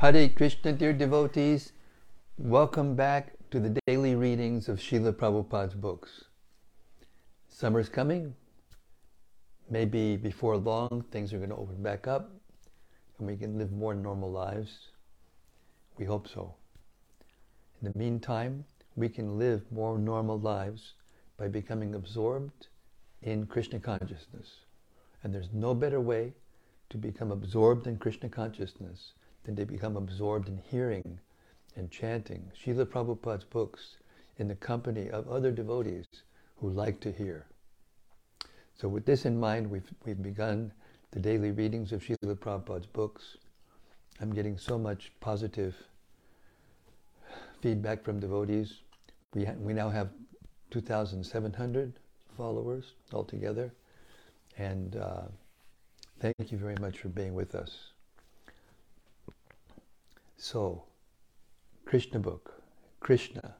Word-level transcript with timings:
Hare 0.00 0.30
Krishna, 0.30 0.72
dear 0.72 0.94
devotees. 0.94 1.74
Welcome 2.38 2.94
back 2.94 3.34
to 3.50 3.60
the 3.60 3.78
daily 3.86 4.14
readings 4.14 4.66
of 4.66 4.78
Srila 4.78 5.12
Prabhupada's 5.12 5.74
books. 5.74 6.24
Summer's 7.50 7.90
coming. 7.90 8.34
Maybe 9.68 10.16
before 10.16 10.56
long, 10.56 11.04
things 11.10 11.34
are 11.34 11.36
going 11.36 11.50
to 11.50 11.56
open 11.56 11.82
back 11.82 12.08
up 12.08 12.30
and 13.18 13.26
we 13.26 13.36
can 13.36 13.58
live 13.58 13.72
more 13.72 13.94
normal 13.94 14.32
lives. 14.32 14.88
We 15.98 16.06
hope 16.06 16.28
so. 16.28 16.54
In 17.82 17.92
the 17.92 17.98
meantime, 17.98 18.64
we 18.96 19.10
can 19.10 19.38
live 19.38 19.70
more 19.70 19.98
normal 19.98 20.40
lives 20.40 20.94
by 21.36 21.48
becoming 21.48 21.94
absorbed 21.94 22.68
in 23.20 23.44
Krishna 23.44 23.78
consciousness. 23.78 24.60
And 25.22 25.34
there's 25.34 25.52
no 25.52 25.74
better 25.74 26.00
way 26.00 26.32
to 26.88 26.96
become 26.96 27.30
absorbed 27.30 27.86
in 27.86 27.98
Krishna 27.98 28.30
consciousness 28.30 29.12
than 29.44 29.56
to 29.56 29.64
become 29.64 29.96
absorbed 29.96 30.48
in 30.48 30.58
hearing 30.58 31.18
and 31.76 31.90
chanting 31.90 32.50
Srila 32.54 32.86
Prabhupada's 32.86 33.44
books 33.44 33.96
in 34.38 34.48
the 34.48 34.54
company 34.54 35.08
of 35.08 35.28
other 35.28 35.50
devotees 35.50 36.06
who 36.56 36.70
like 36.70 37.00
to 37.00 37.12
hear. 37.12 37.46
So 38.74 38.88
with 38.88 39.04
this 39.04 39.26
in 39.26 39.38
mind, 39.38 39.70
we've, 39.70 39.90
we've 40.04 40.22
begun 40.22 40.72
the 41.10 41.20
daily 41.20 41.50
readings 41.50 41.92
of 41.92 42.02
Srila 42.02 42.36
Prabhupada's 42.36 42.86
books. 42.86 43.36
I'm 44.20 44.32
getting 44.32 44.58
so 44.58 44.78
much 44.78 45.12
positive 45.20 45.74
feedback 47.60 48.02
from 48.02 48.20
devotees. 48.20 48.80
We, 49.34 49.44
ha- 49.44 49.54
we 49.58 49.72
now 49.72 49.90
have 49.90 50.10
2,700 50.70 51.92
followers 52.36 52.94
altogether. 53.12 53.72
And 54.56 54.96
uh, 54.96 55.22
thank 56.20 56.52
you 56.52 56.58
very 56.58 56.76
much 56.80 56.98
for 56.98 57.08
being 57.08 57.34
with 57.34 57.54
us. 57.54 57.92
So, 60.42 60.84
Krishna 61.84 62.18
book, 62.18 62.62
Krishna, 62.98 63.56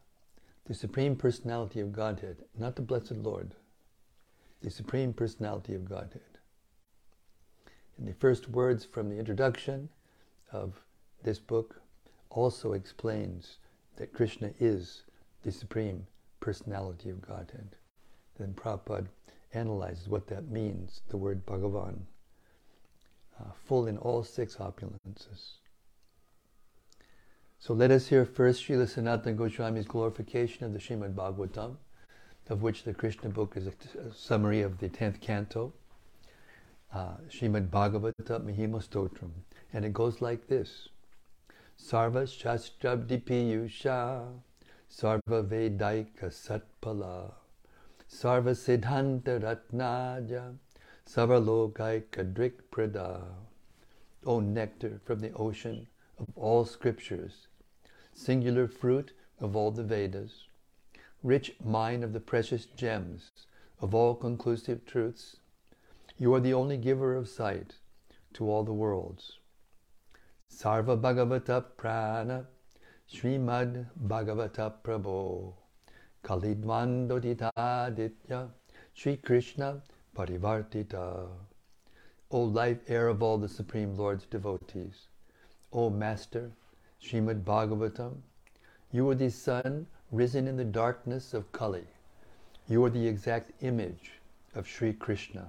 the 0.65 0.73
Supreme 0.73 1.15
Personality 1.15 1.79
of 1.79 1.93
Godhead, 1.93 2.39
not 2.59 2.75
the 2.75 2.81
Blessed 2.81 3.19
Lord, 3.19 3.55
the 4.63 4.71
Supreme 4.71 5.13
Personality 5.13 5.75
of 5.75 5.87
Godhead. 5.87 6.39
And 7.99 8.09
the 8.09 8.15
first 8.15 8.49
words 8.49 8.87
from 8.87 9.11
the 9.11 9.19
introduction 9.19 9.91
of 10.53 10.81
this 11.23 11.39
book 11.39 11.83
also 12.31 12.73
explains 12.73 13.59
that 13.97 14.15
Krishna 14.15 14.55
is 14.59 15.03
the 15.43 15.53
Supreme 15.53 16.07
Personality 16.41 17.11
of 17.11 17.21
Godhead. 17.21 17.77
Then 18.39 18.55
Prabhupada 18.55 19.09
analyzes 19.53 20.09
what 20.09 20.29
that 20.29 20.49
means, 20.49 21.03
the 21.11 21.19
word 21.19 21.45
Bhagavan, 21.45 21.99
uh, 23.39 23.53
full 23.67 23.87
in 23.87 23.99
all 23.99 24.25
six 24.25 24.57
opulences. 24.57 25.59
So 27.63 27.75
let 27.75 27.91
us 27.91 28.07
hear 28.07 28.25
first 28.25 28.65
Srila 28.65 28.87
Sanatana 28.87 29.37
Goswami's 29.37 29.87
glorification 29.87 30.65
of 30.65 30.73
the 30.73 30.79
Srimad 30.79 31.15
Bhagavatam, 31.15 31.77
of 32.49 32.63
which 32.63 32.85
the 32.85 32.95
Krishna 32.95 33.29
book 33.29 33.53
is 33.55 33.67
a, 33.67 34.15
summary 34.15 34.63
of 34.63 34.79
the 34.79 34.89
10th 34.89 35.21
canto, 35.21 35.75
uh, 36.95 37.17
Srimad 37.29 37.69
Bhagavata 37.69 38.41
Mahima 38.41 38.83
Stotram. 38.83 39.33
And 39.75 39.85
it 39.85 39.93
goes 39.93 40.23
like 40.23 40.49
this 40.49 40.89
Sarva 41.79 42.25
Shastrabdi 42.25 43.23
Piyusha, 43.23 44.27
Sarva 44.91 45.47
Vedaika 45.47 46.31
Satpala, 46.31 47.31
Sarva 48.11 48.57
Siddhanta 48.57 49.39
Ratnaja, 49.39 50.57
Sarvalokaika 51.07 52.33
Drik 52.33 52.55
Prada. 52.71 53.21
O 54.25 54.41
nectar 54.41 54.99
from 55.05 55.21
the 55.21 55.33
ocean 55.35 55.87
of 56.19 56.27
all 56.37 56.65
scriptures, 56.65 57.49
singular 58.21 58.69
fruit 58.69 59.13
of 59.41 59.57
all 59.57 59.71
the 59.71 59.83
Vedas, 59.83 60.47
rich 61.23 61.57
mine 61.65 62.03
of 62.03 62.13
the 62.13 62.21
precious 62.21 62.67
gems 62.67 63.31
of 63.81 63.95
all 63.95 64.15
conclusive 64.15 64.85
truths, 64.85 65.37
you 66.19 66.35
are 66.35 66.41
the 66.41 66.53
only 66.53 66.77
giver 66.77 67.17
of 67.17 67.27
sight 67.29 67.77
to 68.35 68.51
all 68.51 68.63
the 68.63 68.75
worlds. 68.75 69.39
Sarva 70.53 71.01
Bhagavata 71.01 71.65
Prana 71.79 72.47
Srimad 73.11 73.87
Bhagavata 74.07 74.71
Prabhu 74.85 75.55
Kalidvandoditaditya 76.23 78.51
Sri 78.93 79.17
Krishna 79.17 79.83
Parivartita 80.15 81.27
O 82.31 82.43
life 82.43 82.81
air 82.87 83.09
of 83.09 83.23
all 83.23 83.39
the 83.39 83.49
Supreme 83.49 83.97
Lord's 83.97 84.27
devotees, 84.27 85.09
O 85.73 85.89
Master, 85.91 86.53
Srimad 87.03 87.45
Bhagavatam, 87.45 88.17
you 88.93 89.09
are 89.09 89.15
the 89.15 89.31
sun 89.31 89.87
risen 90.13 90.47
in 90.47 90.57
the 90.57 90.65
darkness 90.65 91.33
of 91.33 91.51
Kali. 91.51 91.87
You 92.69 92.85
are 92.85 92.91
the 92.91 93.07
exact 93.07 93.53
image 93.63 94.21
of 94.55 94.69
Sri 94.69 94.93
Krishna. 94.93 95.49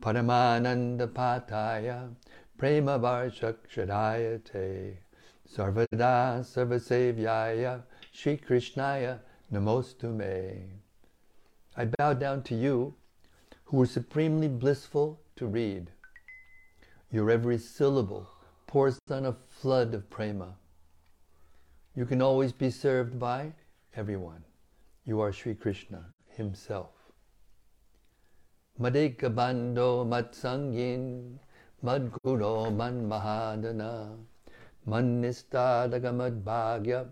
Paramananda 0.00 1.06
Pataya 1.06 2.10
Prema 2.56 2.98
Varshakshadaya 2.98 4.42
Te 4.44 4.98
Sarvada 5.48 6.40
Sarvasevyaya 6.42 7.82
Sri 8.12 8.36
Krishnaya 8.36 9.20
Namostu 9.52 10.12
Me. 10.12 10.64
I 11.76 11.84
bow 11.84 12.12
down 12.12 12.42
to 12.44 12.56
you, 12.56 12.94
who 13.66 13.80
are 13.82 13.86
supremely 13.86 14.48
blissful 14.48 15.20
to 15.36 15.46
read. 15.46 15.90
Your 17.12 17.30
every 17.30 17.58
syllable 17.58 18.28
pours 18.68 19.00
down 19.08 19.24
a 19.24 19.32
flood 19.32 19.94
of 19.94 20.08
prema. 20.10 20.54
You 21.96 22.04
can 22.04 22.20
always 22.20 22.52
be 22.52 22.70
served 22.70 23.18
by 23.18 23.54
everyone. 23.96 24.44
You 25.06 25.20
are 25.20 25.32
Sri 25.32 25.54
Krishna 25.54 26.04
himself. 26.36 26.90
Madeka 28.78 29.34
bando 29.34 30.04
matsangin 30.04 31.38
madguro 31.82 32.70
man 32.70 33.08
mahadana 33.08 34.16
man 34.84 35.22
nistadaga 35.22 36.14
mad 36.14 36.44
bhagya 36.44 37.06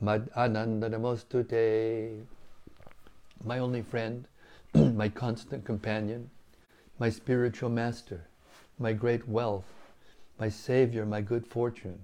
mad 0.00 0.30
anandanamostute. 0.36 2.26
My 3.42 3.58
only 3.58 3.80
friend, 3.80 4.28
my 4.74 5.08
constant 5.08 5.64
companion, 5.64 6.30
my 6.98 7.08
spiritual 7.08 7.70
master, 7.70 8.28
my 8.78 8.92
great 8.92 9.26
wealth, 9.26 9.79
my 10.40 10.48
savior, 10.48 11.04
my 11.04 11.20
good 11.20 11.46
fortune, 11.46 11.98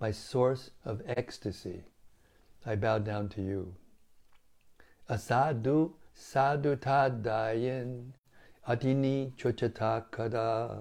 my 0.00 0.10
source 0.10 0.70
of 0.86 1.02
ecstasy. 1.06 1.82
I 2.64 2.76
bow 2.76 2.98
down 2.98 3.28
to 3.30 3.42
you. 3.42 3.74
Asadu 5.10 5.92
sadhu 6.14 6.76
tadayin 6.76 8.12
adini 8.66 9.32
chochata 9.36 10.04
kada 10.10 10.80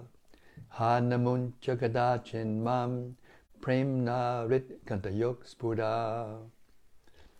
hanamun 0.79 1.51
chagadachin 1.61 2.63
mam 2.63 3.17
premna 3.59 4.49
rit 4.49 4.85
kantayok 4.85 5.45
spura. 5.45 6.37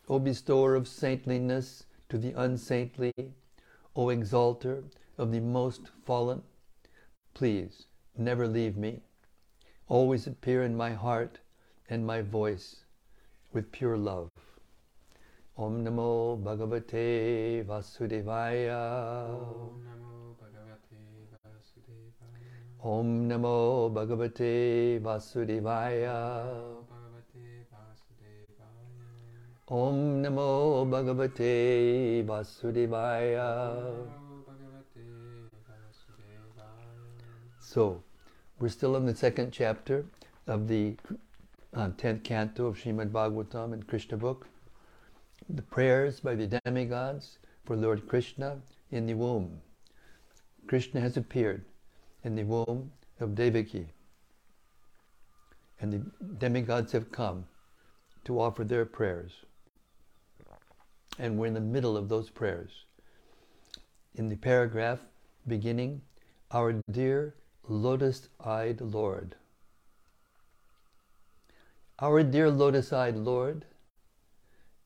O 0.10 0.20
bestower 0.20 0.76
of 0.76 0.90
saintliness 0.90 1.86
to 2.10 2.18
the 2.18 2.34
unsaintly, 2.34 3.14
O 3.96 4.10
exalter 4.10 4.84
of 5.18 5.32
the 5.32 5.40
most 5.40 5.84
fallen, 6.06 6.42
please 7.34 7.86
never 8.18 8.46
leave 8.46 8.76
me. 8.76 9.04
Always 9.90 10.28
appear 10.28 10.64
in 10.64 10.78
my 10.78 10.92
heart 10.92 11.40
and 11.90 12.06
my 12.06 12.22
voice 12.22 12.86
with 13.52 13.72
pure 13.72 13.98
love. 13.98 14.30
Om 15.58 15.84
Namo 15.86 16.42
Bhagavate 16.42 17.66
Vasudevaya. 17.66 19.28
Om 22.82 23.30
Namo 23.30 23.92
Bhagavate 23.94 25.02
Vasudevaya. 25.02 26.54
Om 29.68 30.24
Namo 30.24 30.86
Bhagavate 30.90 32.26
Vasudevaya. 32.26 34.08
So, 37.60 38.04
we're 38.60 38.70
still 38.70 38.96
in 38.96 39.06
the 39.06 39.16
second 39.16 39.52
chapter 39.52 40.06
of 40.48 40.68
the 40.68 40.96
uh, 41.74 41.90
10th 41.90 42.24
canto 42.24 42.68
of 42.68 42.78
Srimad 42.78 43.12
Bhagavatam 43.12 43.74
and 43.74 43.86
Krishna 43.88 44.18
book. 44.18 44.48
The 45.50 45.62
prayers 45.62 46.20
by 46.20 46.36
the 46.36 46.48
demigods 46.66 47.40
for 47.66 47.76
Lord 47.76 48.08
Krishna 48.08 48.60
in 48.92 49.06
the 49.06 49.16
womb. 49.16 49.60
Krishna 50.68 51.02
has 51.02 51.18
appeared 51.18 51.66
in 52.24 52.36
the 52.36 52.44
womb 52.44 52.92
of 53.20 53.36
Devaki. 53.36 53.88
And 55.82 55.92
the 55.92 56.28
demigods 56.38 56.92
have 56.94 57.12
come 57.12 57.46
to 58.26 58.40
offer 58.40 58.64
their 58.64 58.86
prayers. 58.86 59.32
And 61.20 61.38
we're 61.38 61.48
in 61.48 61.54
the 61.54 61.60
middle 61.60 61.98
of 61.98 62.08
those 62.08 62.30
prayers. 62.30 62.86
In 64.16 64.30
the 64.30 64.36
paragraph 64.36 65.00
beginning, 65.48 66.02
Our 66.52 66.82
dear 66.92 67.36
lotus 67.68 68.28
eyed 68.44 68.82
Lord. 68.82 69.36
Our 72.00 72.24
dear 72.24 72.50
lotus 72.52 72.92
eyed 72.92 73.16
Lord, 73.16 73.66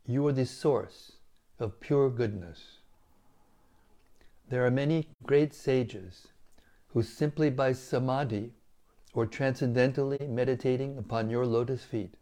you 0.05 0.25
are 0.27 0.33
the 0.33 0.45
source 0.45 1.13
of 1.59 1.79
pure 1.79 2.09
goodness. 2.09 2.77
There 4.49 4.65
are 4.65 4.71
many 4.71 5.07
great 5.23 5.53
sages 5.53 6.27
who 6.89 7.01
simply 7.01 7.49
by 7.49 7.73
samadhi 7.73 8.53
or 9.13 9.25
transcendentally 9.25 10.27
meditating 10.27 10.97
upon 10.97 11.29
your 11.29 11.45
lotus 11.45 11.83
feet 11.83 12.13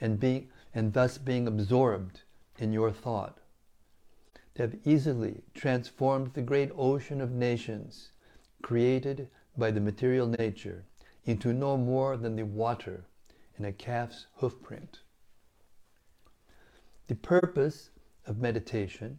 and 0.00 0.18
being 0.18 0.48
and 0.74 0.92
thus 0.92 1.16
being 1.16 1.46
absorbed 1.46 2.22
in 2.58 2.72
your 2.72 2.90
thought 2.90 3.38
have 4.58 4.74
easily 4.84 5.42
transformed 5.54 6.32
the 6.32 6.42
great 6.42 6.70
ocean 6.76 7.20
of 7.20 7.30
nescience 7.30 8.10
created 8.62 9.28
by 9.56 9.70
the 9.70 9.80
material 9.80 10.26
nature 10.26 10.84
into 11.24 11.52
no 11.52 11.76
more 11.76 12.16
than 12.16 12.36
the 12.36 12.44
water 12.44 13.04
in 13.58 13.64
a 13.64 13.72
calf's 13.72 14.26
hoofprint. 14.40 15.00
The 17.08 17.14
purpose 17.14 17.90
of 18.26 18.38
meditation 18.38 19.18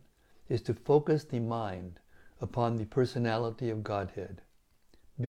is 0.49 0.61
to 0.63 0.73
focus 0.73 1.23
the 1.23 1.39
mind 1.39 1.99
upon 2.39 2.77
the 2.77 2.85
personality 2.85 3.69
of 3.69 3.83
Godhead, 3.83 4.41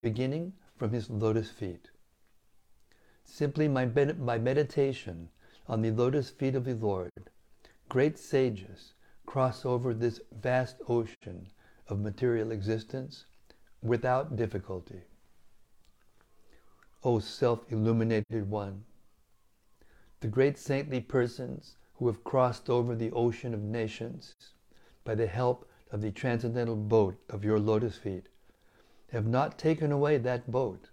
beginning 0.01 0.53
from 0.77 0.91
his 0.91 1.09
lotus 1.09 1.49
feet. 1.49 1.89
Simply 3.25 3.67
by, 3.67 3.85
meditation 4.37 5.29
on 5.67 5.81
the 5.81 5.91
lotus 5.91 6.29
feet 6.29 6.55
of 6.55 6.65
the 6.65 6.75
Lord, 6.75 7.11
great 7.87 8.17
sages 8.17 8.93
cross 9.25 9.65
over 9.65 9.93
this 9.93 10.19
vast 10.31 10.77
ocean 10.87 11.47
of 11.87 11.99
material 11.99 12.51
existence 12.51 13.25
without 13.81 14.35
difficulty. 14.35 15.01
O 17.03 17.19
self 17.19 17.65
illuminated 17.71 18.49
one, 18.49 18.83
the 20.19 20.27
great 20.27 20.57
saintly 20.57 20.99
persons 20.99 21.77
who 21.95 22.07
have 22.07 22.23
crossed 22.23 22.69
over 22.69 22.95
the 22.95 23.11
ocean 23.11 23.53
of 23.53 23.61
nescience 23.61 24.35
by 25.03 25.15
the 25.15 25.27
help 25.27 25.69
of 25.91 26.01
the 26.01 26.11
transcendental 26.11 26.75
boat 26.75 27.17
of 27.29 27.43
your 27.43 27.59
lotus 27.59 27.97
feet 27.97 28.27
have 29.11 29.25
not 29.25 29.57
taken 29.57 29.91
away 29.91 30.17
that 30.17 30.51
boat. 30.51 30.89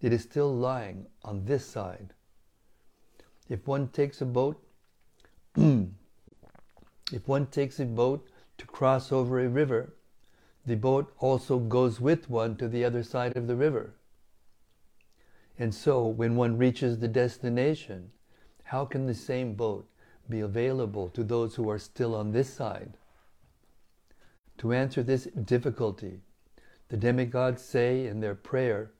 It 0.00 0.12
is 0.12 0.22
still 0.22 0.54
lying 0.54 1.06
on 1.24 1.44
this 1.44 1.66
side. 1.66 2.14
If 3.48 3.66
one 3.66 3.88
takes 3.88 4.20
a 4.20 4.26
boat, 4.26 4.62
if 5.56 7.26
one 7.26 7.46
takes 7.46 7.80
a 7.80 7.84
boat 7.84 8.28
to 8.58 8.66
cross 8.66 9.10
over 9.10 9.40
a 9.40 9.48
river, 9.48 9.92
the 10.68 10.76
boat 10.76 11.14
also 11.18 11.58
goes 11.58 11.98
with 11.98 12.28
one 12.28 12.54
to 12.54 12.68
the 12.68 12.84
other 12.84 13.02
side 13.02 13.34
of 13.38 13.46
the 13.46 13.56
river. 13.56 13.94
And 15.58 15.74
so, 15.74 16.06
when 16.06 16.36
one 16.36 16.58
reaches 16.58 16.98
the 16.98 17.08
destination, 17.08 18.10
how 18.64 18.84
can 18.84 19.06
the 19.06 19.14
same 19.14 19.54
boat 19.54 19.88
be 20.28 20.40
available 20.40 21.08
to 21.08 21.24
those 21.24 21.54
who 21.54 21.70
are 21.70 21.78
still 21.78 22.14
on 22.14 22.32
this 22.32 22.52
side? 22.52 22.98
To 24.58 24.74
answer 24.74 25.02
this 25.02 25.24
difficulty, 25.24 26.20
the 26.90 26.98
demigods 26.98 27.62
say 27.62 28.06
in 28.06 28.20
their 28.20 28.34
prayer 28.34 28.90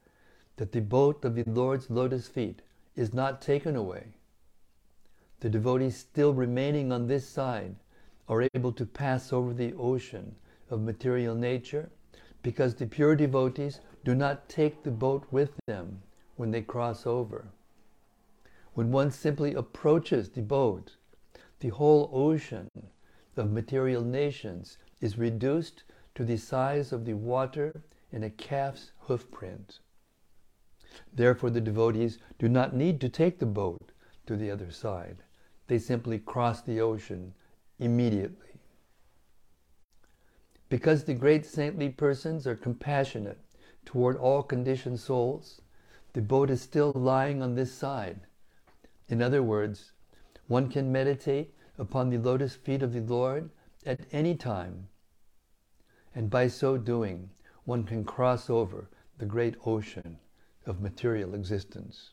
that 0.56 0.72
the 0.72 0.80
boat 0.80 1.22
of 1.22 1.34
the 1.34 1.44
Lord's 1.44 1.90
lotus 1.90 2.28
feet 2.28 2.62
is 2.96 3.12
not 3.12 3.42
taken 3.42 3.76
away. 3.76 4.14
The 5.40 5.50
devotees 5.50 5.98
still 5.98 6.32
remaining 6.32 6.92
on 6.92 7.08
this 7.08 7.28
side 7.28 7.76
are 8.26 8.48
able 8.54 8.72
to 8.72 8.86
pass 8.86 9.34
over 9.34 9.52
the 9.52 9.74
ocean 9.74 10.36
of 10.70 10.80
material 10.80 11.34
nature 11.34 11.90
because 12.42 12.74
the 12.74 12.86
pure 12.86 13.16
devotees 13.16 13.80
do 14.04 14.14
not 14.14 14.48
take 14.48 14.82
the 14.82 14.90
boat 14.90 15.26
with 15.30 15.50
them 15.66 16.02
when 16.36 16.50
they 16.50 16.62
cross 16.62 17.06
over. 17.06 17.48
When 18.74 18.92
one 18.92 19.10
simply 19.10 19.54
approaches 19.54 20.30
the 20.30 20.42
boat, 20.42 20.96
the 21.60 21.70
whole 21.70 22.10
ocean 22.12 22.68
of 23.36 23.50
material 23.50 24.02
nescience 24.02 24.78
is 25.00 25.18
reduced 25.18 25.84
to 26.14 26.24
the 26.24 26.36
size 26.36 26.92
of 26.92 27.04
the 27.04 27.14
water 27.14 27.82
in 28.12 28.22
a 28.22 28.30
calf's 28.30 28.92
hoofprint. 29.06 29.80
Therefore, 31.12 31.50
the 31.50 31.60
devotees 31.60 32.18
do 32.38 32.48
not 32.48 32.74
need 32.74 33.00
to 33.00 33.08
take 33.08 33.38
the 33.38 33.46
boat 33.46 33.92
to 34.26 34.36
the 34.36 34.50
other 34.50 34.70
side. 34.70 35.22
They 35.66 35.78
simply 35.78 36.18
cross 36.18 36.62
the 36.62 36.80
ocean 36.80 37.34
immediately. 37.78 38.47
Because 40.68 41.04
the 41.04 41.14
great 41.14 41.46
saintly 41.46 41.88
persons 41.88 42.46
are 42.46 42.54
compassionate 42.54 43.38
toward 43.84 44.16
all 44.16 44.42
conditioned 44.42 45.00
souls, 45.00 45.62
the 46.12 46.20
boat 46.20 46.50
is 46.50 46.60
still 46.60 46.92
lying 46.94 47.42
on 47.42 47.54
this 47.54 47.72
side. 47.72 48.20
In 49.08 49.22
other 49.22 49.42
words, 49.42 49.92
one 50.46 50.68
can 50.68 50.92
meditate 50.92 51.54
upon 51.78 52.10
the 52.10 52.18
lotus 52.18 52.54
feet 52.54 52.82
of 52.82 52.92
the 52.92 53.00
Lord 53.00 53.50
at 53.86 54.00
any 54.12 54.34
time. 54.34 54.88
And 56.14 56.28
by 56.28 56.48
so 56.48 56.76
doing, 56.76 57.30
one 57.64 57.84
can 57.84 58.04
cross 58.04 58.50
over 58.50 58.90
the 59.18 59.26
great 59.26 59.56
ocean 59.64 60.18
of 60.66 60.80
material 60.80 61.34
existence. 61.34 62.10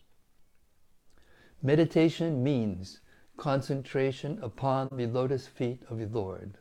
Meditation 1.61 2.43
means 2.43 3.01
concentration 3.37 4.39
upon 4.41 4.87
the 4.91 5.07
lotus 5.07 5.47
feet 5.47 5.81
of 5.89 5.97
the 5.97 6.07
Lord. 6.07 6.57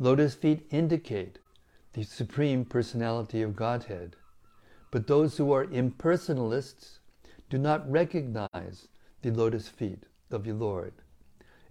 Lotus 0.00 0.34
feet 0.34 0.66
indicate 0.72 1.38
the 1.92 2.02
Supreme 2.02 2.64
Personality 2.64 3.42
of 3.42 3.54
Godhead. 3.54 4.16
But 4.90 5.06
those 5.06 5.36
who 5.36 5.52
are 5.52 5.66
impersonalists 5.66 6.98
do 7.48 7.58
not 7.58 7.88
recognize 7.88 8.88
the 9.22 9.30
lotus 9.30 9.68
feet 9.68 10.06
of 10.32 10.42
the 10.42 10.52
Lord, 10.52 10.94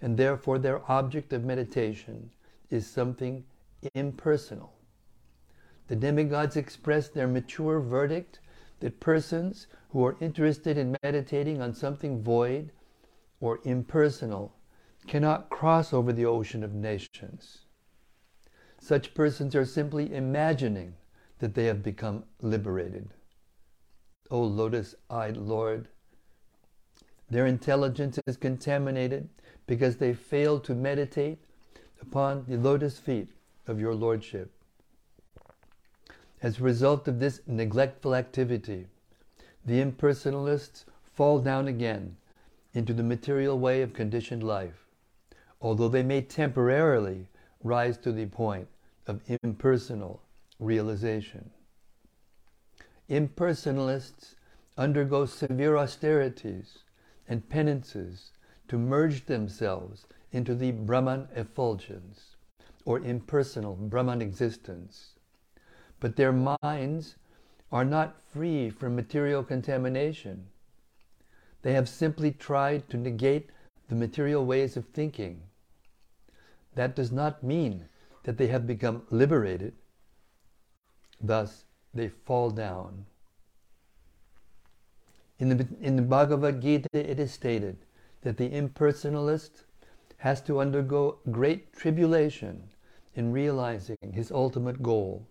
and 0.01 0.15
therefore 0.15 0.57
their 0.57 0.89
object 0.89 1.33
of 1.33 1.43
meditation 1.43 2.31
is 2.69 2.87
something 2.87 3.43
impersonal. 3.93 4.73
The 5.87 5.97
demigods 5.97 6.55
express 6.55 7.09
their 7.09 7.27
mature 7.27 7.81
verdict 7.81 8.39
that 8.79 9.01
persons 9.01 9.67
who 9.89 10.05
are 10.05 10.15
interested 10.21 10.77
in 10.77 10.95
meditating 11.03 11.61
on 11.61 11.73
something 11.73 12.23
void 12.23 12.71
or 13.41 13.59
impersonal 13.65 14.55
cannot 15.07 15.49
cross 15.49 15.91
over 15.91 16.13
the 16.13 16.25
ocean 16.25 16.63
of 16.63 16.73
nescience. 16.73 17.62
Such 18.85 19.13
persons 19.13 19.55
are 19.55 19.63
simply 19.63 20.13
imagining 20.13 20.95
that 21.39 21.53
they 21.53 21.67
have 21.67 21.81
become 21.81 22.25
liberated. 22.41 23.13
O 24.29 24.43
lotus 24.43 24.93
eyed 25.09 25.37
Lord, 25.37 25.87
their 27.29 27.45
intelligence 27.45 28.19
is 28.27 28.35
contaminated 28.35 29.29
because 29.67 29.95
they 29.95 30.13
fail 30.13 30.59
to 30.59 30.75
meditate 30.75 31.39
upon 32.01 32.43
the 32.45 32.57
lotus 32.57 32.99
feet 32.99 33.29
of 33.67 33.79
your 33.79 33.95
Lordship. 33.95 34.51
As 36.41 36.59
a 36.59 36.63
result 36.63 37.07
of 37.07 37.21
this 37.21 37.39
neglectful 37.47 38.13
activity, 38.13 38.87
the 39.65 39.79
impersonalists 39.81 40.83
fall 41.05 41.39
down 41.39 41.69
again 41.69 42.17
into 42.73 42.93
the 42.93 43.01
material 43.01 43.57
way 43.57 43.81
of 43.81 43.93
conditioned 43.93 44.43
life, 44.43 44.85
although 45.61 45.87
they 45.87 46.03
may 46.03 46.21
temporarily 46.21 47.29
rise 47.63 47.97
to 47.99 48.11
the 48.11 48.25
point 48.25 48.67
of 49.07 49.21
impersonal 49.43 50.21
realization. 50.59 51.51
Impersonalists 53.09 54.35
undergo 54.77 55.25
severe 55.25 55.77
austerities 55.77 56.79
and 57.27 57.49
penances 57.49 58.31
to 58.67 58.77
merge 58.77 59.25
themselves 59.25 60.05
into 60.31 60.55
the 60.55 60.71
Brahman 60.71 61.27
effulgence, 61.35 62.35
or 62.85 62.99
impersonal 62.99 63.75
Brahman 63.75 64.21
existence. 64.21 65.11
But 65.99 66.15
their 66.15 66.33
minds 66.33 67.15
are 67.71 67.85
not 67.85 68.21
free 68.31 68.69
from 68.69 68.95
material 68.95 69.43
contamination. 69.43 70.47
They 71.61 71.73
have 71.73 71.87
simply 71.87 72.31
tried 72.31 72.89
to 72.89 72.97
negate 72.97 73.49
the 73.89 73.95
material 73.95 74.45
ways 74.45 74.75
of 74.75 74.85
thinking. 74.87 75.43
That 76.75 76.95
does 76.95 77.11
not 77.11 77.43
mean 77.43 77.85
that 78.23 78.37
they 78.37 78.47
have 78.47 78.65
become 78.65 79.03
liberated. 79.09 79.73
Thus, 81.21 81.65
they 81.93 82.09
fall 82.09 82.49
down. 82.49 83.05
In 85.39 85.49
the, 85.49 85.67
in 85.81 85.95
the 85.95 86.01
Bhagavad 86.01 86.61
Gita, 86.61 86.87
it 86.93 87.19
is 87.19 87.31
stated 87.31 87.77
that 88.21 88.37
the 88.37 88.49
impersonalist 88.49 89.63
has 90.17 90.41
to 90.41 90.59
undergo 90.59 91.19
great 91.31 91.73
tribulation 91.73 92.63
in 93.15 93.31
realizing 93.31 93.97
his 94.13 94.31
ultimate 94.31 94.81
goal. 94.81 95.27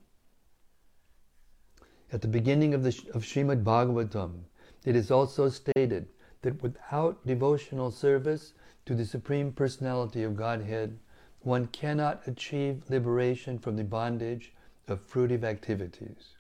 At 2.12 2.20
the 2.20 2.28
beginning 2.28 2.74
of, 2.74 2.82
the, 2.82 2.90
of 3.14 3.24
Srimad 3.24 3.64
Bhagavatam, 3.64 4.44
it 4.84 4.94
is 4.94 5.10
also 5.10 5.48
stated 5.48 6.08
that 6.42 6.62
without 6.62 7.26
devotional 7.26 7.90
service 7.90 8.52
to 8.84 8.94
the 8.94 9.06
Supreme 9.06 9.52
Personality 9.52 10.22
of 10.22 10.36
Godhead, 10.36 10.98
one 11.44 11.66
cannot 11.66 12.26
achieve 12.28 12.88
liberation 12.88 13.58
from 13.58 13.76
the 13.76 13.82
bondage 13.82 14.52
of 14.86 15.00
fruitive 15.00 15.42
activities. 15.42 16.36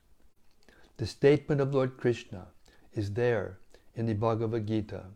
The 0.96 1.06
statement 1.06 1.60
of 1.60 1.74
Lord 1.74 1.96
Krishna 1.96 2.46
is 2.94 3.14
there 3.14 3.58
in 3.96 4.06
the 4.06 4.14
Bhagavad 4.14 4.66
Gita 4.66 5.06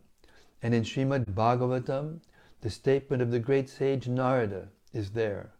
And 0.61 0.73
in 0.73 0.83
Srimad 0.83 1.33
Bhagavatam, 1.33 2.19
the 2.61 2.69
statement 2.69 3.21
of 3.21 3.31
the 3.31 3.39
great 3.39 3.69
sage 3.69 4.07
Narada 4.07 4.69
is 4.91 5.11
there. 5.11 5.51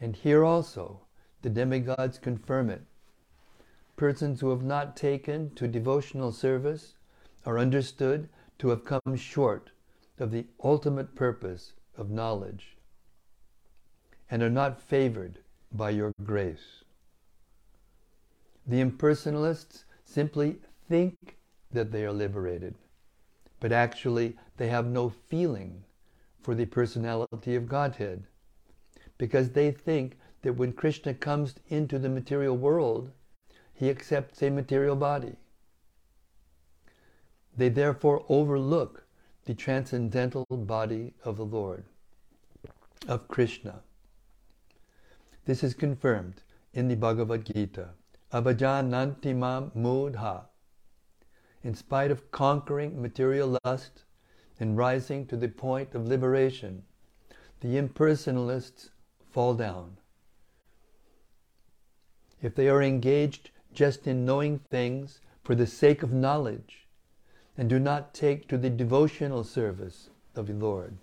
And 0.00 0.16
here 0.16 0.42
also, 0.42 1.02
the 1.42 1.50
demigods 1.50 2.18
confirm 2.18 2.70
it. 2.70 2.82
Persons 3.96 4.40
who 4.40 4.50
have 4.50 4.64
not 4.64 4.96
taken 4.96 5.54
to 5.54 5.68
devotional 5.68 6.32
service 6.32 6.94
are 7.46 7.58
understood 7.58 8.28
to 8.58 8.70
have 8.70 8.84
come 8.84 9.16
short 9.16 9.70
of 10.18 10.32
the 10.32 10.46
ultimate 10.62 11.14
purpose 11.14 11.74
of 11.96 12.10
knowledge 12.10 12.73
and 14.30 14.42
are 14.42 14.50
not 14.50 14.80
favored 14.80 15.38
by 15.72 15.90
your 15.90 16.12
grace. 16.24 16.84
The 18.66 18.80
impersonalists 18.80 19.84
simply 20.04 20.56
think 20.88 21.36
that 21.70 21.92
they 21.92 22.04
are 22.04 22.12
liberated, 22.12 22.74
but 23.60 23.72
actually 23.72 24.36
they 24.56 24.68
have 24.68 24.86
no 24.86 25.08
feeling 25.08 25.84
for 26.40 26.54
the 26.54 26.66
personality 26.66 27.54
of 27.54 27.68
Godhead 27.68 28.24
because 29.18 29.50
they 29.50 29.70
think 29.70 30.18
that 30.42 30.54
when 30.54 30.72
Krishna 30.72 31.14
comes 31.14 31.54
into 31.68 31.98
the 31.98 32.08
material 32.08 32.56
world, 32.56 33.10
he 33.72 33.90
accepts 33.90 34.42
a 34.42 34.50
material 34.50 34.96
body. 34.96 35.36
They 37.56 37.68
therefore 37.68 38.24
overlook 38.28 39.06
the 39.44 39.54
transcendental 39.54 40.46
body 40.50 41.14
of 41.24 41.36
the 41.36 41.44
Lord, 41.44 41.84
of 43.08 43.28
Krishna. 43.28 43.82
This 45.46 45.62
is 45.62 45.74
confirmed 45.74 46.42
in 46.72 46.88
the 46.88 46.96
Bhagavad 46.96 47.44
Gita. 47.44 47.90
Abhajanantimam 48.32 49.72
mudha. 49.76 50.46
In 51.62 51.74
spite 51.74 52.10
of 52.10 52.30
conquering 52.30 53.00
material 53.00 53.58
lust 53.64 54.04
and 54.58 54.78
rising 54.78 55.26
to 55.26 55.36
the 55.36 55.48
point 55.48 55.94
of 55.94 56.08
liberation, 56.08 56.84
the 57.60 57.76
impersonalists 57.76 58.88
fall 59.30 59.54
down. 59.54 59.98
If 62.40 62.54
they 62.54 62.70
are 62.70 62.82
engaged 62.82 63.50
just 63.74 64.06
in 64.06 64.24
knowing 64.24 64.60
things 64.70 65.20
for 65.42 65.54
the 65.54 65.66
sake 65.66 66.02
of 66.02 66.12
knowledge 66.12 66.88
and 67.58 67.68
do 67.68 67.78
not 67.78 68.14
take 68.14 68.48
to 68.48 68.56
the 68.56 68.70
devotional 68.70 69.44
service 69.44 70.08
of 70.34 70.46
the 70.46 70.54
Lord, 70.54 70.96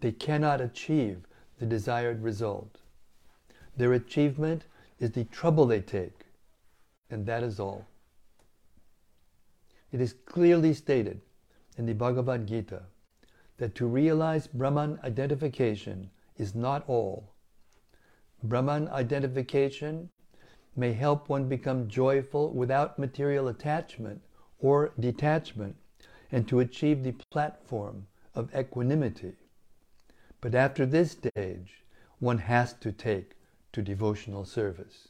they 0.00 0.12
cannot 0.12 0.60
achieve 0.60 1.26
the 1.58 1.66
desired 1.66 2.22
result. 2.22 2.78
Their 3.76 3.92
achievement 3.92 4.64
is 4.98 5.10
the 5.10 5.24
trouble 5.24 5.66
they 5.66 5.80
take, 5.80 6.26
and 7.10 7.26
that 7.26 7.42
is 7.42 7.60
all. 7.60 7.86
It 9.92 10.00
is 10.00 10.14
clearly 10.24 10.72
stated 10.74 11.20
in 11.76 11.86
the 11.86 11.94
Bhagavad 11.94 12.46
Gita 12.46 12.82
that 13.58 13.74
to 13.74 13.86
realize 13.86 14.46
Brahman 14.46 14.98
identification 15.04 16.10
is 16.36 16.54
not 16.54 16.88
all. 16.88 17.32
Brahman 18.42 18.88
identification 18.88 20.10
may 20.74 20.92
help 20.92 21.28
one 21.28 21.48
become 21.48 21.88
joyful 21.88 22.52
without 22.52 22.98
material 22.98 23.48
attachment 23.48 24.20
or 24.58 24.92
detachment 25.00 25.76
and 26.32 26.46
to 26.48 26.60
achieve 26.60 27.02
the 27.02 27.14
platform 27.30 28.06
of 28.34 28.54
equanimity. 28.54 29.32
But 30.40 30.54
after 30.54 30.84
this 30.84 31.12
stage, 31.12 31.84
one 32.18 32.38
has 32.38 32.74
to 32.74 32.92
take 32.92 33.32
to 33.76 33.82
devotional 33.82 34.46
service. 34.46 35.08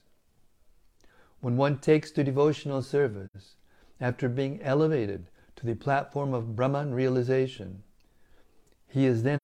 When 1.40 1.56
one 1.56 1.78
takes 1.78 2.11
to 2.11 2.25
devotional 2.25 2.82
service, 2.82 3.54
after 4.00 4.28
being 4.28 4.61
elevated 4.61 5.28
to 5.54 5.66
the 5.66 5.76
platform 5.76 6.35
of 6.35 6.56
Brahman 6.56 6.92
realization, 6.92 7.85
he 8.88 9.06
is 9.06 9.23
then, 9.23 9.38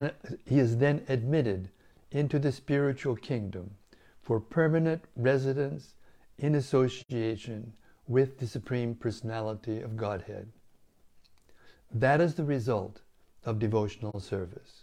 he 0.45 0.59
is 0.59 0.75
then 0.75 1.05
admitted 1.07 1.69
into 2.11 2.37
the 2.37 2.51
spiritual 2.51 3.15
kingdom 3.15 3.75
for 4.21 4.41
permanent 4.41 5.05
residence 5.15 5.93
in 6.37 6.55
association 6.55 7.71
with 8.05 8.39
the 8.39 8.47
Supreme 8.47 8.93
Personality 8.93 9.79
of 9.79 9.95
Godhead. 9.95 10.51
That 11.93 12.19
is 12.19 12.35
the 12.35 12.43
result 12.43 12.99
of 13.45 13.57
devotional 13.57 14.19
service. 14.19 14.82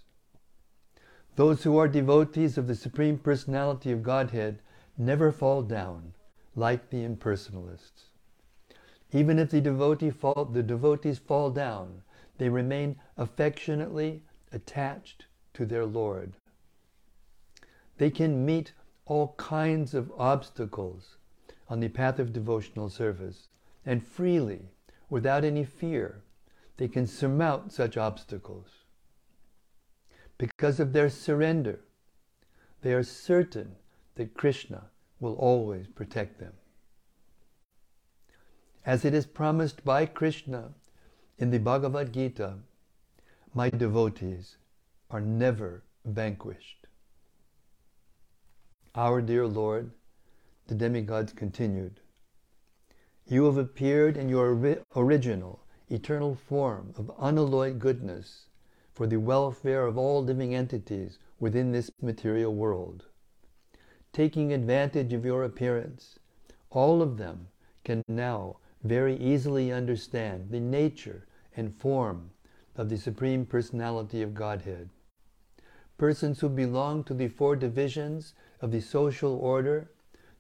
Those 1.41 1.63
who 1.63 1.79
are 1.79 1.89
devotees 1.89 2.59
of 2.59 2.67
the 2.67 2.75
Supreme 2.75 3.17
Personality 3.17 3.93
of 3.93 4.03
Godhead 4.03 4.59
never 4.99 5.33
fall 5.33 5.63
down 5.63 6.13
like 6.55 6.91
the 6.91 7.03
impersonalists. 7.03 8.11
Even 9.11 9.39
if 9.39 9.49
the, 9.49 9.63
devotee 9.63 10.11
fall, 10.11 10.45
the 10.45 10.63
devotees 10.63 11.19
fall 11.19 11.49
down, 11.49 12.03
they 12.37 12.51
remain 12.51 13.01
affectionately 13.17 14.23
attached 14.53 15.25
to 15.55 15.65
their 15.65 15.87
Lord. 15.87 16.35
They 17.97 18.11
can 18.11 18.45
meet 18.45 18.75
all 19.07 19.33
kinds 19.39 19.95
of 19.95 20.13
obstacles 20.19 21.17
on 21.71 21.81
the 21.81 21.89
path 21.89 22.19
of 22.19 22.35
devotional 22.35 22.91
service, 22.91 23.49
and 23.87 24.07
freely, 24.07 24.69
without 25.09 25.47
any 25.47 25.65
fear, 25.65 26.21
they 26.77 26.87
can 26.87 27.07
surmount 27.07 27.73
such 27.73 27.97
obstacles. 27.97 28.80
Because 30.41 30.81
of 30.81 30.95
their 30.95 31.11
surrender, 31.11 31.81
they 32.81 32.95
are 32.95 33.03
certain 33.03 33.77
that 34.15 34.33
Krishna 34.33 34.85
will 35.21 35.35
always 35.35 35.87
protect 35.87 36.41
them. 36.41 36.55
As 38.87 39.05
it 39.05 39.13
is 39.13 39.27
promised 39.27 39.85
by 39.85 40.07
Krishna 40.07 40.73
in 41.37 41.51
the 41.51 41.59
Bhagavad 41.59 42.15
Gita, 42.15 42.55
my 43.53 43.69
devotees 43.69 44.57
are 45.11 45.21
never 45.21 45.83
vanquished. 46.07 46.87
Our 48.95 49.21
dear 49.21 49.47
Lord, 49.47 49.91
the 50.69 50.75
demigods 50.75 51.35
continued, 51.35 52.01
You 53.27 53.45
have 53.45 53.59
appeared 53.59 54.17
in 54.17 54.31
your 54.31 54.79
original, 54.97 55.67
eternal 55.91 56.35
form 56.35 56.95
of 56.97 57.13
unalloyed 57.19 57.79
goodness 57.79 58.47
for 59.01 59.07
the 59.07 59.19
welfare 59.19 59.87
of 59.87 59.97
all 59.97 60.23
living 60.23 60.55
entities 60.55 61.19
within 61.39 61.73
this 61.73 61.91
material 62.03 62.55
world. 62.55 63.07
Taking 64.13 64.53
advantage 64.53 65.15
of 65.15 65.25
your 65.25 65.43
appearance, 65.43 66.19
all 66.69 67.01
of 67.01 67.17
them 67.17 67.49
can 67.83 68.03
now 68.07 68.59
very 68.85 69.17
easily 69.17 69.73
understand 69.73 70.51
the 70.51 70.61
nature 70.61 71.25
and 71.57 71.75
form 71.75 72.33
of 72.77 72.91
the 72.91 72.99
Supreme 72.99 73.47
Personality 73.47 74.21
of 74.21 74.35
Godhead. 74.35 74.91
Persons 75.97 76.41
who 76.41 76.51
belong 76.51 77.03
to 77.05 77.15
the 77.15 77.29
four 77.29 77.57
divisions 77.57 78.35
of 78.61 78.71
the 78.71 78.83
social 78.83 79.35
order, 79.35 79.91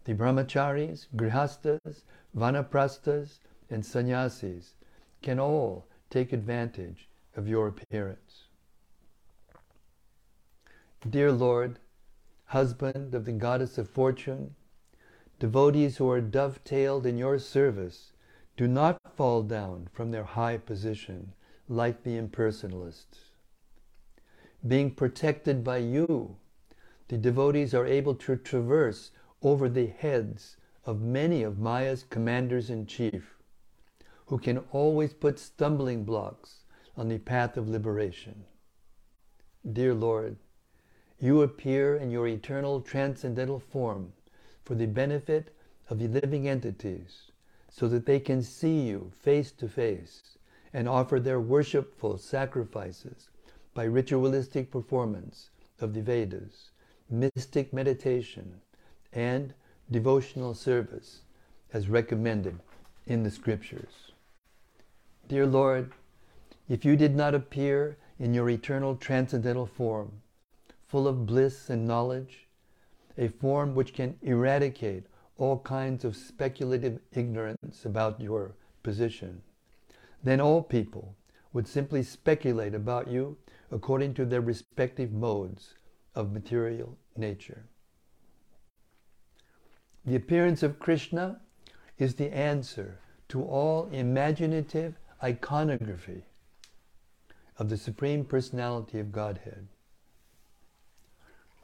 the 0.05 0.12
brahmacharis, 0.12 1.07
grihastas, 1.17 2.02
vanaprasthas, 2.37 3.38
and 3.71 3.87
sannyasis, 3.87 4.75
can 5.23 5.40
all 5.40 5.87
take 6.11 6.35
advantage 6.35 7.09
of 7.35 7.49
your 7.49 7.67
appearance. 7.67 8.49
Dear 11.09 11.33
Lord, 11.33 11.78
husband 12.45 13.14
of 13.14 13.25
the 13.25 13.33
goddess 13.33 13.78
of 13.78 13.88
fortune, 13.88 14.54
devotees 15.38 15.97
who 15.97 16.11
are 16.11 16.21
dovetailed 16.21 17.07
in 17.07 17.16
your 17.16 17.38
service 17.38 18.12
do 18.59 18.69
not 18.69 19.00
fall 19.16 19.42
down 19.42 19.88
from 19.92 20.11
their 20.11 20.25
high 20.25 20.59
position 20.59 21.33
like 21.71 22.02
the 22.02 22.19
impersonalists. 22.19 23.30
Being 24.66 24.90
protected 24.95 25.64
by 25.64 25.78
you, 25.78 26.37
the 27.09 27.16
devotees 27.16 27.73
are 27.73 27.87
able 27.87 28.14
to 28.16 28.37
traverse 28.37 29.11
over 29.40 29.71
the 29.71 29.87
heads 29.87 30.59
of 30.85 31.00
many 31.00 31.42
of 31.42 31.59
Maya's 31.59 32.02
commanders 32.02 32.69
in 32.69 32.85
chief, 32.85 33.38
who 34.26 34.37
can 34.37 34.59
always 34.71 35.14
put 35.14 35.38
stumbling 35.38 36.04
blocks 36.04 36.64
on 36.95 37.09
the 37.09 37.19
path 37.19 37.57
of 37.57 37.71
liberation. 37.71 38.45
Dear 39.73 39.95
Lord, 39.95 40.37
you 41.20 41.42
appear 41.42 41.96
in 41.96 42.10
your 42.10 42.26
eternal 42.26 42.80
transcendental 42.80 43.60
form 43.60 44.12
for 44.64 44.74
the 44.74 44.86
benefit 44.86 45.54
of 45.90 45.98
the 45.98 46.08
living 46.08 46.48
entities 46.48 47.30
so 47.70 47.86
that 47.88 48.06
they 48.06 48.18
can 48.18 48.42
see 48.42 48.80
you 48.80 49.12
face 49.20 49.52
to 49.52 49.68
face 49.68 50.38
and 50.72 50.88
offer 50.88 51.20
their 51.20 51.40
worshipful 51.40 52.16
sacrifices 52.16 53.28
by 53.74 53.84
ritualistic 53.84 54.70
performance 54.70 55.50
of 55.80 55.94
the 55.94 56.02
Vedas, 56.02 56.70
mystic 57.08 57.72
meditation, 57.72 58.60
and 59.12 59.52
devotional 59.90 60.54
service 60.54 61.20
as 61.72 61.88
recommended 61.88 62.58
in 63.06 63.22
the 63.22 63.30
scriptures. 63.30 64.12
Dear 65.28 65.46
Lord, 65.46 65.92
if 66.68 66.84
you 66.84 66.96
did 66.96 67.14
not 67.14 67.34
appear 67.34 67.96
in 68.18 68.34
your 68.34 68.48
eternal 68.48 68.96
transcendental 68.96 69.66
form, 69.66 70.22
full 70.90 71.06
of 71.06 71.25
bliss 71.25 71.70
and 71.70 71.87
knowledge, 71.87 72.49
a 73.16 73.28
form 73.28 73.76
which 73.76 73.94
can 73.94 74.18
eradicate 74.23 75.06
all 75.38 75.61
kinds 75.61 76.04
of 76.04 76.16
speculative 76.16 76.99
ignorance 77.12 77.85
about 77.85 78.20
your 78.20 78.56
position, 78.82 79.40
then 80.25 80.40
all 80.40 80.62
people 80.62 81.14
would 81.52 81.68
simply 81.68 82.02
speculate 82.02 82.75
about 82.75 83.09
you 83.09 83.37
according 83.70 84.12
to 84.12 84.25
their 84.25 84.40
respective 84.40 85.12
modes 85.12 85.75
of 86.16 86.32
material 86.32 86.99
nature. 87.16 87.64
The 90.04 90.16
appearance 90.16 90.64
of 90.64 90.80
Krishna 90.80 91.40
is 91.99 92.16
the 92.16 92.35
answer 92.35 92.99
to 93.28 93.44
all 93.44 93.88
imaginative 93.92 94.94
iconography 95.23 96.25
of 97.59 97.68
the 97.68 97.76
Supreme 97.76 98.25
Personality 98.25 98.99
of 98.99 99.12
Godhead. 99.12 99.68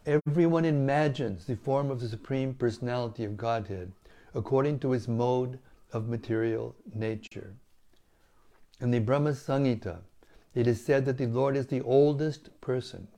Everyone 0.07 0.65
imagines 0.65 1.47
the 1.47 1.57
form 1.57 1.91
of 1.91 1.99
the 1.99 2.09
Supreme 2.09 2.55
Personality 2.55 3.25
of 3.25 3.37
Godhead 3.37 3.91
according 4.37 4.79
to 4.79 4.93
his 4.93 5.09
mode 5.09 5.59
of 5.93 6.09
material 6.09 6.77
nature. 6.95 7.55
In 8.81 8.93
the 8.93 9.01
Brahma 9.01 9.31
Samhita, 9.31 9.99
it 10.55 10.69
is 10.69 10.85
said 10.85 11.07
that 11.07 11.19
the 11.19 11.27
Lord 11.27 11.57
is 11.57 11.67
the 11.67 11.83
oldest 11.83 12.61
person. 12.61 13.09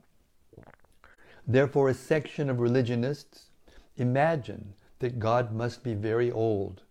Therefore, 1.45 1.89
a 1.89 1.93
section 1.93 2.49
of 2.49 2.59
religionists 2.59 3.51
imagine 3.97 4.73
that 4.97 5.19
God 5.19 5.53
must 5.53 5.83
be 5.83 5.93
very 5.93 6.31
old, 6.31 6.81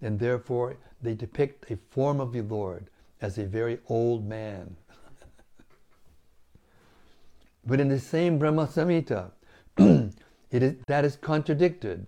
and 0.00 0.18
therefore 0.18 0.78
they 1.02 1.12
depict 1.12 1.70
a 1.70 1.76
form 1.76 2.22
of 2.22 2.32
the 2.32 2.40
Lord 2.40 2.88
as 3.20 3.36
a 3.36 3.44
very 3.44 3.80
old 3.90 4.26
man. 4.26 4.76
but 7.66 7.80
in 7.80 7.88
the 7.88 8.00
same 8.00 8.38
Brahma 8.38 8.66
Samhita, 8.66 9.26
it 9.26 9.32
is, 9.78 10.74
that 10.86 11.04
is 11.04 11.16
contradicted. 11.16 12.06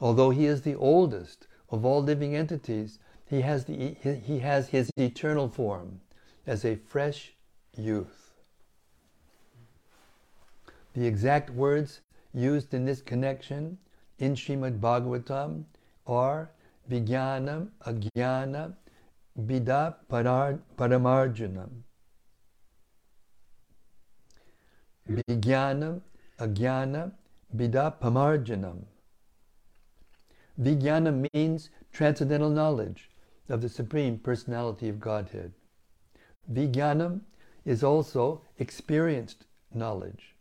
Although 0.00 0.30
he 0.30 0.46
is 0.46 0.62
the 0.62 0.74
oldest 0.74 1.46
of 1.70 1.84
all 1.84 2.02
living 2.02 2.34
entities, 2.34 2.98
he 3.28 3.40
has, 3.40 3.64
the, 3.64 3.94
he 4.24 4.40
has 4.40 4.68
his 4.68 4.90
eternal 4.96 5.48
form 5.48 6.00
as 6.46 6.64
a 6.64 6.76
fresh 6.76 7.32
youth. 7.76 8.32
The 10.94 11.06
exact 11.06 11.50
words 11.50 12.00
used 12.32 12.74
in 12.74 12.84
this 12.84 13.00
connection 13.00 13.78
in 14.18 14.34
Srimad 14.34 14.78
Bhagavatam 14.80 15.64
are 16.06 16.50
Vijnanam, 16.90 17.68
Agyana, 17.86 18.74
Bida 19.40 19.94
Paramarjanam. 20.10 21.70
Vijnanam, 25.10 26.00
Agyana, 26.38 27.12
Bida 27.56 27.98
Pamarjanam. 28.00 28.84
Vijnana 30.60 31.28
means 31.32 31.70
transcendental 31.92 32.50
knowledge 32.50 33.10
of 33.48 33.60
the 33.60 33.68
Supreme 33.68 34.18
Personality 34.18 34.88
of 34.88 35.00
Godhead. 35.00 35.52
Vijnanam 36.52 37.20
is 37.64 37.82
also 37.82 38.42
experienced 38.58 39.46
knowledge. 39.72 40.34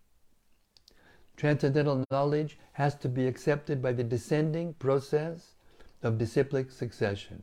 Transcendental 1.35 2.03
knowledge 2.11 2.57
has 2.73 2.95
to 2.95 3.09
be 3.09 3.27
accepted 3.27 3.81
by 3.81 3.91
the 3.91 4.03
descending 4.03 4.73
process 4.75 5.55
of 6.01 6.17
disciplic 6.17 6.71
succession. 6.71 7.41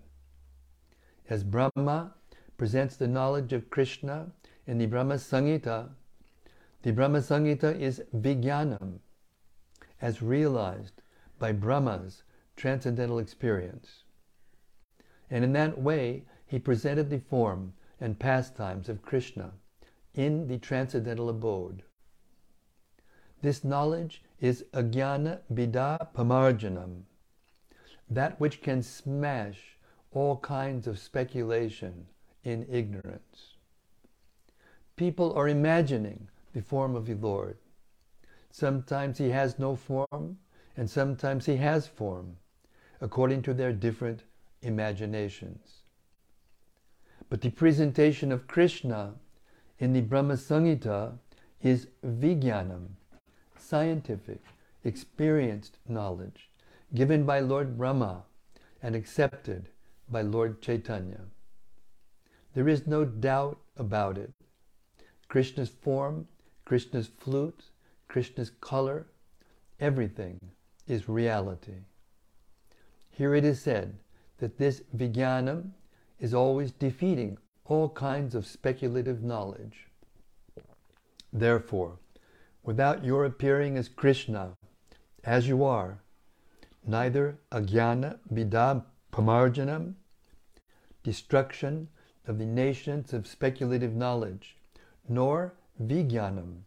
As 1.28 1.44
Brahma 1.44 2.14
presents 2.56 2.96
the 2.96 3.08
knowledge 3.08 3.52
of 3.52 3.70
Krishna 3.70 4.30
in 4.66 4.78
the 4.78 4.86
Brahma 4.86 5.14
Samhita, 5.14 5.88
the 6.82 6.92
Brahma 6.92 7.18
Samhita 7.18 7.78
is 7.78 8.02
Vijnanam, 8.16 9.00
as 10.00 10.22
realized 10.22 11.02
by 11.38 11.52
Brahma's 11.52 12.22
transcendental 12.56 13.18
experience. 13.18 14.04
And 15.30 15.44
in 15.44 15.52
that 15.52 15.78
way, 15.78 16.24
he 16.46 16.58
presented 16.58 17.10
the 17.10 17.20
form 17.20 17.74
and 18.00 18.18
pastimes 18.18 18.88
of 18.88 19.02
Krishna 19.02 19.52
in 20.14 20.48
the 20.48 20.58
transcendental 20.58 21.28
abode. 21.28 21.82
This 23.42 23.62
knowledge 23.62 24.22
is 24.40 24.64
Agyana 24.72 25.40
Bida 25.52 26.08
Pamarjanam, 26.14 27.02
that 28.08 28.40
which 28.40 28.62
can 28.62 28.82
smash 28.82 29.76
all 30.12 30.38
kinds 30.38 30.86
of 30.86 30.98
speculation 30.98 32.06
in 32.42 32.66
ignorance. 32.70 33.54
People 34.96 35.32
are 35.34 35.48
imagining 35.48 36.28
the 36.52 36.62
form 36.62 36.96
of 36.96 37.06
the 37.06 37.14
Lord. 37.14 37.56
Sometimes 38.50 39.18
he 39.18 39.30
has 39.30 39.58
no 39.58 39.76
form, 39.76 40.38
and 40.76 40.90
sometimes 40.90 41.46
he 41.46 41.56
has 41.56 41.86
form, 41.86 42.36
according 43.00 43.42
to 43.42 43.54
their 43.54 43.72
different 43.72 44.24
imaginations. 44.62 45.82
But 47.28 47.40
the 47.40 47.50
presentation 47.50 48.32
of 48.32 48.48
Krishna 48.48 49.14
in 49.78 49.92
the 49.92 50.00
Brahma 50.00 50.34
Samhita 50.34 51.18
is 51.62 51.86
Vijnanam, 52.04 52.88
scientific, 53.56 54.42
experienced 54.84 55.78
knowledge, 55.88 56.50
given 56.94 57.24
by 57.24 57.40
Lord 57.40 57.78
Brahma 57.78 58.24
and 58.82 58.96
accepted 58.96 59.68
by 60.10 60.22
Lord 60.22 60.60
Chaitanya. 60.60 61.20
There 62.54 62.68
is 62.68 62.86
no 62.86 63.04
doubt 63.04 63.58
about 63.76 64.18
it. 64.18 64.32
Krishna's 65.28 65.68
form 65.68 66.26
Krishna's 66.70 67.08
flute, 67.08 67.64
Krishna's 68.06 68.52
color, 68.60 69.08
everything 69.80 70.52
is 70.86 71.08
reality. 71.08 71.80
Here 73.10 73.34
it 73.34 73.44
is 73.44 73.60
said 73.60 73.98
that 74.38 74.56
this 74.56 74.80
vijnanam 74.96 75.72
is 76.20 76.32
always 76.32 76.70
defeating 76.70 77.38
all 77.64 77.88
kinds 77.88 78.36
of 78.36 78.46
speculative 78.46 79.20
knowledge. 79.20 79.88
Therefore, 81.32 81.98
without 82.62 83.04
your 83.04 83.24
appearing 83.24 83.76
as 83.76 83.88
Krishna, 83.88 84.52
as 85.24 85.48
you 85.48 85.64
are, 85.64 85.98
neither 86.86 87.40
agyana 87.50 88.20
vidam 88.32 88.84
pamarjanam, 89.12 89.94
destruction 91.02 91.88
of 92.28 92.38
the 92.38 92.46
nescience 92.46 93.12
of 93.12 93.26
speculative 93.26 93.96
knowledge, 93.96 94.56
nor 95.08 95.54
vijnanam 95.80 96.62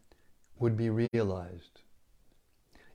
would 0.59 0.75
be 0.75 0.89
realized. 0.89 1.81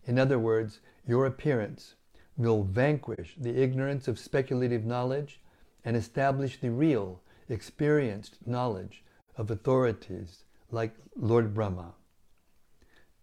In 0.04 0.18
other 0.18 0.38
words, 0.38 0.80
your 1.06 1.26
appearance 1.26 1.94
will 2.36 2.62
vanquish 2.62 3.34
the 3.38 3.60
ignorance 3.62 4.08
of 4.08 4.18
speculative 4.18 4.84
knowledge 4.84 5.40
and 5.84 5.96
establish 5.96 6.60
the 6.60 6.70
real, 6.70 7.20
experienced 7.48 8.38
knowledge 8.46 9.04
of 9.36 9.50
authorities 9.50 10.44
like 10.70 10.94
Lord 11.16 11.54
Brahma. 11.54 11.94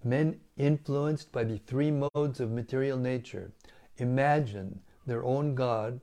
Men 0.04 0.40
influenced 0.58 1.32
by 1.32 1.44
the 1.44 1.58
three 1.58 1.92
modes 1.92 2.40
of 2.40 2.52
material 2.52 2.98
nature 2.98 3.52
imagine 3.98 4.82
their 5.06 5.24
own 5.24 5.56
God 5.56 6.02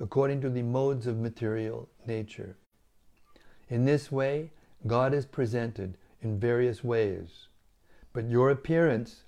according 0.00 0.40
to 0.40 0.50
the 0.50 0.62
modes 0.62 1.06
of 1.06 1.18
material 1.18 1.88
nature. 2.06 2.56
In 3.68 3.84
this 3.84 4.10
way, 4.10 4.50
God 4.86 5.14
is 5.14 5.26
presented 5.26 5.96
in 6.24 6.40
various 6.40 6.82
ways, 6.82 7.48
but 8.12 8.28
your 8.28 8.50
appearance 8.50 9.24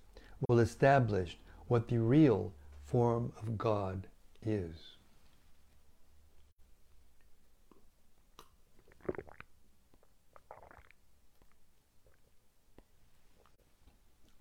will 0.49 0.59
establish 0.59 1.39
what 1.69 1.89
the 1.89 1.99
real 1.99 2.53
form 2.85 3.33
of 3.41 3.59
God 3.59 4.07
is. 4.45 4.97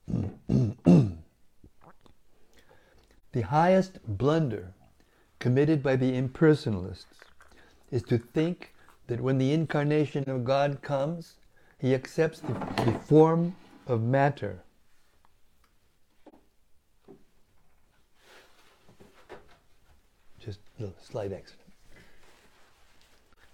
the 3.32 3.42
highest 3.42 4.00
blunder 4.08 4.74
committed 5.40 5.84
by 5.84 5.96
the 5.96 6.14
impersonalists 6.14 7.06
is 7.92 8.04
to 8.04 8.18
think 8.18 8.74
that 9.08 9.20
when 9.22 9.38
the 9.38 9.52
incarnation 9.52 10.30
of 10.30 10.46
God 10.46 10.82
comes, 10.82 11.36
he 11.86 11.94
accepts 11.94 12.40
the, 12.40 12.54
the 12.84 12.98
form 13.06 13.56
of 13.86 14.02
matter. 14.02 14.58
Just 20.40 20.62
a 20.80 20.88
slight 21.00 21.32
accident. 21.32 21.62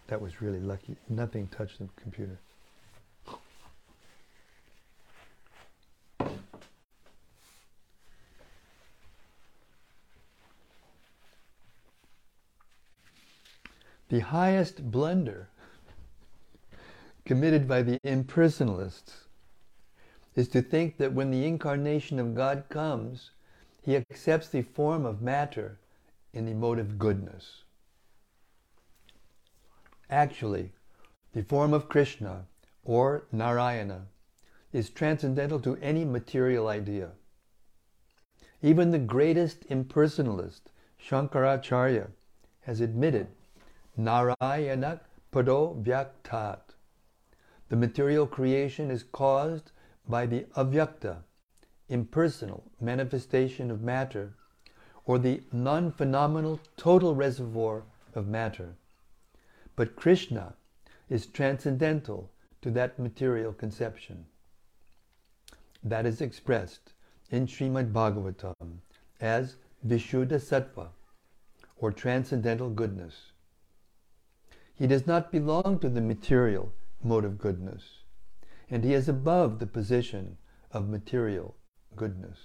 That 0.07 0.21
was 0.21 0.41
really 0.41 0.61
lucky. 0.61 0.95
Nothing 1.09 1.49
touched 1.49 1.79
the 1.79 1.89
computer. 2.01 2.39
The 14.07 14.19
highest 14.21 14.89
blunder 14.89 15.49
committed 17.25 17.67
by 17.67 17.81
the 17.81 17.99
impersonalists 18.05 19.27
is 20.35 20.47
to 20.49 20.61
think 20.61 20.97
that 20.97 21.13
when 21.13 21.31
the 21.31 21.45
incarnation 21.45 22.19
of 22.19 22.35
God 22.35 22.65
comes, 22.69 23.31
he 23.81 23.95
accepts 23.95 24.49
the 24.49 24.61
form 24.61 25.05
of 25.05 25.21
matter 25.21 25.79
in 26.33 26.45
the 26.45 26.53
mode 26.53 26.79
of 26.79 26.97
goodness. 26.97 27.63
Actually, 30.09 30.71
The 31.33 31.43
form 31.43 31.73
of 31.73 31.87
Krishna, 31.87 32.45
or 32.83 33.23
Narayana, 33.31 34.07
is 34.73 34.89
transcendental 34.89 35.61
to 35.61 35.77
any 35.77 36.03
material 36.03 36.67
idea. 36.67 37.11
Even 38.61 38.91
the 38.91 38.99
greatest 38.99 39.67
impersonalist, 39.69 40.61
Shankaracharya, 41.01 42.09
has 42.61 42.81
admitted 42.81 43.27
Narayana 43.95 44.99
Pado 45.31 45.81
Vyaktat. 45.81 46.70
The 47.71 47.77
material 47.77 48.27
creation 48.27 48.91
is 48.91 49.01
caused 49.01 49.71
by 50.05 50.25
the 50.25 50.41
avyakta, 50.57 51.23
impersonal 51.87 52.65
manifestation 52.81 53.71
of 53.71 53.81
matter, 53.81 54.33
or 55.05 55.17
the 55.17 55.41
non 55.53 55.93
phenomenal 55.93 56.59
total 56.75 57.15
reservoir 57.15 57.83
of 58.13 58.27
matter. 58.27 58.75
But 59.77 59.95
Krishna 59.95 60.55
is 61.07 61.25
transcendental 61.25 62.29
to 62.61 62.71
that 62.71 62.99
material 62.99 63.53
conception. 63.53 64.25
That 65.81 66.05
is 66.05 66.19
expressed 66.19 66.91
in 67.29 67.47
Srimad 67.47 67.93
Bhagavatam 67.93 68.79
as 69.21 69.55
Vishuddha 69.87 70.41
Sattva, 70.41 70.89
or 71.77 71.93
transcendental 71.93 72.69
goodness. 72.69 73.31
He 74.75 74.87
does 74.87 75.07
not 75.07 75.31
belong 75.31 75.79
to 75.79 75.87
the 75.87 76.01
material 76.01 76.73
mode 77.03 77.25
of 77.25 77.37
goodness, 77.37 78.03
and 78.69 78.83
he 78.83 78.93
is 78.93 79.09
above 79.09 79.59
the 79.59 79.67
position 79.67 80.37
of 80.71 80.89
material 80.89 81.55
goodness. 81.95 82.37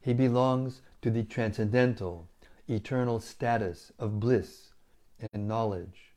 He 0.00 0.14
belongs 0.14 0.82
to 1.02 1.10
the 1.10 1.22
transcendental, 1.22 2.28
eternal 2.68 3.20
status 3.20 3.92
of 3.98 4.20
bliss 4.20 4.72
and 5.32 5.46
knowledge. 5.46 6.14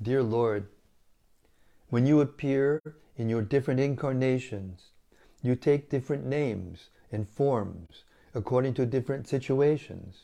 Dear 0.00 0.22
Lord, 0.22 0.68
when 1.88 2.06
you 2.06 2.20
appear 2.20 2.82
in 3.16 3.28
your 3.28 3.42
different 3.42 3.80
incarnations, 3.80 4.92
you 5.42 5.56
take 5.56 5.90
different 5.90 6.26
names 6.26 6.90
and 7.10 7.28
forms 7.28 8.04
according 8.34 8.74
to 8.74 8.86
different 8.86 9.26
situations. 9.26 10.16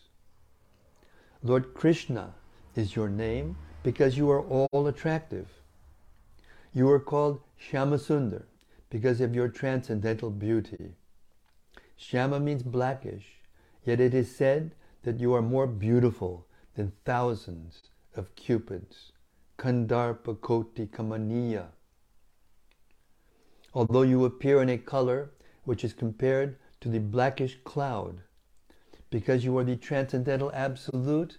Lord 1.42 1.74
Krishna 1.74 2.34
is 2.74 2.94
your 2.94 3.08
name 3.08 3.56
because 3.84 4.16
you 4.16 4.28
are 4.30 4.40
all 4.40 4.86
attractive. 4.88 5.46
You 6.72 6.90
are 6.90 6.98
called 6.98 7.40
Shyamasundar 7.60 8.44
because 8.90 9.20
of 9.20 9.34
your 9.34 9.48
transcendental 9.48 10.30
beauty. 10.30 10.94
Shyama 12.00 12.42
means 12.42 12.62
blackish, 12.62 13.26
yet 13.84 14.00
it 14.00 14.14
is 14.14 14.34
said 14.34 14.72
that 15.02 15.20
you 15.20 15.34
are 15.34 15.42
more 15.42 15.66
beautiful 15.66 16.46
than 16.74 16.92
thousands 17.04 17.82
of 18.16 18.34
cupids. 18.34 19.12
Kandarpa 19.58 20.40
Koti 20.40 20.86
Kamaniya. 20.86 21.66
Although 23.74 24.02
you 24.02 24.24
appear 24.24 24.62
in 24.62 24.70
a 24.70 24.78
color 24.78 25.30
which 25.64 25.84
is 25.84 25.92
compared 25.92 26.56
to 26.80 26.88
the 26.88 27.00
blackish 27.00 27.58
cloud, 27.64 28.22
because 29.10 29.44
you 29.44 29.56
are 29.58 29.64
the 29.64 29.76
transcendental 29.76 30.50
absolute, 30.54 31.38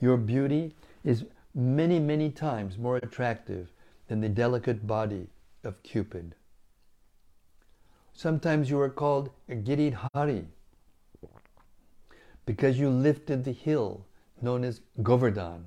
your 0.00 0.16
beauty 0.16 0.74
is 1.04 1.24
many, 1.54 1.98
many 1.98 2.30
times 2.30 2.78
more 2.78 2.96
attractive 2.96 3.72
than 4.08 4.20
the 4.20 4.28
delicate 4.28 4.86
body 4.86 5.28
of 5.64 5.82
Cupid. 5.82 6.34
Sometimes 8.12 8.68
you 8.70 8.80
are 8.80 8.90
called 8.90 9.30
a 9.48 9.54
Giridhari 9.54 10.46
because 12.44 12.78
you 12.78 12.90
lifted 12.90 13.44
the 13.44 13.52
hill 13.52 14.06
known 14.40 14.64
as 14.64 14.80
Govardhan. 15.02 15.66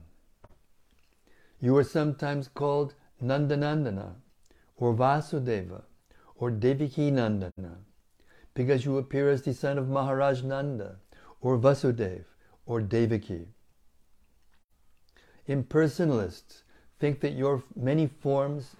You 1.62 1.76
are 1.78 1.84
sometimes 1.84 2.48
called 2.48 2.94
Nandanandana 3.24 4.16
or 4.78 4.94
Vasudeva 4.94 5.84
or 6.36 6.52
Devaki 6.52 7.12
Nandana 7.12 7.78
because 8.54 8.86
you 8.86 8.98
appear 8.98 9.30
as 9.30 9.42
the 9.44 9.54
son 9.54 9.78
of 9.78 9.90
Maharaj 9.90 10.44
Nanda 10.44 10.98
or 11.42 11.58
Vasudev 11.58 12.24
or 12.66 12.82
Devaki. 12.82 13.48
Impersonalists 15.48 16.64
think 17.00 17.20
that 17.20 17.34
your 17.34 17.64
many 17.76 18.08
forms, 18.08 18.76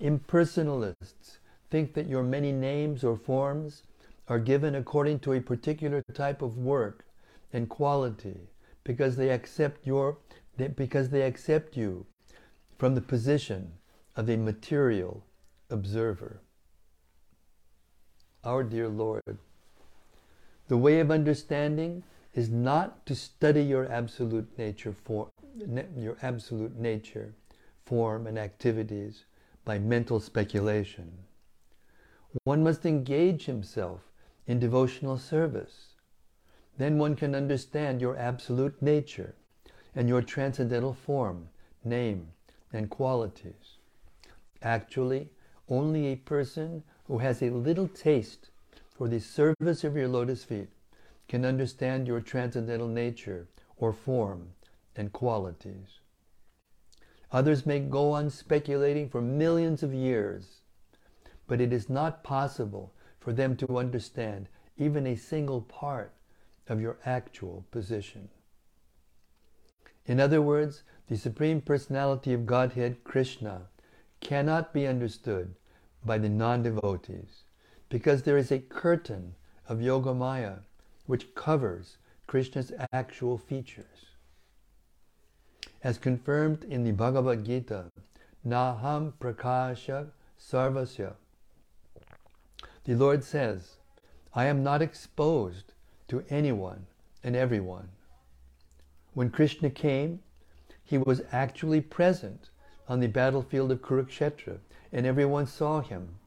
impersonalists 0.00 1.38
think 1.70 1.94
that 1.94 2.08
your 2.08 2.22
many 2.22 2.50
names 2.50 3.04
or 3.04 3.16
forms 3.16 3.84
are 4.26 4.38
given 4.38 4.74
according 4.74 5.20
to 5.20 5.32
a 5.32 5.40
particular 5.40 6.02
type 6.12 6.42
of 6.42 6.56
work 6.56 7.04
and 7.52 7.68
quality 7.68 8.48
because 8.84 9.16
they 9.16 9.30
accept 9.30 9.86
your 9.86 10.18
because 10.76 11.08
they 11.08 11.22
accept 11.22 11.76
you 11.76 12.04
from 12.76 12.94
the 12.94 13.00
position 13.00 13.72
of 14.16 14.28
a 14.28 14.36
material 14.36 15.24
observer. 15.70 16.40
Our 18.44 18.62
dear 18.64 18.88
Lord, 18.88 19.38
the 20.68 20.76
way 20.76 21.00
of 21.00 21.10
understanding 21.10 22.02
is 22.34 22.48
not 22.48 23.06
to 23.06 23.14
study 23.14 23.62
your 23.62 23.90
absolute 23.90 24.58
nature 24.58 24.92
for 24.92 25.28
your 25.96 26.16
absolute 26.22 26.76
nature, 26.76 27.34
form 27.84 28.26
and 28.26 28.38
activities 28.38 29.24
by 29.64 29.78
mental 29.78 30.20
speculation. 30.20 31.12
One 32.44 32.62
must 32.62 32.86
engage 32.86 33.46
himself 33.46 34.00
in 34.46 34.58
devotional 34.58 35.18
service. 35.18 35.94
Then 36.78 36.98
one 36.98 37.16
can 37.16 37.34
understand 37.34 38.00
your 38.00 38.16
absolute 38.16 38.80
nature 38.80 39.34
and 39.94 40.08
your 40.08 40.22
transcendental 40.22 40.94
form, 40.94 41.48
name, 41.84 42.28
and 42.72 42.88
qualities. 42.88 43.78
Actually, 44.62 45.30
only 45.68 46.06
a 46.06 46.16
person 46.16 46.82
who 47.04 47.18
has 47.18 47.42
a 47.42 47.50
little 47.50 47.88
taste 47.88 48.50
for 48.94 49.08
the 49.08 49.20
service 49.20 49.82
of 49.82 49.96
your 49.96 50.08
lotus 50.08 50.44
feet 50.44 50.68
can 51.28 51.44
understand 51.44 52.06
your 52.06 52.20
transcendental 52.20 52.88
nature 52.88 53.48
or 53.76 53.92
form 53.92 54.52
and 54.96 55.12
qualities. 55.12 56.00
Others 57.32 57.64
may 57.64 57.78
go 57.80 58.12
on 58.12 58.28
speculating 58.30 59.08
for 59.08 59.20
millions 59.22 59.82
of 59.82 59.94
years, 59.94 60.62
but 61.46 61.60
it 61.60 61.72
is 61.72 61.88
not 61.88 62.24
possible 62.24 62.92
for 63.20 63.32
them 63.32 63.56
to 63.56 63.78
understand 63.78 64.48
even 64.76 65.06
a 65.06 65.16
single 65.16 65.60
part 65.60 66.12
of 66.68 66.80
your 66.80 66.98
actual 67.04 67.64
position. 67.70 68.28
In 70.06 70.18
other 70.18 70.42
words, 70.42 70.82
the 71.06 71.16
Supreme 71.16 71.60
Personality 71.60 72.32
of 72.32 72.46
Godhead, 72.46 73.04
Krishna, 73.04 73.68
cannot 74.20 74.72
be 74.72 74.86
understood 74.86 75.54
by 76.04 76.18
the 76.18 76.28
non 76.28 76.62
devotees 76.62 77.44
because 77.88 78.22
there 78.22 78.38
is 78.38 78.50
a 78.50 78.58
curtain 78.58 79.34
of 79.68 79.78
Yogamaya 79.78 80.60
which 81.06 81.34
covers 81.34 81.98
Krishna's 82.26 82.72
actual 82.92 83.36
features. 83.36 84.09
As 85.82 85.96
confirmed 85.96 86.64
in 86.64 86.84
the 86.84 86.92
Bhagavad 86.92 87.44
Gita, 87.44 87.86
Naham 88.46 89.14
Prakasha 89.18 90.08
Sarvasya, 90.38 91.14
the 92.84 92.94
Lord 92.94 93.24
says, 93.24 93.76
I 94.34 94.46
am 94.46 94.62
not 94.62 94.82
exposed 94.82 95.72
to 96.08 96.24
anyone 96.28 96.86
and 97.24 97.34
everyone. 97.34 97.88
When 99.14 99.30
Krishna 99.30 99.70
came, 99.70 100.20
he 100.84 100.98
was 100.98 101.22
actually 101.32 101.80
present 101.80 102.50
on 102.88 103.00
the 103.00 103.06
battlefield 103.06 103.70
of 103.70 103.80
Kurukshetra, 103.80 104.58
and 104.92 105.06
everyone 105.06 105.46
saw 105.46 105.80
him. 105.80 106.18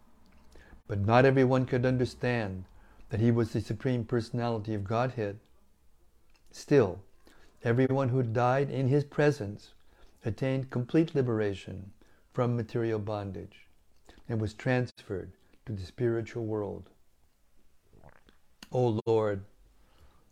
But 0.88 1.00
not 1.00 1.26
everyone 1.26 1.66
could 1.66 1.86
understand 1.86 2.66
that 3.10 3.20
he 3.20 3.30
was 3.30 3.52
the 3.52 3.62
Supreme 3.62 4.06
Personality 4.06 4.74
of 4.74 4.84
Godhead. 4.84 5.40
Still, 6.52 7.00
everyone 7.64 8.10
who 8.10 8.22
died 8.22 8.70
in 8.70 8.88
his 8.90 9.06
presence 9.06 9.74
attained 10.26 10.70
complete 10.70 11.16
liberation 11.16 11.92
from 12.34 12.58
material 12.58 13.00
bondage 13.00 13.68
and 14.28 14.42
was 14.42 14.54
transferred 14.54 15.32
to 15.66 15.72
the 15.72 15.86
spiritual 15.86 16.46
world. 16.46 16.90
O 18.72 19.00
Lord, 19.06 19.46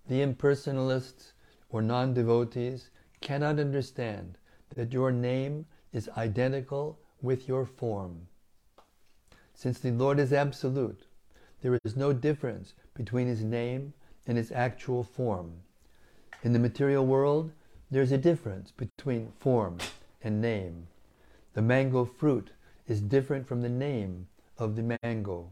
the 0.08 0.22
impersonalists 0.22 1.32
or 1.70 1.82
non 1.82 2.14
devotees 2.14 2.90
cannot 3.22 3.60
understand 3.60 4.38
that 4.76 4.92
your 4.92 5.12
name 5.12 5.66
is 5.94 6.10
identical 6.18 7.00
with 7.22 7.48
your 7.48 7.66
form. 7.66 8.28
Since 9.54 9.80
the 9.80 9.92
Lord 9.92 10.20
is 10.20 10.34
absolute, 10.34 11.06
there 11.62 11.78
is 11.84 11.96
no 11.96 12.12
difference 12.12 12.74
between 12.94 13.28
his 13.28 13.44
name 13.44 13.94
and 14.26 14.38
his 14.38 14.52
actual 14.52 15.04
form. 15.04 15.62
In 16.44 16.54
the 16.54 16.60
material 16.60 17.06
world, 17.06 17.52
there 17.92 18.02
is 18.02 18.12
a 18.12 18.18
difference 18.18 18.72
between 18.72 19.32
form 19.38 19.78
and 20.24 20.42
name. 20.42 20.88
The 21.54 21.62
mango 21.62 22.04
fruit 22.04 22.50
is 22.88 23.00
different 23.00 23.48
from 23.48 23.62
the 23.62 23.70
name 23.70 24.28
of 24.58 24.76
the 24.76 24.98
mango. 25.04 25.52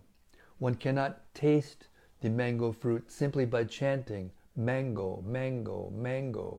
One 0.57 0.75
cannot 0.75 1.21
taste 1.35 1.87
the 2.21 2.29
mango 2.29 2.71
fruit 2.71 3.11
simply 3.11 3.45
by 3.45 3.65
chanting 3.65 4.31
mango, 4.55 5.23
mango, 5.25 5.91
mango. 5.95 6.57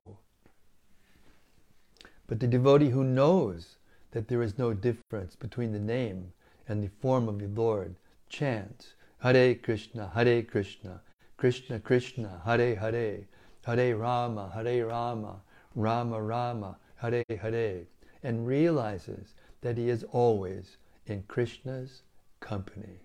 But 2.27 2.39
the 2.39 2.47
devotee 2.47 2.89
who 2.89 3.03
knows 3.03 3.77
that 4.11 4.29
there 4.29 4.41
is 4.41 4.57
no 4.57 4.73
difference 4.73 5.35
between 5.35 5.73
the 5.73 5.79
name 5.79 6.31
and 6.69 6.81
the 6.81 6.91
form 7.01 7.27
of 7.27 7.39
the 7.39 7.47
Lord 7.47 7.95
chants 8.29 8.93
Hare 9.19 9.55
Krishna, 9.55 10.09
Hare 10.15 10.41
Krishna, 10.41 11.01
Krishna 11.35 11.79
Krishna, 11.79 12.41
Hare 12.45 12.75
Hare, 12.75 13.27
Hare 13.65 13.95
Rama, 13.95 14.51
Hare 14.53 14.87
Rama, 14.87 15.41
Rama 15.75 16.21
Rama, 16.21 16.77
Hare 16.95 17.23
Hare, 17.29 17.83
and 18.23 18.47
realizes 18.47 19.35
that 19.61 19.77
he 19.77 19.89
is 19.89 20.03
always 20.11 20.77
in 21.05 21.23
Krishna's 21.23 22.03
company. 22.39 22.99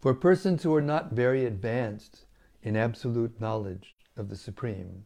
For 0.00 0.14
persons 0.14 0.62
who 0.62 0.74
are 0.74 0.82
not 0.82 1.12
very 1.12 1.44
advanced 1.44 2.24
in 2.62 2.76
absolute 2.76 3.40
knowledge 3.40 3.94
of 4.16 4.28
the 4.28 4.36
Supreme, 4.36 5.04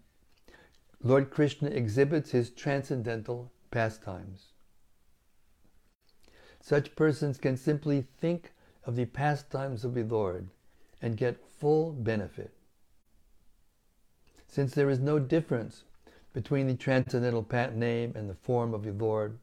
Lord 1.03 1.31
Krishna 1.31 1.69
exhibits 1.69 2.31
his 2.31 2.51
transcendental 2.51 3.53
pastimes. 3.71 4.53
Such 6.61 6.97
persons 6.97 7.39
can 7.39 7.57
simply 7.57 8.07
think 8.19 8.53
of 8.85 8.97
the 8.97 9.05
pastimes 9.05 9.85
of 9.85 9.95
the 9.95 10.03
Lord 10.03 10.49
and 11.01 11.17
get 11.17 11.45
full 11.59 11.93
benefit. 11.93 12.53
Since 14.49 14.75
there 14.75 14.91
is 14.91 14.99
no 14.99 15.19
difference 15.19 15.85
between 16.33 16.67
the 16.67 16.75
transcendental 16.75 17.47
name 17.75 18.13
and 18.15 18.29
the 18.29 18.35
form 18.35 18.75
of 18.75 18.85
the 18.85 18.93
Lord, 18.93 19.39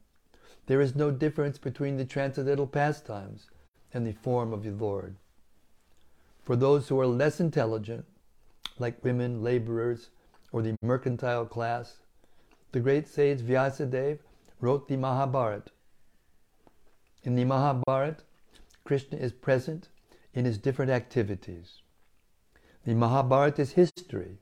there 0.66 0.80
is 0.80 0.94
no 0.94 1.10
difference 1.10 1.58
between 1.58 1.96
the 1.96 2.04
transcendental 2.04 2.66
pastimes 2.66 3.48
and 3.92 4.06
the 4.06 4.12
form 4.12 4.52
of 4.52 4.62
the 4.62 4.70
Lord. 4.70 5.16
For 6.42 6.56
those 6.56 6.88
who 6.88 6.98
are 7.00 7.06
less 7.06 7.40
intelligent, 7.40 8.04
like 8.78 9.04
women, 9.04 9.42
laborers, 9.42 10.10
or 10.52 10.62
the 10.62 10.76
mercantile 10.82 11.46
class, 11.46 11.98
the 12.72 12.80
great 12.80 13.06
sage 13.06 13.40
Vyasadeva 13.40 14.18
wrote 14.60 14.88
the 14.88 14.96
Mahabharata. 14.96 15.70
In 17.22 17.34
the 17.36 17.44
Mahabharata, 17.44 18.22
Krishna 18.84 19.18
is 19.18 19.32
present 19.32 19.88
in 20.34 20.44
his 20.44 20.58
different 20.58 20.90
activities. 20.90 21.80
The 22.84 22.94
Mahabharata 22.94 23.62
is 23.62 23.72
history, 23.72 24.38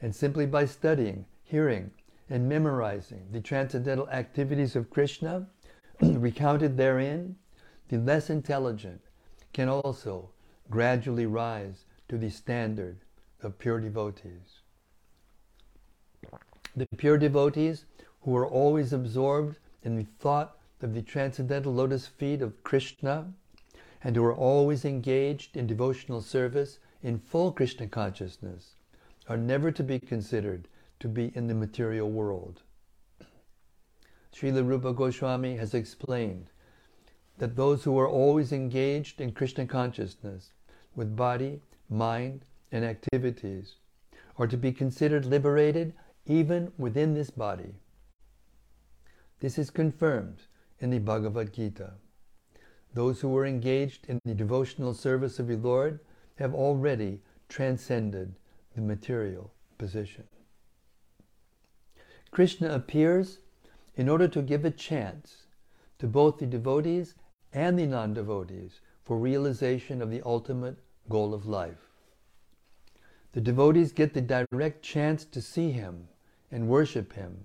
and 0.00 0.14
simply 0.14 0.46
by 0.46 0.66
studying, 0.66 1.26
hearing, 1.42 1.90
and 2.28 2.48
memorizing 2.48 3.26
the 3.32 3.40
transcendental 3.40 4.08
activities 4.10 4.76
of 4.76 4.90
Krishna 4.90 5.46
recounted 6.00 6.76
therein, 6.76 7.36
the 7.88 7.98
less 7.98 8.30
intelligent 8.30 9.00
can 9.52 9.68
also 9.68 10.30
gradually 10.70 11.26
rise 11.26 11.84
to 12.08 12.18
the 12.18 12.30
standard 12.30 12.98
of 13.42 13.58
pure 13.58 13.80
devotees. 13.80 14.60
The 16.74 16.86
pure 16.96 17.16
devotees 17.16 17.86
who 18.22 18.36
are 18.36 18.46
always 18.46 18.92
absorbed 18.92 19.58
in 19.82 19.96
the 19.96 20.06
thought 20.18 20.58
of 20.82 20.94
the 20.94 21.02
transcendental 21.02 21.72
lotus 21.72 22.06
feet 22.06 22.42
of 22.42 22.62
Krishna 22.64 23.32
and 24.02 24.16
who 24.16 24.24
are 24.24 24.34
always 24.34 24.84
engaged 24.84 25.56
in 25.56 25.66
devotional 25.66 26.20
service 26.20 26.78
in 27.02 27.18
full 27.18 27.52
Krishna 27.52 27.86
consciousness 27.86 28.74
are 29.28 29.36
never 29.36 29.70
to 29.72 29.82
be 29.82 29.98
considered 29.98 30.68
to 31.00 31.08
be 31.08 31.32
in 31.34 31.46
the 31.46 31.54
material 31.54 32.10
world. 32.10 32.62
Srila 34.34 34.66
Rupa 34.66 34.92
Goswami 34.92 35.56
has 35.56 35.74
explained 35.74 36.50
that 37.38 37.56
those 37.56 37.84
who 37.84 37.98
are 37.98 38.08
always 38.08 38.52
engaged 38.52 39.20
in 39.20 39.32
Krishna 39.32 39.66
consciousness 39.66 40.52
with 40.94 41.16
body, 41.16 41.60
mind, 41.88 42.44
and 42.72 42.84
activities 42.84 43.76
are 44.38 44.46
to 44.46 44.56
be 44.56 44.72
considered 44.72 45.24
liberated 45.24 45.94
even 46.26 46.72
within 46.76 47.14
this 47.14 47.30
body. 47.30 47.74
This 49.40 49.58
is 49.58 49.70
confirmed 49.70 50.42
in 50.80 50.90
the 50.90 50.98
Bhagavad 50.98 51.52
Gita. 51.52 51.92
Those 52.96 53.20
who 53.20 53.36
are 53.36 53.44
engaged 53.44 54.06
in 54.08 54.22
the 54.24 54.32
devotional 54.34 54.94
service 54.94 55.38
of 55.38 55.48
the 55.48 55.58
Lord 55.58 56.00
have 56.36 56.54
already 56.54 57.20
transcended 57.46 58.34
the 58.74 58.80
material 58.80 59.52
position. 59.76 60.24
Krishna 62.30 62.74
appears 62.74 63.40
in 63.96 64.08
order 64.08 64.26
to 64.28 64.40
give 64.40 64.64
a 64.64 64.70
chance 64.70 65.42
to 65.98 66.06
both 66.06 66.38
the 66.38 66.46
devotees 66.46 67.16
and 67.52 67.78
the 67.78 67.84
non 67.84 68.14
devotees 68.14 68.80
for 69.04 69.18
realization 69.18 70.00
of 70.00 70.10
the 70.10 70.22
ultimate 70.24 70.78
goal 71.10 71.34
of 71.34 71.44
life. 71.44 71.90
The 73.32 73.42
devotees 73.42 73.92
get 73.92 74.14
the 74.14 74.22
direct 74.22 74.82
chance 74.82 75.26
to 75.26 75.42
see 75.42 75.70
him 75.70 76.08
and 76.50 76.66
worship 76.66 77.12
Him. 77.12 77.44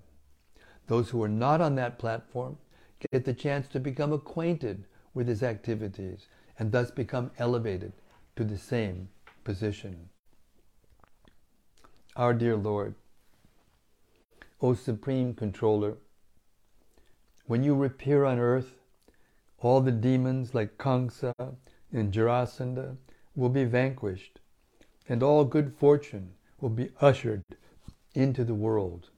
Those 0.88 1.10
who 1.10 1.22
are 1.22 1.28
not 1.28 1.60
on 1.60 1.76
that 1.76 2.00
platform 2.00 2.58
get 3.12 3.26
the 3.26 3.34
chance 3.34 3.68
to 3.68 3.82
become 3.82 4.14
acquainted 4.14 4.86
with 5.14 5.28
His 5.28 5.44
activities 5.44 6.28
and 6.58 6.72
thus 6.72 6.92
become 6.92 7.32
elevated 7.38 7.94
to 8.36 8.44
the 8.44 8.58
same 8.58 9.10
position. 9.44 10.10
Our 12.16 12.34
dear 12.34 12.56
Lord, 12.56 12.96
O 14.62 14.74
Supreme 14.74 15.34
Controller, 15.34 15.98
when 17.46 17.64
you 17.64 17.84
appear 17.84 18.26
on 18.26 18.38
earth, 18.38 18.76
all 19.60 19.82
the 19.82 19.92
demons 19.92 20.54
like 20.54 20.78
Kamsa 20.78 21.34
and 21.92 22.14
Jarasandha 22.14 22.98
will 23.36 23.50
be 23.50 23.66
vanquished, 23.66 24.40
and 25.10 25.24
all 25.24 25.46
good 25.46 25.74
fortune 25.74 26.34
will 26.60 26.70
be 26.70 26.90
ushered 27.00 27.44
into 28.14 28.44
the 28.44 28.54
world. 28.54 29.10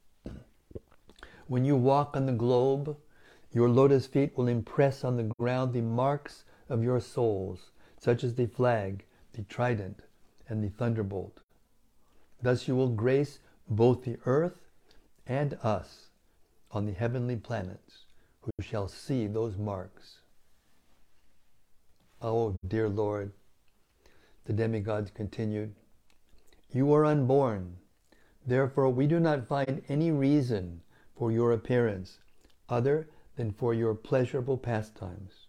When 1.47 1.65
you 1.65 1.75
walk 1.75 2.15
on 2.15 2.25
the 2.25 2.32
globe, 2.32 2.95
your 3.53 3.69
lotus 3.69 4.07
feet 4.07 4.37
will 4.37 4.47
impress 4.47 5.03
on 5.03 5.17
the 5.17 5.31
ground 5.39 5.73
the 5.73 5.81
marks 5.81 6.43
of 6.69 6.83
your 6.83 6.99
soles, 6.99 7.71
such 7.99 8.23
as 8.23 8.35
the 8.35 8.47
flag, 8.47 9.05
the 9.33 9.43
trident, 9.43 10.01
and 10.49 10.63
the 10.63 10.69
thunderbolt. 10.69 11.41
Thus 12.41 12.67
you 12.67 12.75
will 12.75 12.89
grace 12.89 13.39
both 13.69 14.03
the 14.03 14.17
earth 14.25 14.59
and 15.25 15.57
us 15.63 16.07
on 16.71 16.85
the 16.85 16.91
heavenly 16.91 17.35
planets, 17.35 18.05
who 18.41 18.51
shall 18.61 18.87
see 18.87 19.27
those 19.27 19.57
marks. 19.57 20.19
Oh, 22.21 22.55
dear 22.67 22.89
Lord, 22.89 23.31
the 24.45 24.53
demigods 24.53 25.11
continued, 25.11 25.75
you 26.71 26.91
are 26.93 27.05
unborn 27.05 27.77
Therefore, 28.45 28.89
we 28.89 29.07
do 29.07 29.19
not 29.19 29.47
find 29.47 29.81
any 29.87 30.11
reason 30.11 30.81
for 31.15 31.31
your 31.31 31.53
appearance 31.53 32.19
other 32.67 33.07
than 33.35 33.51
for 33.51 33.73
your 33.73 33.95
pleasurable 33.95 34.57
pastimes. 34.57 35.47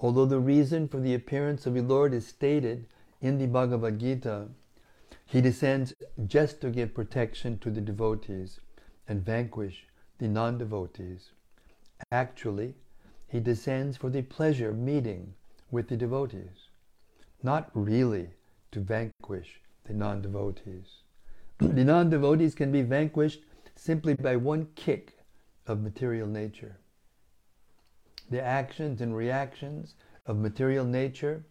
Although 0.00 0.26
the 0.26 0.40
reason 0.40 0.88
for 0.88 1.00
the 1.00 1.14
appearance 1.14 1.66
of 1.66 1.74
the 1.74 1.82
Lord 1.82 2.14
is 2.14 2.26
stated 2.26 2.86
in 3.20 3.38
the 3.38 3.46
Bhagavad 3.46 3.98
Gita, 3.98 4.48
he 5.26 5.40
descends 5.40 5.92
just 6.26 6.60
to 6.60 6.70
give 6.70 6.94
protection 6.94 7.58
to 7.58 7.70
the 7.70 7.80
devotees 7.80 8.60
and 9.06 9.24
vanquish 9.24 9.86
the 10.18 10.28
non 10.28 10.56
devotees. 10.56 11.32
Actually, 12.12 12.74
he 13.28 13.40
descends 13.40 13.96
for 13.96 14.08
the 14.08 14.22
pleasure 14.22 14.70
of 14.70 14.78
meeting 14.78 15.34
with 15.70 15.88
the 15.88 15.96
devotees, 15.96 16.70
not 17.42 17.70
really 17.74 18.30
to 18.70 18.80
vanquish 18.80 19.60
the 19.84 19.92
non 19.92 20.22
devotees. 20.22 21.02
the 21.58 21.84
non 21.84 22.08
devotees 22.08 22.54
can 22.54 22.72
be 22.72 22.82
vanquished 22.82 23.42
simply 23.74 24.14
by 24.14 24.36
one 24.36 24.68
kick 24.76 25.17
of 25.68 25.80
material 25.80 26.26
nature. 26.26 26.78
The 28.30 28.42
actions 28.42 29.00
and 29.00 29.16
reactions 29.16 29.94
of 30.26 30.36
material 30.36 30.84
nature, 30.84 31.44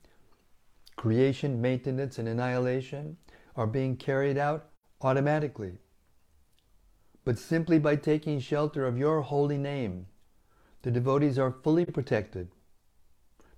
creation, 0.96 1.62
maintenance, 1.62 2.20
and 2.20 2.28
annihilation, 2.28 3.18
are 3.56 3.68
being 3.68 3.96
carried 3.96 4.38
out 4.38 4.70
automatically. 5.02 5.78
But 7.24 7.40
simply 7.40 7.80
by 7.80 7.96
taking 7.96 8.40
shelter 8.40 8.86
of 8.86 8.98
your 8.98 9.22
holy 9.22 9.58
name, 9.58 10.08
the 10.82 10.92
devotees 10.92 11.40
are 11.40 11.52
fully 11.64 11.86
protected 11.86 12.50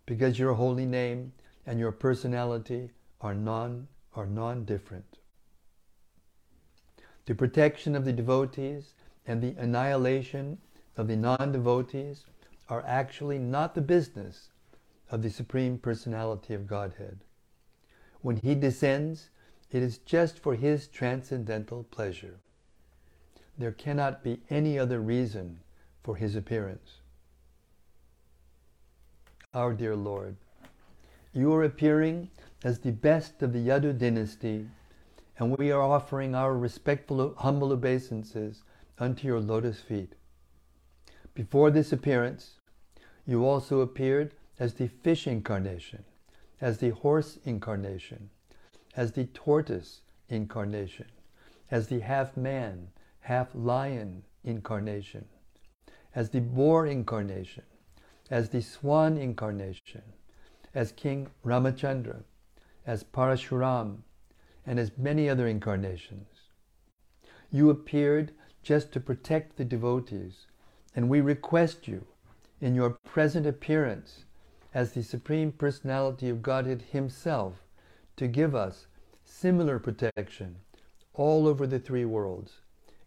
because 0.06 0.40
your 0.40 0.54
holy 0.54 0.86
name 0.86 1.34
and 1.66 1.80
your 1.80 1.92
personality 1.92 2.92
are 3.22 3.36
non 3.36 3.88
are 4.16 4.26
non-different 4.26 5.20
the 7.30 7.36
protection 7.36 7.96
of 7.96 8.06
the 8.06 8.12
devotees 8.12 8.96
and 9.30 9.44
the 9.44 9.54
annihilation 9.62 10.58
of 10.98 11.08
the 11.08 11.16
non 11.16 11.52
devotees 11.52 12.26
are 12.68 12.84
actually 12.88 13.38
not 13.38 13.76
the 13.76 13.82
business 13.82 14.50
of 15.12 15.22
the 15.22 15.30
Supreme 15.30 15.78
Personality 15.78 16.56
of 16.56 16.66
Godhead. 16.66 17.20
When 18.22 18.38
He 18.38 18.56
descends, 18.56 19.30
it 19.72 19.84
is 19.84 20.00
just 20.00 20.40
for 20.40 20.56
His 20.56 20.88
transcendental 20.88 21.84
pleasure. 21.84 22.40
There 23.56 23.72
cannot 23.72 24.24
be 24.24 24.42
any 24.50 24.80
other 24.80 25.00
reason 25.00 25.60
for 26.04 26.16
His 26.16 26.36
appearance. 26.36 27.02
Our 29.54 29.74
dear 29.74 29.96
Lord, 29.96 30.38
you 31.34 31.54
are 31.54 31.64
appearing 31.64 32.32
as 32.64 32.80
the 32.80 32.92
best 32.92 33.44
of 33.44 33.54
the 33.54 33.68
Yadu 33.68 33.96
dynasty 33.96 34.68
and 35.38 35.56
we 35.56 35.72
are 35.72 35.82
offering 35.82 36.34
our 36.34 36.58
respectful, 36.58 37.36
humble 37.38 37.72
obeisances 37.72 38.64
unto 39.00 39.28
your 39.28 39.40
lotus 39.40 39.80
feet. 39.80 40.14
Before 41.34 41.72
this 41.72 41.92
appearance, 41.94 42.60
you 43.26 43.46
also 43.46 43.80
appeared 43.82 44.34
as 44.60 44.74
the 44.74 44.88
fish 44.88 45.26
incarnation, 45.26 46.04
as 46.60 46.80
the 46.80 46.90
horse 46.90 47.38
incarnation, 47.46 48.30
as 48.96 49.14
the 49.14 49.26
tortoise 49.26 50.02
incarnation, 50.28 51.06
as 51.72 51.88
the 51.88 52.00
half 52.00 52.36
man, 52.36 52.90
half 53.22 53.48
lion 53.54 54.24
incarnation, 54.44 55.26
as 56.14 56.32
the 56.32 56.42
boar 56.42 56.86
incarnation, 56.88 57.64
as 58.30 58.50
the 58.50 58.62
swan 58.62 59.18
incarnation, 59.18 60.02
as 60.74 60.92
King 60.92 61.30
Ramachandra, 61.46 62.24
as 62.86 63.04
Parashuram, 63.04 64.00
and 64.66 64.80
as 64.80 64.98
many 64.98 65.30
other 65.30 65.48
incarnations. 65.48 66.28
You 67.52 67.70
appeared 67.70 68.34
just 68.70 68.92
to 68.92 69.00
protect 69.00 69.58
the 69.58 69.66
devotees, 69.66 70.46
and 70.96 71.10
we 71.10 71.22
request 71.22 71.88
you, 71.88 72.06
in 72.62 72.76
your 72.76 72.92
present 73.04 73.48
appearance 73.48 74.26
as 74.76 74.92
the 74.92 75.02
Supreme 75.02 75.52
Personality 75.52 76.30
of 76.30 76.44
Godhead 76.44 76.84
Himself, 76.92 77.64
to 78.16 78.28
give 78.28 78.54
us 78.54 78.86
similar 79.26 79.80
protection 79.80 80.56
all 81.16 81.48
over 81.48 81.66
the 81.66 81.80
three 81.80 82.06
worlds 82.06 82.60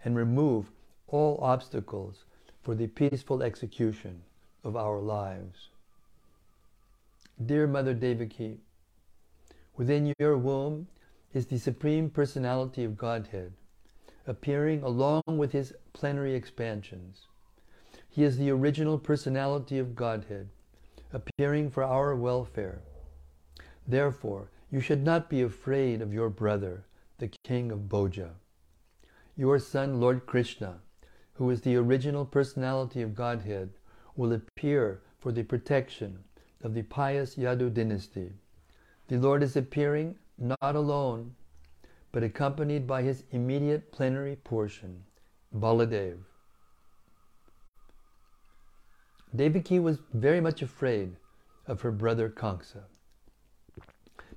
and 0.05 0.17
remove 0.17 0.73
all 1.07 1.39
obstacles 1.41 2.25
for 2.61 2.75
the 2.75 2.89
peaceful 2.89 3.41
execution 3.41 4.21
of 4.65 4.75
our 4.75 4.99
lives. 4.99 5.69
Dear 7.47 7.69
Mother 7.69 7.95
Devaki, 7.95 8.59
within 9.77 10.13
your 10.19 10.37
womb 10.37 10.89
is 11.33 11.47
the 11.47 11.59
Supreme 11.61 12.11
Personality 12.11 12.83
of 12.83 12.99
Godhead, 12.99 13.53
appearing 14.27 14.83
along 14.83 15.23
with 15.27 15.53
his 15.53 15.75
plenary 15.93 16.35
expansions. 16.35 17.27
He 18.09 18.25
is 18.25 18.37
the 18.37 18.51
original 18.51 18.99
personality 18.99 19.79
of 19.79 19.95
Godhead, 19.95 20.49
appearing 21.13 21.71
for 21.71 21.83
our 21.83 22.15
welfare. 22.15 22.83
Therefore, 23.87 24.51
you 24.71 24.81
should 24.81 25.03
not 25.03 25.29
be 25.29 25.43
afraid 25.43 26.01
of 26.01 26.13
your 26.13 26.31
brother, 26.31 26.85
the 27.19 27.31
king 27.45 27.73
of 27.73 27.89
Bhoja. 27.89 28.31
Your 29.37 29.59
son, 29.59 30.01
Lord 30.01 30.27
Krishna, 30.27 30.81
who 31.35 31.51
is 31.51 31.63
the 31.63 31.77
original 31.77 32.25
personality 32.25 33.03
of 33.03 33.15
Godhead, 33.15 33.71
will 34.17 34.33
appear 34.33 35.01
for 35.19 35.33
the 35.33 35.43
protection 35.43 36.25
of 36.63 36.75
the 36.75 36.83
pious 36.83 37.37
Yadu 37.37 37.73
dynasty. 37.73 38.33
The 39.09 39.19
Lord 39.19 39.43
is 39.43 39.57
appearing 39.57 40.17
not 40.39 40.77
alone, 40.77 41.35
but 42.13 42.23
accompanied 42.23 42.87
by 42.87 43.03
his 43.03 43.25
immediate 43.31 43.91
plenary 43.91 44.37
portion, 44.37 45.03
Baladev. 45.57 46.19
Devaki 49.35 49.79
was 49.79 49.99
very 50.13 50.41
much 50.41 50.61
afraid 50.61 51.17
of 51.67 51.81
her 51.81 51.91
brother 51.91 52.29
Kamsa 52.29 52.85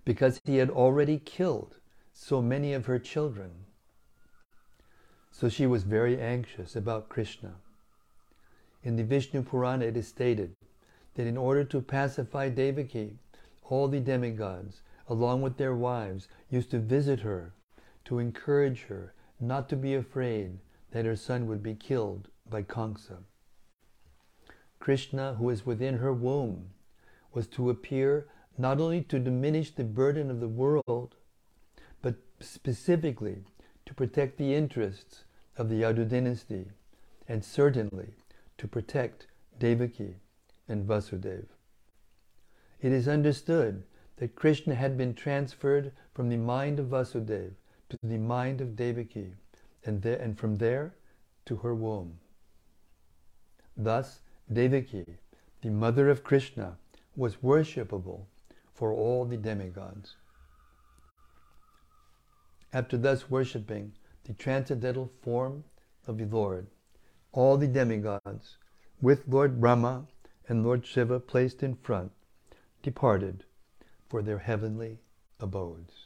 because 0.05 0.39
he 0.45 0.57
had 0.57 0.69
already 0.69 1.17
killed 1.17 1.75
so 2.13 2.41
many 2.41 2.71
of 2.71 2.85
her 2.85 2.97
children. 2.97 3.51
So 5.31 5.49
she 5.49 5.67
was 5.67 5.83
very 5.83 6.21
anxious 6.21 6.77
about 6.77 7.09
Krishna. 7.09 7.55
In 8.83 8.95
the 8.95 9.03
Vishnu 9.03 9.43
Purana 9.43 9.85
it 9.85 9.97
is 9.97 10.07
stated 10.07 10.55
that 11.15 11.27
in 11.27 11.35
order 11.35 11.65
to 11.65 11.81
pacify 11.81 12.47
Devaki, 12.47 13.17
all 13.63 13.89
the 13.89 13.99
demigods, 13.99 14.81
along 15.09 15.41
with 15.41 15.57
their 15.57 15.75
wives, 15.75 16.29
used 16.49 16.71
to 16.71 16.79
visit 16.79 17.19
her 17.19 17.51
to 18.05 18.19
encourage 18.19 18.83
her 18.83 19.13
not 19.39 19.67
to 19.69 19.75
be 19.75 19.93
afraid 19.93 20.59
that 20.91 21.05
her 21.05 21.15
son 21.15 21.47
would 21.47 21.61
be 21.61 21.75
killed 21.75 22.29
by 22.49 22.61
Kamsa. 22.61 23.17
Krishna, 24.79 25.33
who 25.35 25.49
is 25.49 25.65
within 25.65 25.97
her 25.97 26.13
womb, 26.13 26.69
was 27.33 27.47
to 27.47 27.69
appear 27.69 28.27
not 28.57 28.79
only 28.79 29.01
to 29.01 29.19
diminish 29.19 29.71
the 29.71 29.83
burden 29.83 30.31
of 30.31 30.39
the 30.39 30.47
world, 30.47 31.15
but 32.01 32.15
specifically 32.39 33.43
to 33.85 33.93
protect 33.93 34.37
the 34.37 34.53
interests 34.53 35.25
of 35.57 35.69
the 35.69 35.81
Yadu 35.81 36.07
dynasty, 36.07 36.67
and 37.27 37.43
certainly 37.43 38.13
to 38.57 38.67
protect 38.67 39.27
Devaki 39.59 40.15
and 40.67 40.85
Vasudeva. 40.85 41.47
It 42.81 42.91
is 42.91 43.07
understood 43.07 43.83
that 44.17 44.35
Krishna 44.35 44.75
had 44.75 44.97
been 44.97 45.13
transferred 45.13 45.91
from 46.13 46.29
the 46.29 46.37
mind 46.37 46.79
of 46.79 46.87
Vasudeva 46.87 47.51
to 47.89 47.97
the 48.03 48.17
mind 48.17 48.61
of 48.61 48.75
Devaki, 48.75 49.33
and, 49.83 50.01
there, 50.01 50.17
and 50.17 50.37
from 50.37 50.57
there 50.57 50.93
to 51.45 51.57
her 51.57 51.75
womb. 51.75 52.19
Thus, 53.77 54.21
Devaki, 54.51 55.17
the 55.61 55.69
mother 55.69 56.09
of 56.09 56.23
Krishna, 56.23 56.77
was 57.15 57.37
worshipable 57.37 58.25
for 58.73 58.91
all 58.91 59.25
the 59.25 59.37
demigods. 59.37 60.15
After 62.73 62.97
thus 62.97 63.29
worshipping 63.29 63.93
the 64.25 64.33
transcendental 64.33 65.11
form 65.21 65.63
of 66.07 66.17
the 66.17 66.25
Lord, 66.25 66.67
all 67.31 67.57
the 67.57 67.67
demigods, 67.67 68.57
with 69.01 69.27
Lord 69.27 69.59
Brahma 69.59 70.07
and 70.47 70.63
Lord 70.63 70.85
Shiva 70.85 71.19
placed 71.19 71.63
in 71.63 71.75
front, 71.75 72.11
departed 72.81 73.45
for 74.09 74.21
their 74.21 74.39
heavenly 74.39 74.99
abodes. 75.39 76.04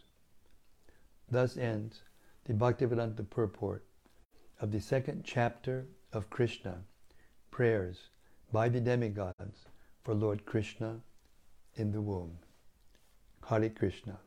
Thus 1.31 1.57
ends 1.57 2.01
the 2.45 2.53
Bhaktivedanta 2.53 3.29
purport 3.29 3.83
of 4.59 4.71
the 4.71 4.81
second 4.81 5.23
chapter 5.23 5.85
of 6.11 6.29
Krishna, 6.29 6.83
prayers 7.51 8.09
by 8.51 8.67
the 8.67 8.79
demigods 8.79 9.65
for 10.03 10.15
Lord 10.15 10.45
Krishna 10.45 11.01
in 11.75 11.91
the 11.91 12.01
womb. 12.01 12.39
Hare 13.47 13.69
Krishna. 13.69 14.17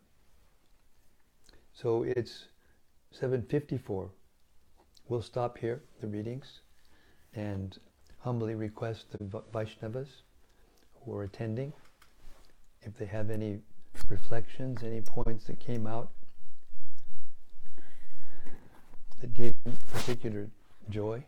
So 1.73 2.05
it's 2.05 2.47
754. 3.11 4.11
We'll 5.09 5.23
stop 5.23 5.59
here, 5.59 5.83
the 6.01 6.07
readings, 6.07 6.61
and 7.35 7.77
humbly 8.19 8.55
request 8.55 9.07
the 9.11 9.43
Vaishnavas 9.53 10.23
who 10.95 11.15
are 11.15 11.25
attending, 11.25 11.73
if 12.83 12.97
they 12.97 13.07
have 13.07 13.31
any 13.31 13.59
reflections, 14.09 14.83
any 14.85 15.01
points 15.01 15.47
that 15.47 15.59
came 15.59 15.87
out 15.87 16.13
that 19.23 19.35
gave 19.35 19.55
particular 19.93 20.51
joy, 20.91 21.25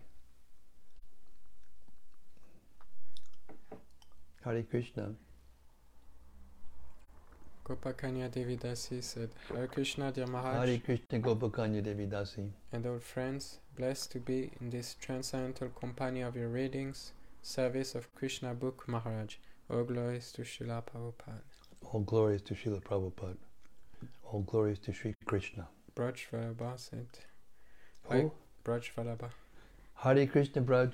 Hare 4.45 4.63
Krishna. 4.65 5.15
Gopakanya 7.65 8.29
Devidasi 8.29 9.03
said, 9.03 9.31
Hare 9.49 9.69
Krishna, 9.69 10.13
dear 10.13 10.27
Maharaj. 10.27 10.69
Hare 10.69 10.79
Krishna 10.79 11.19
Gopakanya 11.21 11.83
Devidasi. 11.83 12.51
And 12.73 12.85
all 12.85 12.99
friends, 12.99 13.61
blessed 13.79 14.11
to 14.13 14.19
be 14.19 14.51
in 14.61 14.69
this 14.69 14.97
transcendental 15.01 15.69
company 15.69 16.21
of 16.21 16.37
your 16.37 16.49
readings, 16.49 17.13
service 17.43 17.95
of 17.95 18.13
Krishna 18.15 18.53
book, 18.55 18.85
Maharaj. 18.87 19.37
All 19.71 19.85
glories 19.85 20.31
to 20.33 20.43
Srila 20.43 20.83
Prabhupada. 20.85 21.41
All 21.81 22.01
glories 22.01 22.43
to 22.43 22.55
Srila 22.55 22.83
Prabhupada. 22.83 23.37
All 24.25 24.41
glories 24.41 24.79
to 24.81 24.93
Sri 24.93 25.15
Krishna. 25.25 25.69
Braj 25.97 26.27
Vallabha 26.31 26.79
said, 26.79 27.07
Oh, 28.11 28.33
Braj 28.65 28.93
Vallabha. 28.95 29.31
Hare 29.95 30.27
Krishna 30.27 30.61
Braj. 30.61 30.93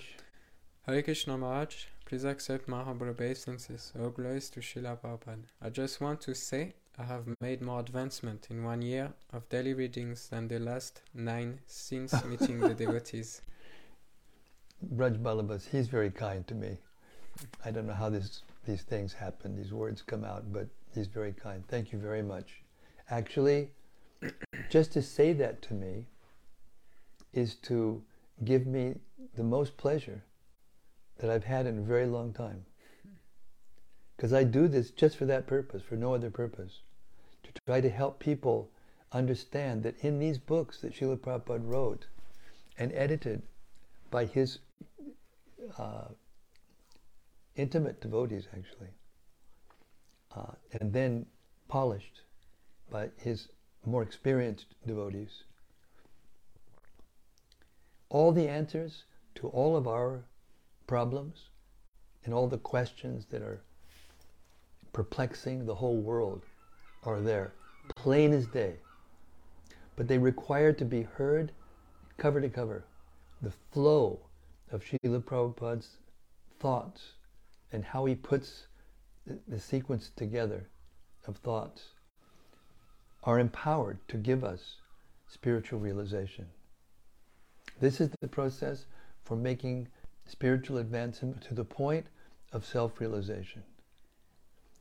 Hare 0.86 1.02
Krishna 1.02 1.36
Maharaj, 1.36 1.86
please 2.06 2.24
accept 2.24 2.68
my 2.68 2.84
humble 2.84 3.08
obeisances. 3.08 3.92
All 4.00 4.10
glories 4.10 4.48
to 4.50 4.60
Srila 4.60 4.96
Prabhupada. 5.00 5.42
I 5.60 5.70
just 5.70 6.00
want 6.00 6.20
to 6.22 6.34
say 6.34 6.74
I 6.96 7.02
have 7.02 7.24
made 7.40 7.62
more 7.62 7.80
advancement 7.80 8.46
in 8.48 8.62
one 8.62 8.82
year 8.82 9.12
of 9.32 9.48
daily 9.48 9.74
readings 9.74 10.28
than 10.28 10.46
the 10.46 10.60
last 10.60 11.02
nine 11.12 11.58
since 11.66 12.24
meeting 12.30 12.60
the 12.60 12.74
devotees. 12.74 13.42
Braj 14.94 15.18
Vallabhas, 15.18 15.68
he's 15.68 15.88
very 15.88 16.10
kind 16.10 16.46
to 16.46 16.54
me. 16.54 16.78
I 17.64 17.72
don't 17.72 17.88
know 17.88 17.94
how 17.94 18.10
this, 18.10 18.42
these 18.66 18.82
things 18.82 19.12
happen, 19.14 19.56
these 19.56 19.72
words 19.72 20.00
come 20.00 20.24
out, 20.24 20.52
but 20.52 20.68
he's 20.94 21.08
very 21.08 21.32
kind. 21.32 21.64
Thank 21.66 21.92
you 21.92 21.98
very 21.98 22.22
much. 22.22 22.62
Actually, 23.10 23.72
just 24.70 24.92
to 24.92 25.02
say 25.02 25.32
that 25.32 25.60
to 25.62 25.74
me 25.74 26.06
is 27.32 27.54
to 27.54 28.02
give 28.44 28.66
me 28.66 28.94
the 29.36 29.42
most 29.42 29.76
pleasure 29.76 30.22
that 31.18 31.30
I've 31.30 31.44
had 31.44 31.66
in 31.66 31.78
a 31.78 31.82
very 31.82 32.06
long 32.06 32.32
time. 32.32 32.64
Because 34.16 34.32
I 34.32 34.44
do 34.44 34.68
this 34.68 34.90
just 34.90 35.16
for 35.16 35.26
that 35.26 35.46
purpose, 35.46 35.82
for 35.82 35.96
no 35.96 36.14
other 36.14 36.30
purpose. 36.30 36.80
To 37.44 37.50
try 37.66 37.80
to 37.80 37.88
help 37.90 38.18
people 38.18 38.70
understand 39.12 39.82
that 39.82 39.98
in 40.04 40.18
these 40.18 40.38
books 40.38 40.80
that 40.80 40.94
Srila 40.94 41.18
Prabhupada 41.18 41.60
wrote 41.64 42.06
and 42.78 42.92
edited 42.92 43.42
by 44.10 44.24
his 44.24 44.58
uh, 45.78 46.08
intimate 47.56 48.00
devotees, 48.00 48.46
actually, 48.56 48.90
uh, 50.34 50.52
and 50.80 50.92
then 50.92 51.26
polished 51.68 52.22
by 52.90 53.08
his 53.16 53.48
more 53.84 54.02
experienced 54.02 54.66
devotees. 54.86 55.44
All 58.10 58.32
the 58.32 58.48
answers 58.48 59.04
to 59.36 59.48
all 59.48 59.76
of 59.76 59.88
our 59.88 60.24
problems 60.86 61.48
and 62.24 62.34
all 62.34 62.48
the 62.48 62.58
questions 62.58 63.26
that 63.30 63.42
are 63.42 63.62
perplexing 64.92 65.64
the 65.64 65.74
whole 65.74 65.96
world 65.96 66.42
are 67.04 67.20
there, 67.20 67.52
plain 67.96 68.32
as 68.32 68.46
day. 68.46 68.74
But 69.96 70.08
they 70.08 70.18
require 70.18 70.72
to 70.72 70.84
be 70.84 71.02
heard 71.02 71.52
cover 72.18 72.40
to 72.40 72.48
cover. 72.48 72.84
The 73.40 73.52
flow 73.72 74.18
of 74.70 74.84
Srila 74.84 75.22
Prabhupada's 75.22 75.96
thoughts 76.58 77.12
and 77.72 77.84
how 77.84 78.04
he 78.04 78.14
puts 78.14 78.66
the, 79.48 79.60
sequence 79.60 80.10
together 80.16 80.66
of 81.26 81.36
thoughts 81.38 81.90
are 83.22 83.38
empowered 83.38 83.98
to 84.08 84.16
give 84.16 84.44
us 84.44 84.76
spiritual 85.28 85.78
realization. 85.78 86.46
This 87.80 87.98
is 87.98 88.10
the 88.20 88.28
process 88.28 88.84
for 89.24 89.36
making 89.36 89.88
spiritual 90.26 90.78
advancement 90.78 91.40
to 91.42 91.54
the 91.54 91.64
point 91.64 92.06
of 92.52 92.64
self 92.64 93.00
realization. 93.00 93.62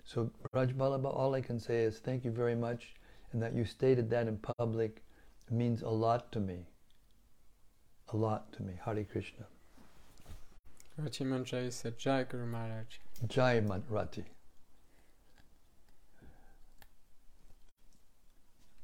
So, 0.04 0.30
Braj 0.54 0.74
Vallabha, 0.74 1.16
all 1.16 1.34
I 1.34 1.42
can 1.42 1.60
say 1.60 1.84
is 1.84 2.00
thank 2.00 2.26
you 2.26 2.32
very 2.32 2.56
much, 2.56 2.94
and 3.32 3.42
that 3.42 3.54
you 3.54 3.64
stated 3.64 4.10
that 4.10 4.28
in 4.28 4.38
public 4.38 5.02
means 5.50 5.82
a 5.82 5.90
lot 5.90 6.32
to 6.34 6.40
me. 6.40 6.66
A 8.12 8.18
lot 8.18 8.52
to 8.54 8.64
me. 8.64 8.74
Hare 8.84 9.04
Krishna. 9.04 9.46
Rati 10.98 11.24
Manjari 11.24 11.72
said, 11.72 11.98
Jai 11.98 12.24
Guru 12.24 12.48
Maharaj. 12.48 12.98
Jai 13.28 13.62
Man 13.62 13.84
Rati. 13.88 14.26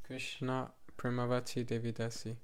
Krishna 0.05 0.71
Premavati 0.97 1.65
Devidasi. 1.65 2.35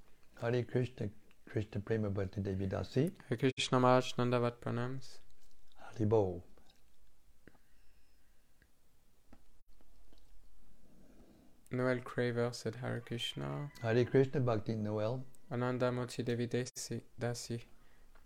Hare 0.41 0.63
Krishna, 0.63 1.09
Krishna 1.51 1.81
Premavati 1.81 2.41
Devidasi. 2.41 3.11
Hare 3.27 3.37
Krishna 3.37 3.77
Maharaj 3.77 4.13
Dandavat 4.13 4.53
Pranams. 4.63 5.17
Haribo. 5.83 6.41
Noel 11.71 11.99
Craver 11.99 12.55
said 12.55 12.77
Hare 12.77 13.01
Krishna. 13.05 13.69
Hare 13.81 14.05
Krishna 14.05 14.39
Bhakti 14.39 14.75
Noel. 14.75 15.25
Ananda 15.51 15.91
Moti 15.91 16.23
Devi 16.23 16.47
Dasi. 16.47 17.01
Dasi. 17.19 17.59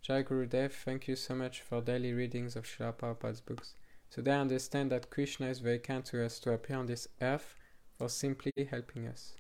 Jai 0.04 0.22
Gurudev, 0.22 0.72
thank 0.72 1.08
you 1.08 1.16
so 1.16 1.34
much 1.34 1.62
for 1.62 1.82
daily 1.82 2.14
readings 2.14 2.56
of 2.56 2.66
Srila 2.66 2.94
Prabhupada's 2.94 3.42
books. 3.42 3.74
Today 4.12 4.34
I 4.34 4.42
understand 4.42 4.92
that 4.92 5.10
Krishna 5.10 5.48
is 5.48 5.62
very 5.62 5.80
kind 5.80 6.06
to 6.06 6.24
us 6.24 6.38
to 6.42 6.54
appear 6.54 6.78
on 6.78 6.86
this 6.86 7.08
earth 7.24 7.56
for 7.98 8.08
simply 8.08 8.52
helping 8.70 9.08
us. 9.08 9.34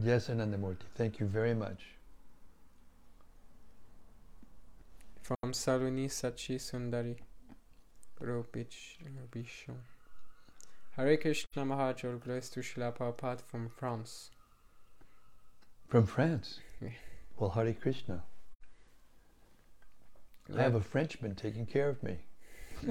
Yes, 0.00 0.28
Anandamurti, 0.28 0.86
thank 0.94 1.18
you 1.18 1.26
very 1.26 1.52
much. 1.52 1.96
From 5.22 5.52
Saloni 5.52 6.06
Sachi 6.06 6.56
Sundari, 6.56 7.16
Robich, 8.20 8.96
Robichon. 9.06 9.76
Hare 10.96 11.16
Krishna 11.16 11.64
Maharaj, 11.64 12.04
all 12.04 12.16
glories 12.16 12.50
to 12.50 12.58
Srila 12.58 12.96
Prabhupada 12.96 13.40
from 13.40 13.68
France. 13.68 14.30
From 15.86 16.06
France? 16.06 16.58
Well, 17.38 17.50
Hare 17.50 17.72
Krishna. 17.72 18.24
I 20.52 20.60
have 20.60 20.74
a 20.74 20.80
Frenchman 20.80 21.36
taking 21.36 21.66
care 21.66 21.88
of 21.88 22.02
me. 22.02 22.18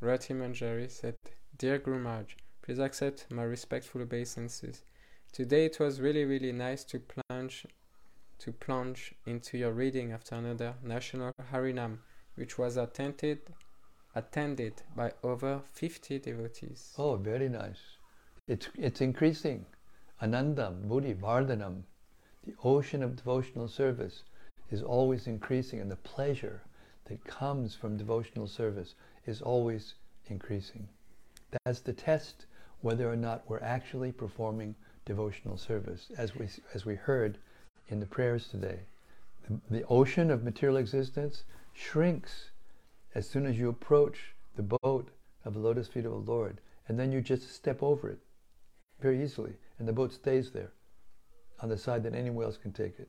Rati 0.00 0.34
Manjari 0.34 0.90
said, 0.90 1.14
Dear 1.56 1.78
Guru 1.78 2.00
Maharaj, 2.00 2.34
please 2.60 2.78
accept 2.78 3.24
my 3.30 3.44
respectful 3.44 4.02
obeisances. 4.02 4.82
Today 5.32 5.64
it 5.64 5.80
was 5.80 6.02
really, 6.02 6.26
really 6.26 6.52
nice 6.52 6.84
to 6.84 7.00
plunge 7.00 7.64
to 8.38 8.52
plunge 8.52 9.14
into 9.24 9.58
your 9.58 9.72
reading 9.72 10.12
after 10.12 10.34
another 10.34 10.74
national 10.82 11.32
Harinam, 11.52 11.98
which 12.34 12.58
was 12.58 12.76
attended 12.76 13.40
attended 14.14 14.82
by 14.96 15.12
over 15.22 15.60
50 15.74 16.18
devotees. 16.20 16.94
Oh, 16.96 17.16
very 17.16 17.50
nice. 17.50 17.98
It's, 18.48 18.68
it's 18.74 19.02
increasing. 19.02 19.66
Anandam, 20.22 20.88
Buddhi, 20.88 21.12
Vardhanam, 21.12 21.82
the 22.46 22.54
ocean 22.64 23.02
of 23.02 23.16
devotional 23.16 23.68
service 23.68 24.22
is 24.70 24.82
always 24.82 25.26
increasing, 25.26 25.80
and 25.80 25.90
the 25.90 25.96
pleasure 25.96 26.62
that 27.04 27.24
comes 27.24 27.74
from 27.74 27.98
devotional 27.98 28.46
service 28.46 28.94
is 29.26 29.42
always 29.42 29.94
increasing. 30.28 30.88
That's 31.64 31.80
the 31.80 31.92
test 31.92 32.46
whether 32.80 33.10
or 33.10 33.16
not 33.16 33.48
we're 33.48 33.60
actually 33.60 34.12
performing 34.12 34.74
devotional 35.04 35.58
service, 35.58 36.10
as 36.16 36.34
we, 36.34 36.48
as 36.72 36.86
we 36.86 36.94
heard 36.94 37.38
in 37.88 38.00
the 38.00 38.06
prayers 38.06 38.48
today. 38.48 38.80
The, 39.48 39.78
the 39.78 39.84
ocean 39.86 40.30
of 40.30 40.42
material 40.42 40.76
existence 40.76 41.44
shrinks 41.72 42.50
as 43.14 43.28
soon 43.28 43.46
as 43.46 43.58
you 43.58 43.68
approach 43.68 44.34
the 44.56 44.62
boat 44.62 45.08
of 45.44 45.54
the 45.54 45.60
lotus 45.60 45.88
feet 45.88 46.04
of 46.04 46.12
the 46.12 46.30
Lord, 46.30 46.60
and 46.88 46.98
then 46.98 47.12
you 47.12 47.20
just 47.20 47.54
step 47.54 47.82
over 47.82 48.10
it 48.10 48.18
very 49.00 49.22
easily, 49.22 49.52
and 49.78 49.86
the 49.86 49.92
boat 49.92 50.12
stays 50.12 50.50
there 50.50 50.72
on 51.60 51.68
the 51.68 51.78
side 51.78 52.02
that 52.02 52.14
anyone 52.14 52.44
else 52.44 52.56
can 52.56 52.72
take 52.72 52.98
it. 52.98 53.08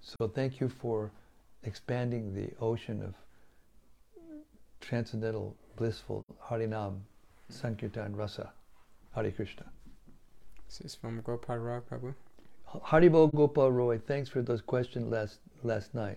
So 0.00 0.28
thank 0.28 0.60
you 0.60 0.68
for 0.68 1.10
expanding 1.62 2.34
the 2.34 2.50
ocean 2.60 3.02
of 3.02 3.14
transcendental, 4.80 5.56
blissful 5.76 6.24
Harinam, 6.48 7.00
Sankirtan 7.48 8.16
Rasa. 8.16 8.52
Hare 9.14 9.30
Krishna. 9.30 9.66
This 10.72 10.92
is 10.92 10.94
from 10.94 11.20
Gopal 11.20 11.58
Roy 11.58 11.80
Prabhu. 11.80 12.14
Haribo 12.66 13.30
Gopal 13.34 13.70
Roy, 13.70 13.98
thanks 13.98 14.30
for 14.30 14.40
those 14.40 14.62
questions 14.62 15.12
last, 15.12 15.40
last 15.62 15.94
night. 15.94 16.16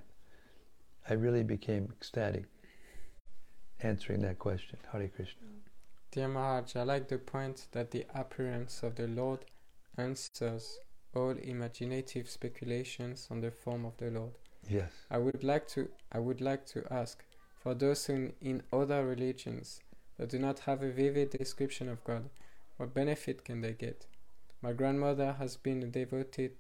I 1.09 1.15
really 1.15 1.43
became 1.43 1.91
ecstatic 1.91 2.45
answering 3.81 4.21
that 4.21 4.39
question. 4.39 4.79
Hare 4.93 5.09
Krishna. 5.09 5.41
Dear 6.11 6.29
Maharaj, 6.29 6.73
I 6.77 6.83
like 6.83 7.09
the 7.09 7.17
point 7.17 7.67
that 7.73 7.91
the 7.91 8.05
appearance 8.15 8.81
of 8.81 8.95
the 8.95 9.09
Lord 9.09 9.39
answers 9.97 10.79
all 11.13 11.31
imaginative 11.31 12.29
speculations 12.29 13.27
on 13.29 13.41
the 13.41 13.51
form 13.51 13.83
of 13.83 13.97
the 13.97 14.09
Lord. 14.09 14.35
Yes. 14.69 14.89
I 15.11 15.17
would 15.17 15.43
like 15.43 15.67
to 15.69 15.89
I 16.13 16.19
would 16.19 16.39
like 16.39 16.65
to 16.67 16.85
ask 16.89 17.25
for 17.61 17.73
those 17.73 18.07
in, 18.07 18.31
in 18.39 18.63
other 18.71 19.05
religions 19.05 19.81
that 20.17 20.29
do 20.29 20.39
not 20.39 20.59
have 20.59 20.81
a 20.81 20.91
vivid 20.91 21.31
description 21.31 21.89
of 21.89 22.01
God, 22.05 22.29
what 22.77 22.93
benefit 22.93 23.43
can 23.43 23.59
they 23.59 23.73
get? 23.73 24.07
My 24.66 24.74
grandmother 24.74 25.34
has 25.34 25.57
been 25.57 25.84
a 25.84 25.86
devoted 25.86 26.53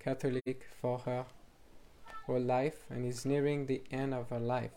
Catholic 0.00 0.66
for 0.80 0.98
her 0.98 1.26
whole 2.26 2.40
life 2.40 2.86
and 2.90 3.06
is 3.06 3.24
nearing 3.24 3.66
the 3.66 3.82
end 3.92 4.12
of 4.12 4.30
her 4.30 4.40
life. 4.40 4.72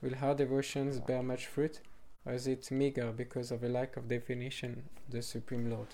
Will 0.00 0.14
her 0.14 0.32
devotions 0.32 1.00
bear 1.00 1.24
much 1.24 1.48
fruit, 1.48 1.80
or 2.24 2.34
is 2.34 2.46
it 2.46 2.70
meager 2.70 3.10
because 3.10 3.50
of 3.50 3.64
a 3.64 3.68
lack 3.68 3.96
of 3.96 4.06
definition 4.06 4.84
of 4.96 5.12
the 5.12 5.22
Supreme 5.22 5.68
Lord? 5.70 5.88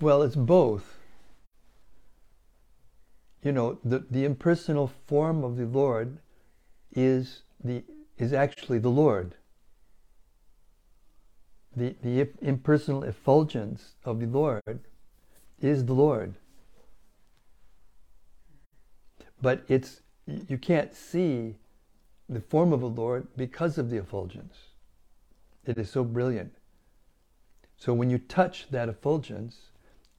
Well, 0.00 0.22
it's 0.22 0.34
both. 0.34 0.98
You 3.44 3.52
know, 3.52 3.78
the, 3.84 4.04
the 4.10 4.24
impersonal 4.24 4.90
form 5.06 5.44
of 5.44 5.56
the 5.56 5.66
Lord 5.66 6.18
is 6.90 7.44
the 7.62 7.84
is 8.18 8.32
actually 8.32 8.80
the 8.80 8.90
Lord. 8.90 9.36
The, 11.76 11.94
the 12.02 12.28
impersonal 12.42 13.04
effulgence 13.04 13.94
of 14.04 14.18
the 14.18 14.26
Lord 14.26 14.80
is 15.64 15.84
the 15.84 15.94
Lord. 15.94 16.34
But 19.40 19.64
it's 19.68 20.00
you 20.26 20.58
can't 20.58 20.94
see 20.94 21.56
the 22.28 22.40
form 22.40 22.72
of 22.72 22.80
the 22.80 22.88
Lord 22.88 23.26
because 23.36 23.76
of 23.76 23.90
the 23.90 23.98
effulgence. 23.98 24.56
It 25.66 25.78
is 25.78 25.90
so 25.90 26.04
brilliant. 26.04 26.54
So 27.76 27.92
when 27.92 28.10
you 28.10 28.18
touch 28.18 28.68
that 28.70 28.88
effulgence, 28.88 29.70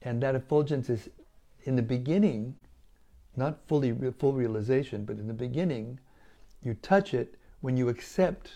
and 0.01 0.21
that 0.21 0.35
effulgence 0.35 0.89
is 0.89 1.09
in 1.63 1.75
the 1.75 1.81
beginning, 1.81 2.55
not 3.35 3.59
fully 3.67 3.95
full 4.19 4.33
realization, 4.33 5.05
but 5.05 5.17
in 5.17 5.27
the 5.27 5.33
beginning, 5.33 5.99
you 6.61 6.75
touch 6.75 7.13
it 7.13 7.35
when 7.61 7.77
you 7.77 7.89
accept 7.89 8.51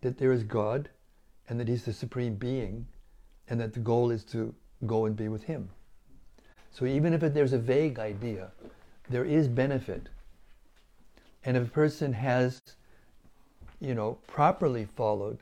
that 0.00 0.18
there 0.18 0.32
is 0.32 0.42
God 0.42 0.88
and 1.48 1.60
that 1.60 1.68
He's 1.68 1.84
the 1.84 1.92
supreme 1.92 2.34
being, 2.34 2.86
and 3.48 3.60
that 3.60 3.72
the 3.72 3.80
goal 3.80 4.10
is 4.10 4.24
to 4.24 4.54
go 4.86 5.06
and 5.06 5.16
be 5.16 5.28
with 5.28 5.44
Him. 5.44 5.70
So 6.70 6.86
even 6.86 7.12
if 7.12 7.20
there's 7.20 7.52
a 7.52 7.58
vague 7.58 7.98
idea, 7.98 8.50
there 9.08 9.24
is 9.24 9.48
benefit. 9.48 10.08
And 11.44 11.56
if 11.56 11.66
a 11.66 11.70
person 11.70 12.12
has, 12.12 12.60
you 13.80 13.94
know, 13.94 14.18
properly 14.26 14.84
followed 14.84 15.38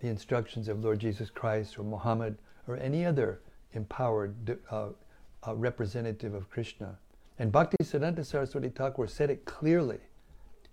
the 0.00 0.08
instructions 0.08 0.68
of 0.68 0.82
Lord 0.82 0.98
Jesus 0.98 1.30
Christ 1.30 1.78
or 1.78 1.84
Muhammad 1.84 2.36
or 2.66 2.76
any 2.76 3.04
other 3.06 3.40
empowered 3.74 4.58
uh, 4.70 4.88
uh, 5.46 5.54
representative 5.54 6.34
of 6.34 6.50
Krishna. 6.50 6.98
And 7.38 7.50
Bhakti 7.50 7.76
Siddhanta 7.82 8.24
Saraswati 8.24 8.68
Thakur 8.68 9.06
said 9.06 9.30
it 9.30 9.44
clearly. 9.44 9.98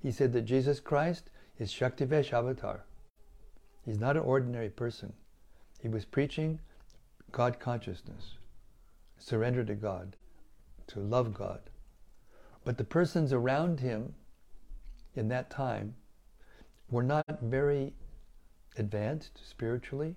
He 0.01 0.11
said 0.11 0.33
that 0.33 0.41
Jesus 0.41 0.79
Christ 0.79 1.29
is 1.59 1.71
Shaktivesh 1.71 2.33
avatar. 2.33 2.85
He's 3.85 3.99
not 3.99 4.17
an 4.17 4.23
ordinary 4.23 4.69
person. 4.69 5.13
He 5.81 5.87
was 5.87 6.05
preaching 6.05 6.59
God 7.31 7.59
consciousness, 7.59 8.35
surrender 9.19 9.63
to 9.63 9.75
God, 9.75 10.15
to 10.87 10.99
love 10.99 11.33
God. 11.33 11.61
But 12.65 12.77
the 12.77 12.83
persons 12.83 13.31
around 13.31 13.79
him 13.79 14.15
in 15.15 15.27
that 15.29 15.49
time 15.49 15.95
were 16.89 17.03
not 17.03 17.25
very 17.41 17.93
advanced 18.77 19.39
spiritually, 19.47 20.15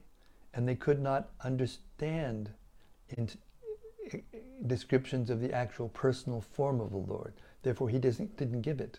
and 0.55 0.69
they 0.69 0.75
could 0.75 1.01
not 1.01 1.31
understand 1.45 2.51
in 3.17 3.29
descriptions 4.67 5.31
of 5.31 5.41
the 5.41 5.53
actual 5.53 5.89
personal 5.89 6.41
form 6.41 6.81
of 6.81 6.91
the 6.91 6.97
Lord. 6.97 7.35
Therefore, 7.63 7.89
he 7.89 7.99
didn't 7.99 8.63
give 8.63 8.81
it. 8.81 8.99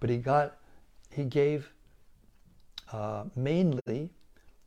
But 0.00 0.10
he 0.10 0.18
got, 0.18 0.58
he 1.10 1.24
gave, 1.24 1.72
uh, 2.92 3.24
mainly, 3.34 4.10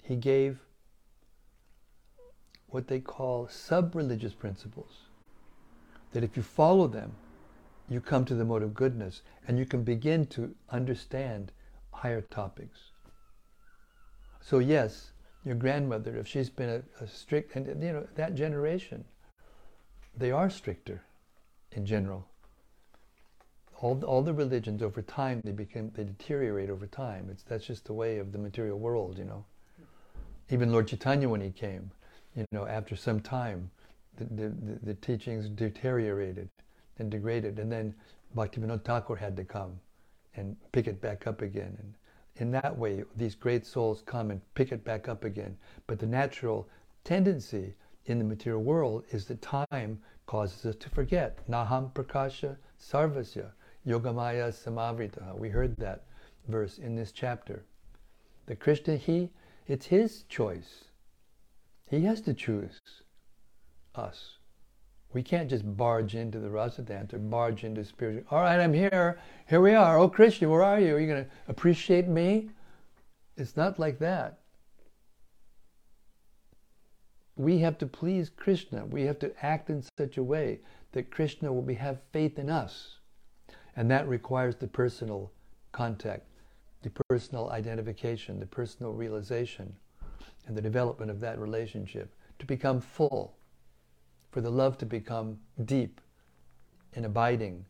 he 0.02 0.16
gave 0.16 0.60
what 2.72 2.88
they 2.88 3.00
call 3.00 3.48
sub-religious 3.48 4.34
principles. 4.34 5.04
That 6.12 6.24
if 6.24 6.36
you 6.36 6.44
follow 6.44 6.88
them, 6.88 7.14
you 7.90 8.02
come 8.02 8.26
to 8.26 8.36
the 8.36 8.46
mode 8.46 8.64
of 8.64 8.74
goodness, 8.74 9.22
and 9.48 9.60
you 9.60 9.66
can 9.66 9.84
begin 9.84 10.26
to 10.28 10.56
understand 10.70 11.52
higher 11.92 12.22
topics. 12.22 12.80
So 14.42 14.60
yes, 14.60 15.12
your 15.46 15.56
grandmother, 15.56 16.18
if 16.18 16.28
she's 16.28 16.50
been 16.50 16.70
a, 16.70 17.04
a 17.04 17.08
strict, 17.08 17.56
and 17.56 17.68
you 17.68 17.94
know 17.94 18.08
that 18.16 18.36
generation, 18.36 19.06
they 20.18 20.32
are 20.32 20.50
stricter, 20.50 21.04
in 21.72 21.86
general 21.86 22.26
all, 23.82 24.04
all 24.06 24.22
the 24.22 24.34
religions 24.34 24.82
over 24.82 25.02
time 25.02 25.42
they 25.44 25.52
become 25.52 25.92
they 25.96 26.04
deteriorate 26.04 26.70
over 26.70 26.86
time 26.86 27.28
it's 27.32 27.44
that's 27.44 27.66
just 27.66 27.86
the 27.86 27.94
way 27.94 28.20
of 28.20 28.32
the 28.32 28.38
material 28.38 28.78
world 28.78 29.18
you 29.18 29.26
know 29.26 29.44
even 30.50 30.72
lord 30.72 30.88
chaitanya 30.88 31.28
when 31.28 31.42
he 31.42 31.50
came 31.50 31.92
you 32.36 32.46
know 32.52 32.66
after 32.66 32.96
some 32.96 33.20
time 33.20 33.70
the, 34.18 34.26
the, 34.26 34.54
the 34.84 34.94
teachings 34.96 35.50
deteriorated 35.50 36.50
and 37.00 37.10
degraded 37.10 37.60
and 37.60 37.72
then 37.72 37.94
bhaktivinoda 38.36 38.84
thakur 38.84 39.16
had 39.16 39.36
to 39.36 39.44
come 39.44 39.80
and 40.36 40.56
pick 40.72 40.88
it 40.88 41.02
back 41.02 41.28
up 41.28 41.42
again 41.42 41.76
and 41.80 41.94
in 42.38 42.52
that 42.52 42.78
way 42.78 43.04
these 43.18 43.36
great 43.36 43.66
souls 43.66 44.04
come 44.06 44.32
and 44.32 44.42
pick 44.56 44.72
it 44.72 44.84
back 44.84 45.08
up 45.08 45.24
again 45.24 45.58
but 45.88 46.00
the 46.00 46.06
natural 46.06 46.68
tendency 47.04 47.74
in 48.06 48.18
the 48.18 48.26
material 48.26 48.62
world 48.62 49.04
is 49.12 49.26
that 49.26 49.42
time 49.42 50.00
causes 50.26 50.66
us 50.66 50.76
to 50.76 50.90
forget 50.90 51.38
naham 51.50 51.92
prakasha 51.94 52.56
sarvasya 52.80 53.52
Yogamaya 53.86 54.52
Samavrita. 54.52 55.36
We 55.36 55.50
heard 55.50 55.76
that 55.78 56.04
verse 56.48 56.78
in 56.78 56.96
this 56.96 57.12
chapter. 57.12 57.64
The 58.46 58.56
Krishna, 58.56 58.96
he, 58.96 59.32
it's 59.68 59.88
his 59.88 60.24
choice. 60.24 60.86
He 61.92 62.06
has 62.06 62.22
to 62.22 62.34
choose 62.34 62.80
us. 63.94 64.38
We 65.12 65.22
can't 65.22 65.50
just 65.50 65.76
barge 65.76 66.16
into 66.16 66.40
the 66.40 66.50
rasa 66.50 66.84
dance 66.84 67.14
or 67.14 67.20
barge 67.20 67.66
into 67.66 67.84
spiritual. 67.84 68.24
All 68.32 68.42
right, 68.42 68.62
I'm 68.62 68.74
here. 68.74 69.20
Here 69.50 69.60
we 69.60 69.76
are. 69.76 70.00
Oh, 70.00 70.08
Krishna, 70.08 70.48
where 70.48 70.64
are 70.64 70.80
you? 70.80 70.96
Are 70.96 71.00
you 71.02 71.08
going 71.08 71.26
to 71.26 71.30
appreciate 71.50 72.08
me? 72.08 72.50
It's 73.36 73.58
not 73.58 73.78
like 73.78 74.00
that. 74.00 74.40
We 77.36 77.60
have 77.60 77.78
to 77.80 77.88
please 77.88 78.30
Krishna. 78.30 78.86
We 78.86 79.02
have 79.04 79.20
to 79.20 79.34
act 79.46 79.70
in 79.70 79.84
such 79.98 80.16
a 80.16 80.24
way 80.24 80.62
that 80.94 81.12
Krishna 81.12 81.52
will 81.52 81.62
be, 81.62 81.74
have 81.74 82.00
faith 82.14 82.40
in 82.40 82.50
us. 82.50 83.00
And 83.76 83.92
that 83.92 84.08
requires 84.08 84.56
the 84.56 84.68
personal 84.68 85.34
contact, 85.74 86.26
the 86.84 86.92
personal 87.10 87.50
identification, 87.50 88.40
the 88.40 88.46
personal 88.46 88.94
realization, 88.94 89.76
and 90.48 90.56
the 90.56 90.62
development 90.62 91.12
of 91.12 91.20
that 91.20 91.40
relationship 91.40 92.14
to 92.40 92.46
become 92.46 92.82
full, 92.82 93.36
for 94.32 94.42
the 94.42 94.50
love 94.50 94.78
to 94.80 94.86
become 94.86 95.40
deep 95.66 96.02
and 96.96 97.06
abiding 97.06 97.66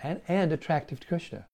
and, 0.00 0.20
and 0.28 0.52
attractive 0.52 1.00
to 1.00 1.06
Krishna. 1.06 1.46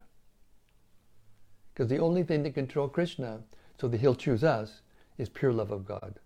Because 1.72 1.88
the 1.88 1.98
only 1.98 2.22
thing 2.22 2.42
that 2.42 2.54
control 2.54 2.88
Krishna 2.88 3.40
so 3.80 3.86
that 3.88 4.00
he'll 4.00 4.14
choose 4.14 4.42
us 4.42 4.80
is 5.18 5.28
pure 5.28 5.52
love 5.52 5.70
of 5.70 5.86
God. 5.86 6.18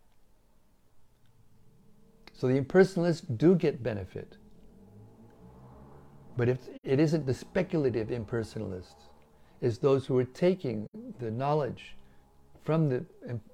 So 2.33 2.49
the 2.49 2.61
impersonalists 2.61 3.37
do 3.37 3.55
get 3.55 3.83
benefit 3.83 4.37
but 6.37 6.49
if 6.49 6.69
it 6.83 6.99
isn't 6.99 7.27
the 7.27 7.35
speculative 7.35 8.09
impersonalists, 8.09 9.09
it's 9.61 9.79
those 9.79 10.07
who 10.07 10.19
are 10.19 10.25
taking 10.25 10.89
the 11.19 11.31
knowledge 11.31 11.95
from 12.65 12.89
the 12.89 13.05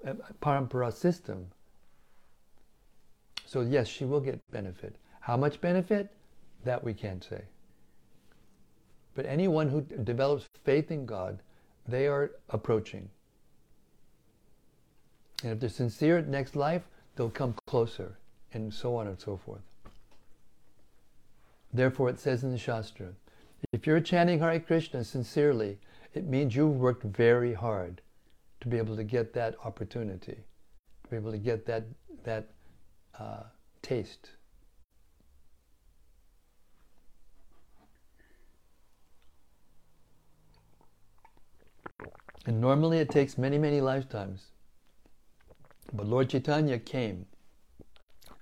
uh, 0.06 0.12
parampara 0.42 0.92
system. 0.92 1.46
So 3.46 3.62
yes, 3.62 3.88
she 3.88 4.04
will 4.04 4.20
get 4.20 4.38
benefit. 4.50 4.96
How 5.20 5.36
much 5.36 5.60
benefit? 5.60 6.10
That 6.64 6.82
we 6.82 6.92
can't 6.92 7.24
say. 7.24 7.42
But 9.14 9.26
anyone 9.26 9.68
who 9.68 9.80
develops 9.80 10.46
faith 10.64 10.90
in 10.90 11.06
God, 11.06 11.40
they 11.86 12.06
are 12.06 12.32
approaching. 12.50 13.08
And 15.42 15.52
if 15.52 15.60
they're 15.60 15.70
sincere 15.70 16.20
next 16.20 16.56
life, 16.56 16.82
they'll 17.16 17.30
come 17.30 17.54
closer, 17.66 18.18
and 18.52 18.72
so 18.72 18.96
on 18.96 19.06
and 19.06 19.18
so 19.18 19.36
forth. 19.36 19.62
Therefore, 21.72 22.10
it 22.10 22.18
says 22.18 22.42
in 22.44 22.50
the 22.50 22.58
Shastra, 22.58 23.08
if 23.72 23.86
you're 23.86 24.00
chanting 24.00 24.38
Hare 24.38 24.60
Krishna 24.60 25.04
sincerely, 25.04 25.78
it 26.14 26.26
means 26.26 26.54
you've 26.54 26.76
worked 26.76 27.02
very 27.02 27.54
hard 27.54 28.00
to 28.60 28.68
be 28.68 28.78
able 28.78 28.96
to 28.96 29.04
get 29.04 29.32
that 29.34 29.54
opportunity, 29.64 30.36
to 31.04 31.10
be 31.10 31.16
able 31.16 31.30
to 31.32 31.38
get 31.38 31.66
that 31.66 31.84
that 32.24 32.48
uh, 33.18 33.42
taste. 33.82 34.30
And 42.46 42.60
normally 42.60 42.98
it 42.98 43.10
takes 43.10 43.36
many, 43.36 43.58
many 43.58 43.80
lifetimes. 43.80 44.46
But 45.92 46.06
Lord 46.06 46.30
Chaitanya 46.30 46.78
came. 46.78 47.26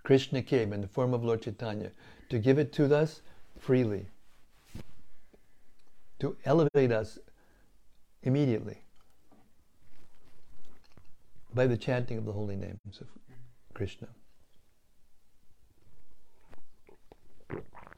Krishna 0.04 0.42
came 0.42 0.72
in 0.72 0.80
the 0.80 0.86
form 0.88 1.12
of 1.12 1.24
Lord 1.24 1.42
Chaitanya 1.42 1.90
to 2.28 2.38
give 2.38 2.58
it 2.58 2.72
to 2.74 2.94
us 2.94 3.22
freely, 3.58 4.06
to 6.20 6.36
elevate 6.44 6.92
us 6.92 7.18
immediately 8.22 8.85
by 11.56 11.66
the 11.66 11.76
chanting 11.76 12.18
of 12.18 12.26
the 12.26 12.32
holy 12.32 12.54
names 12.54 13.00
of 13.00 13.08
Krishna. 13.72 14.08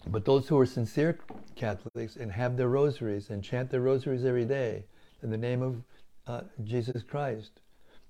But 0.06 0.24
those 0.24 0.46
who 0.48 0.56
are 0.58 0.64
sincere 0.64 1.18
Catholics 1.56 2.14
and 2.14 2.30
have 2.30 2.56
their 2.56 2.68
rosaries 2.68 3.30
and 3.30 3.42
chant 3.42 3.70
their 3.70 3.80
rosaries 3.80 4.24
every 4.24 4.44
day 4.44 4.84
in 5.24 5.30
the 5.30 5.36
name 5.36 5.60
of 5.60 5.82
uh, 6.28 6.42
Jesus 6.62 7.02
Christ, 7.02 7.60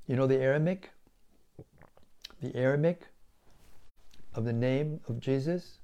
you 0.06 0.16
know 0.16 0.26
the 0.26 0.36
Aramaic? 0.36 0.90
The 2.42 2.54
Aramaic 2.54 3.06
of 4.34 4.44
the 4.44 4.52
name 4.52 5.00
of 5.08 5.18
Jesus 5.18 5.78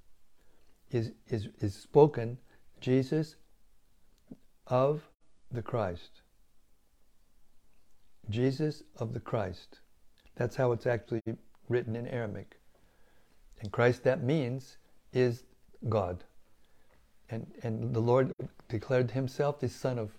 is, 0.90 1.12
is, 1.28 1.48
is 1.60 1.74
spoken 1.74 2.36
Jesus 2.82 3.36
of 4.66 5.08
the 5.50 5.62
Christ. 5.62 6.20
Jesus 8.30 8.82
of 8.96 9.12
the 9.12 9.20
Christ. 9.20 9.80
That's 10.36 10.56
how 10.56 10.72
it's 10.72 10.86
actually 10.86 11.22
written 11.68 11.96
in 11.96 12.06
Aramaic. 12.06 12.58
And 13.60 13.70
Christ, 13.72 14.02
that 14.04 14.22
means, 14.22 14.76
is 15.12 15.44
God. 15.88 16.24
And, 17.30 17.46
and 17.62 17.94
the 17.94 18.00
Lord 18.00 18.32
declared 18.68 19.10
himself 19.10 19.60
the 19.60 19.68
Son 19.68 19.98
of 19.98 20.10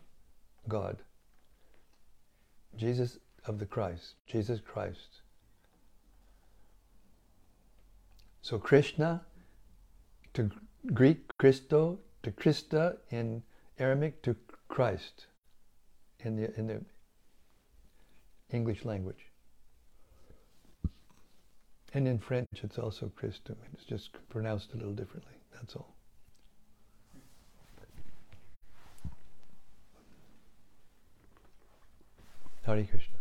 God. 0.67 0.97
Jesus 2.77 3.19
of 3.45 3.59
the 3.59 3.65
Christ. 3.65 4.15
Jesus 4.27 4.59
Christ. 4.59 5.21
So 8.41 8.57
Krishna 8.59 9.21
to 10.35 10.51
Greek 10.93 11.35
Christo, 11.37 11.99
to 12.21 12.31
Christa 12.31 12.97
in 13.09 13.41
Aramaic 13.79 14.21
to 14.23 14.35
Christ 14.67 15.27
in 16.19 16.35
the 16.35 16.57
in 16.57 16.67
the 16.67 16.81
English 18.51 18.85
language. 18.85 19.31
And 21.93 22.07
in 22.07 22.19
French 22.19 22.49
it's 22.63 22.77
also 22.77 23.11
Christo. 23.15 23.55
It's 23.73 23.85
just 23.85 24.09
pronounced 24.29 24.73
a 24.73 24.77
little 24.77 24.93
differently. 24.93 25.33
That's 25.53 25.75
all. 25.75 25.95
Hare 32.63 32.83
Krishna. 32.83 33.17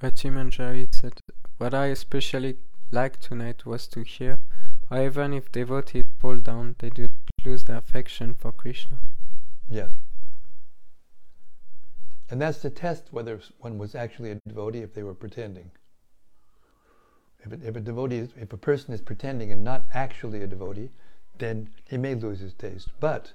Rati 0.00 0.30
Manjari 0.30 0.94
said, 0.94 1.18
What 1.58 1.74
I 1.74 1.86
especially 1.86 2.56
liked 2.90 3.22
tonight 3.22 3.66
was 3.66 3.86
to 3.88 4.02
hear 4.02 4.38
or 4.92 5.06
even 5.06 5.32
if 5.32 5.50
devotees 5.50 6.04
fall 6.18 6.36
down, 6.36 6.76
they 6.78 6.90
do 6.90 7.02
not 7.02 7.46
lose 7.46 7.64
their 7.64 7.78
affection 7.78 8.34
for 8.34 8.52
Krishna. 8.52 8.98
Yes. 9.66 9.92
And 12.32 12.40
that's 12.40 12.62
to 12.62 12.70
test 12.70 13.08
whether 13.10 13.38
one 13.58 13.76
was 13.76 13.94
actually 13.94 14.30
a 14.30 14.40
devotee 14.48 14.78
if 14.78 14.94
they 14.94 15.02
were 15.02 15.12
pretending. 15.12 15.70
If, 17.44 17.52
it, 17.52 17.60
if 17.62 17.76
a 17.76 17.80
devotee, 17.80 18.16
is, 18.16 18.30
if 18.40 18.54
a 18.54 18.56
person 18.56 18.94
is 18.94 19.02
pretending 19.02 19.52
and 19.52 19.62
not 19.62 19.84
actually 19.92 20.42
a 20.42 20.46
devotee, 20.46 20.88
then 21.36 21.68
he 21.84 21.98
may 21.98 22.14
lose 22.14 22.40
his 22.40 22.54
taste. 22.54 22.88
But 23.00 23.34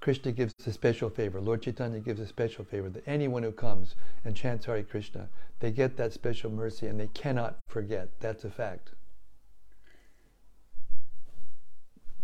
Krishna 0.00 0.30
gives 0.30 0.54
a 0.64 0.72
special 0.72 1.10
favor. 1.10 1.40
Lord 1.40 1.62
Chaitanya 1.62 1.98
gives 1.98 2.20
a 2.20 2.28
special 2.28 2.64
favor 2.64 2.88
that 2.90 3.02
anyone 3.08 3.42
who 3.42 3.50
comes 3.50 3.96
and 4.24 4.36
chants 4.36 4.66
Hare 4.66 4.84
Krishna, 4.84 5.28
they 5.58 5.72
get 5.72 5.96
that 5.96 6.12
special 6.12 6.48
mercy 6.48 6.86
and 6.86 7.00
they 7.00 7.08
cannot 7.08 7.56
forget. 7.66 8.08
That's 8.20 8.44
a 8.44 8.50
fact. 8.50 8.92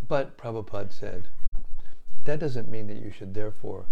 But 0.06 0.38
Prabhupada 0.38 0.92
said, 0.92 1.24
that 2.24 2.38
doesn't 2.38 2.70
mean 2.70 2.86
that 2.86 3.02
you 3.02 3.10
should 3.10 3.34
therefore 3.34 3.86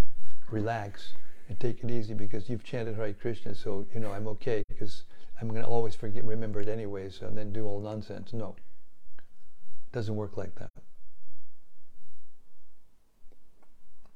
relax 0.53 1.15
and 1.49 1.59
take 1.59 1.83
it 1.83 1.91
easy 1.91 2.15
because 2.15 2.49
you've 2.49 2.65
chanted 2.65 2.97
Hare 2.97 3.13
Krishna, 3.13 3.55
so 3.55 3.87
you 3.95 4.01
know 4.01 4.13
I'm 4.13 4.27
okay 4.29 4.63
because 4.69 5.05
I'm 5.41 5.49
going 5.49 5.63
to 5.63 5.69
always 5.69 5.95
forget, 5.95 6.25
remember 6.25 6.61
it 6.61 6.69
anyway, 6.69 7.09
so 7.11 7.27
and 7.27 7.37
then 7.37 7.53
do 7.53 7.67
all 7.67 7.81
nonsense. 7.81 8.33
No, 8.33 8.55
it 9.19 9.93
doesn't 9.93 10.15
work 10.15 10.37
like 10.37 10.55
that. 10.57 10.71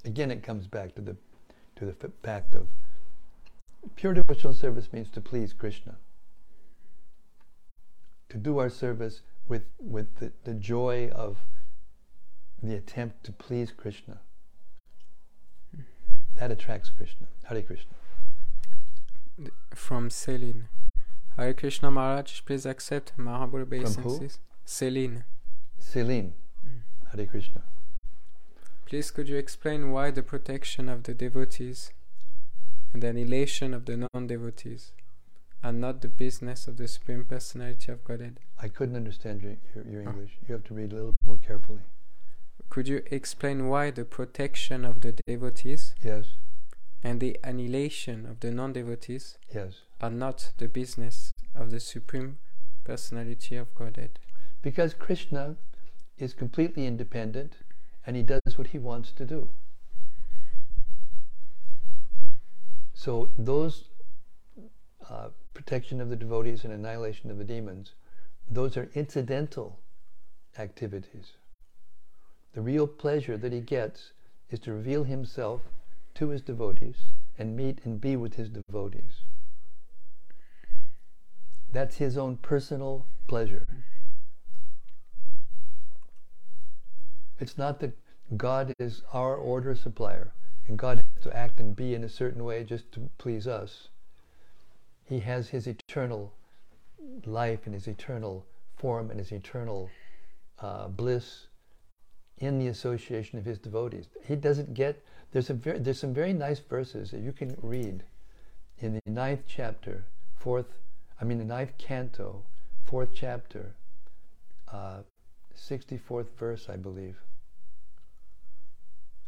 Again, 0.05 0.31
it 0.31 0.43
comes 0.43 0.67
back 0.69 0.95
to 0.95 1.03
the 1.03 1.17
to 1.77 1.85
the 1.85 2.11
fact 2.23 2.55
of 2.55 2.69
pure 3.97 4.15
devotional 4.15 4.55
service 4.55 4.93
means 4.93 5.11
to 5.11 5.21
please 5.21 5.53
Krishna. 5.53 5.97
To 8.31 8.37
do 8.37 8.59
our 8.59 8.71
service 8.71 9.23
with 9.49 9.65
with 9.79 10.17
the, 10.17 10.33
the 10.45 10.55
joy 10.55 11.11
of 11.11 11.39
the 12.63 12.75
attempt 12.75 13.25
to 13.25 13.33
please 13.33 13.73
Krishna. 13.73 14.21
That 16.37 16.51
attracts 16.51 16.91
Krishna. 16.91 17.27
Hare 17.45 17.63
Krishna. 17.63 17.93
From 19.75 20.11
Celine. 20.11 20.69
Hare 21.37 21.55
Krishna 21.55 21.91
Maharaj, 21.91 22.43
please 22.45 22.67
accept 22.67 23.13
Mahabodh 23.19 23.63
obeisances. 23.63 24.39
Celine. 24.65 25.25
Celine. 25.79 26.35
Mm. 26.67 27.17
Hare 27.17 27.27
Krishna. 27.27 27.63
Please 28.87 29.11
could 29.11 29.29
you 29.29 29.37
explain 29.37 29.91
why 29.91 30.11
the 30.11 30.23
protection 30.23 30.89
of 30.89 31.03
the 31.03 31.15
devotees 31.15 31.91
and 32.93 33.03
the 33.03 33.09
annihilation 33.09 33.75
of 33.75 33.85
the 33.85 34.09
non-devotees 34.15 34.93
are 35.65 35.73
not 35.73 36.03
the 36.03 36.09
business 36.09 36.69
of 36.69 36.77
the 36.77 36.87
Supreme 36.87 37.25
Personality 37.25 37.91
of 37.91 38.05
Godhead? 38.05 38.39
I 38.63 38.69
couldn't 38.69 38.97
understand 38.97 39.43
your, 39.43 39.57
your, 39.75 39.85
your. 39.85 40.03
English. 40.03 40.37
Oh. 40.37 40.45
You 40.49 40.53
have 40.55 40.65
to 40.65 40.75
read 40.75 40.93
a 40.93 40.95
little 40.95 41.15
more 41.27 41.39
carefully. 41.39 41.81
Could 42.69 42.89
you 42.89 43.03
explain 43.11 43.69
why 43.69 43.91
the 43.91 44.05
protection 44.05 44.85
of 44.85 45.01
the 45.01 45.13
devotees 45.27 45.95
yes. 46.03 46.35
and 47.03 47.21
the 47.21 47.39
annihilation 47.43 48.27
of 48.27 48.41
the 48.41 48.51
non 48.51 48.73
devotees 48.73 49.39
yes. 49.55 49.81
are 50.01 50.11
not 50.11 50.53
the 50.59 50.69
business 50.69 51.33
of 51.55 51.71
the 51.71 51.81
Supreme 51.81 52.39
Personality 52.85 53.57
of 53.57 53.75
Godhead? 53.75 54.19
Because 54.63 54.95
Krishna 54.95 55.57
is 56.19 56.35
completely 56.35 56.87
independent 56.87 57.55
and 58.05 58.17
he 58.17 58.23
does 58.23 58.57
what 58.57 58.69
he 58.69 58.79
wants 58.79 59.11
to 59.13 59.25
do. 59.25 59.49
So, 62.95 63.31
those 63.39 63.91
uh, 65.09 65.29
protection 65.55 66.01
of 66.01 66.09
the 66.09 66.17
devotees 66.17 66.65
and 66.65 66.73
annihilation 66.73 67.31
of 67.31 67.39
the 67.39 67.45
demons, 67.45 67.95
those 68.51 68.77
are 68.77 68.91
incidental 68.95 69.79
activities. 70.59 71.33
The 72.57 72.63
real 72.63 72.87
pleasure 72.87 73.37
that 73.37 73.53
he 73.53 73.61
gets 73.61 74.13
is 74.49 74.59
to 74.61 74.73
reveal 74.73 75.05
himself 75.05 75.61
to 76.15 76.31
his 76.31 76.41
devotees 76.41 76.97
and 77.37 77.55
meet 77.55 77.81
and 77.85 78.01
be 78.01 78.17
with 78.17 78.37
his 78.37 78.49
devotees. 78.49 79.25
That's 81.71 81.99
his 81.99 82.17
own 82.17 82.39
personal 82.39 83.05
pleasure. 83.27 83.67
It's 87.39 87.59
not 87.59 87.81
that 87.81 87.93
God 88.39 88.73
is 88.79 89.03
our 89.13 89.37
order 89.37 89.75
supplier 89.75 90.33
and 90.67 90.79
God 90.79 91.03
has 91.15 91.25
to 91.25 91.37
act 91.37 91.61
and 91.61 91.77
be 91.77 91.93
in 91.93 92.05
a 92.05 92.09
certain 92.09 92.43
way 92.43 92.65
just 92.65 92.91
to 92.93 93.11
please 93.19 93.47
us. 93.47 93.89
He 95.05 95.21
has 95.21 95.51
his 95.51 95.67
eternal 95.67 96.33
life 97.27 97.67
and 97.67 97.75
his 97.75 97.87
eternal 97.87 98.47
form 98.79 99.11
and 99.11 99.21
his 99.21 99.31
eternal 99.31 99.91
uh, 100.59 100.89
bliss 100.89 101.49
in 102.39 102.59
the 102.59 102.69
association 102.69 103.39
of 103.39 103.45
his 103.45 103.59
devotees. 103.59 104.07
He 104.25 104.37
doesn't 104.37 104.75
get 104.75 105.03
there's 105.33 105.51
a 105.51 105.55
very, 105.55 105.79
there's 105.79 105.99
some 105.99 106.15
very 106.15 106.33
nice 106.33 106.61
verses 106.61 107.11
that 107.11 107.21
you 107.21 107.33
can 107.33 107.57
read 107.61 108.05
in 108.79 108.95
the 108.95 109.11
ninth 109.11 109.43
chapter, 109.47 110.05
fourth 110.37 110.67
I 111.21 111.25
mean 111.25 111.39
the 111.39 111.45
ninth 111.45 111.73
canto, 111.79 112.43
fourth 112.85 113.11
chapter, 113.15 113.75
uh, 114.73 114.99
64th 115.57 116.29
verse, 116.39 116.69
I 116.69 116.77
believe. 116.77 117.17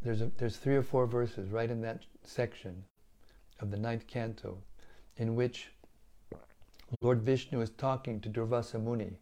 There's 0.02 0.20
a, 0.20 0.30
there's 0.36 0.56
three 0.56 0.76
or 0.76 0.82
four 0.82 1.06
verses 1.06 1.50
right 1.50 1.70
in 1.70 1.80
that 1.82 2.02
section 2.24 2.84
of 3.60 3.70
the 3.70 3.78
ninth 3.78 4.06
canto, 4.06 4.58
in 5.16 5.34
which 5.34 5.68
Lord 7.00 7.22
Vishnu 7.22 7.60
is 7.60 7.70
talking 7.70 8.20
to 8.20 8.28
Durvasa 8.28 8.80
Muni. 8.82 9.18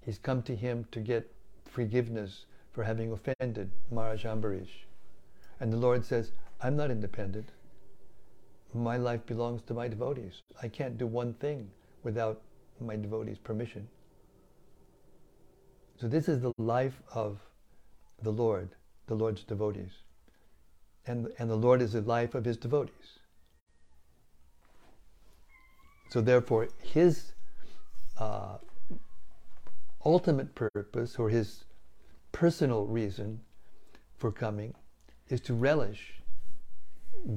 He's 0.00 0.18
come 0.18 0.42
to 0.42 0.56
him 0.56 0.86
to 0.92 1.00
get 1.00 1.32
forgiveness 1.64 2.46
for 2.76 2.84
having 2.84 3.10
offended 3.10 3.70
Maharaj 3.90 4.26
Ambarish. 4.26 4.84
And 5.60 5.72
the 5.72 5.78
Lord 5.78 6.04
says, 6.04 6.32
I'm 6.60 6.76
not 6.76 6.90
independent. 6.90 7.48
My 8.74 8.98
life 8.98 9.24
belongs 9.24 9.62
to 9.62 9.72
my 9.72 9.88
devotees. 9.88 10.42
I 10.62 10.68
can't 10.68 10.98
do 10.98 11.06
one 11.06 11.32
thing 11.32 11.70
without 12.02 12.42
my 12.78 12.96
devotees' 12.96 13.38
permission. 13.38 13.88
So 15.98 16.06
this 16.06 16.28
is 16.28 16.42
the 16.42 16.52
life 16.58 17.00
of 17.14 17.38
the 18.22 18.30
Lord, 18.30 18.68
the 19.06 19.14
Lord's 19.14 19.42
devotees. 19.42 19.92
And, 21.06 21.28
and 21.38 21.48
the 21.48 21.56
Lord 21.56 21.80
is 21.80 21.94
the 21.94 22.02
life 22.02 22.34
of 22.34 22.44
his 22.44 22.58
devotees. 22.58 23.20
So 26.10 26.20
therefore, 26.20 26.68
his 26.82 27.32
uh, 28.18 28.58
ultimate 30.04 30.54
purpose 30.54 31.16
or 31.16 31.30
his 31.30 31.64
personal 32.36 32.84
reason 32.84 33.40
for 34.18 34.30
coming 34.30 34.74
is 35.30 35.40
to 35.40 35.54
relish 35.54 36.20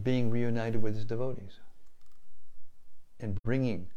being 0.04 0.30
reunited 0.30 0.82
with 0.82 0.94
his 0.94 1.06
devotees 1.06 1.62
and 3.22 3.42
bringing 3.44 3.88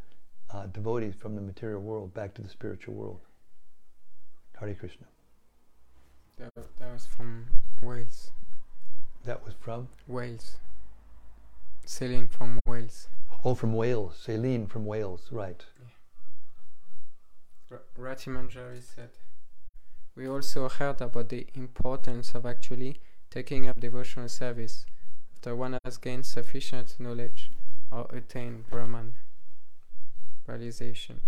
uh, 0.51 0.67
devotees 0.67 1.13
from 1.19 1.35
the 1.35 1.41
material 1.41 1.81
world 1.81 2.15
back 2.15 2.33
to 2.33 2.41
the 2.41 2.49
spiritual 2.49 2.95
world. 2.95 3.19
Hare 4.61 4.75
Krishna. 4.75 5.07
That, 6.37 6.55
that 6.55 6.93
was 6.93 7.07
from 7.07 7.47
Wales. 7.83 8.31
That 9.25 9.45
was 9.45 9.55
from? 9.59 9.89
Wales. 10.07 10.59
Celine 11.85 12.29
from 12.29 12.61
Wales. 12.65 13.09
Oh, 13.45 13.57
from 13.57 13.73
Wales. 13.75 14.17
Celine 14.23 14.69
from 14.69 14.87
Wales, 14.87 15.27
right. 15.33 15.65
Yeah. 17.73 17.79
Rati 17.97 18.31
Manjari 18.31 18.81
said, 18.81 19.11
we 20.15 20.29
also 20.29 20.69
heard 20.69 21.01
about 21.01 21.31
the 21.31 21.47
importance 21.55 22.35
of 22.35 22.45
actually 22.45 23.01
taking 23.31 23.69
up 23.69 23.81
devotional 23.81 24.29
service 24.29 24.85
after 25.35 25.57
one 25.57 25.79
has 25.85 25.97
gained 25.97 26.27
sufficient 26.27 26.95
knowledge 26.99 27.51
or 27.91 28.07
attained 28.13 28.69
Brahman 28.69 29.15
realization. 30.47 31.21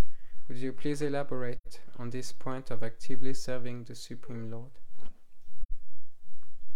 Would 0.49 0.59
you 0.59 0.73
please 0.73 1.01
elaborate 1.01 1.81
on 1.99 2.11
this 2.11 2.33
point 2.33 2.71
of 2.71 2.83
actively 2.83 3.33
serving 3.33 3.85
the 3.85 3.95
Supreme 3.95 4.51
Lord? 4.51 4.71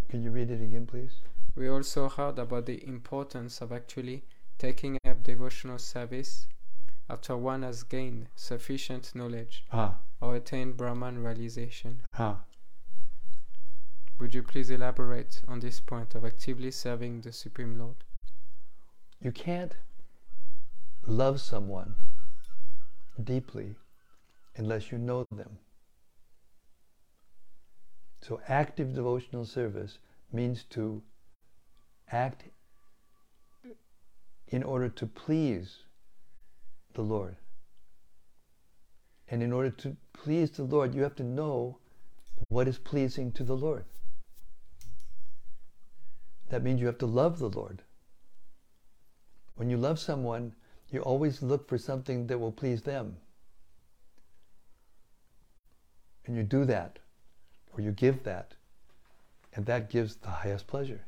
Can 0.08 0.22
you 0.22 0.30
read 0.30 0.50
it 0.50 0.62
again, 0.62 0.86
please? 0.86 1.20
We 1.54 1.68
also 1.68 2.08
heard 2.08 2.38
about 2.38 2.64
the 2.64 2.82
importance 2.86 3.60
of 3.60 3.72
actually 3.72 4.24
taking 4.56 4.98
up 5.06 5.22
devotional 5.22 5.78
service 5.78 6.46
after 7.10 7.36
one 7.36 7.62
has 7.62 7.82
gained 7.82 8.28
sufficient 8.36 9.14
knowledge 9.14 9.64
ah 9.72 9.98
or 10.20 10.36
attained 10.36 10.76
Brahman 10.76 11.22
realization. 11.22 12.00
Ah. 12.18 12.40
Would 14.18 14.34
you 14.34 14.42
please 14.42 14.68
elaborate 14.68 15.42
on 15.46 15.60
this 15.60 15.78
point 15.80 16.14
of 16.16 16.24
actively 16.24 16.72
serving 16.72 17.20
the 17.20 17.32
Supreme 17.32 17.78
Lord? 17.78 18.02
You 19.20 19.30
can't 19.30 19.76
love 21.06 21.40
someone 21.40 21.94
deeply 23.22 23.76
unless 24.56 24.90
you 24.90 24.98
know 24.98 25.24
them. 25.30 25.58
So, 28.20 28.40
active 28.48 28.94
devotional 28.94 29.44
service 29.44 29.98
means 30.32 30.64
to 30.70 31.02
act 32.10 32.44
in 34.48 34.62
order 34.62 34.88
to 34.88 35.06
please 35.06 35.84
the 36.98 37.04
Lord. 37.04 37.36
And 39.28 39.40
in 39.40 39.52
order 39.52 39.70
to 39.70 39.96
please 40.12 40.50
the 40.50 40.64
Lord, 40.64 40.96
you 40.96 41.02
have 41.02 41.14
to 41.16 41.22
know 41.22 41.78
what 42.48 42.66
is 42.66 42.76
pleasing 42.76 43.30
to 43.32 43.44
the 43.44 43.56
Lord. 43.56 43.84
That 46.48 46.64
means 46.64 46.80
you 46.80 46.88
have 46.88 46.98
to 46.98 47.06
love 47.06 47.38
the 47.38 47.50
Lord. 47.50 47.82
When 49.54 49.70
you 49.70 49.76
love 49.76 50.00
someone, 50.00 50.54
you 50.90 51.00
always 51.00 51.40
look 51.40 51.68
for 51.68 51.78
something 51.78 52.26
that 52.26 52.38
will 52.38 52.50
please 52.50 52.82
them. 52.82 53.18
And 56.26 56.34
you 56.34 56.42
do 56.42 56.64
that, 56.64 56.98
or 57.72 57.80
you 57.80 57.92
give 57.92 58.24
that, 58.24 58.54
and 59.54 59.66
that 59.66 59.88
gives 59.88 60.16
the 60.16 60.30
highest 60.30 60.66
pleasure. 60.66 61.02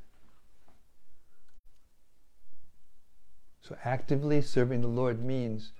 So 3.61 3.77
actively 3.85 4.41
serving 4.41 4.83
the 4.83 4.89
Lord 4.89 5.25
means 5.25 5.73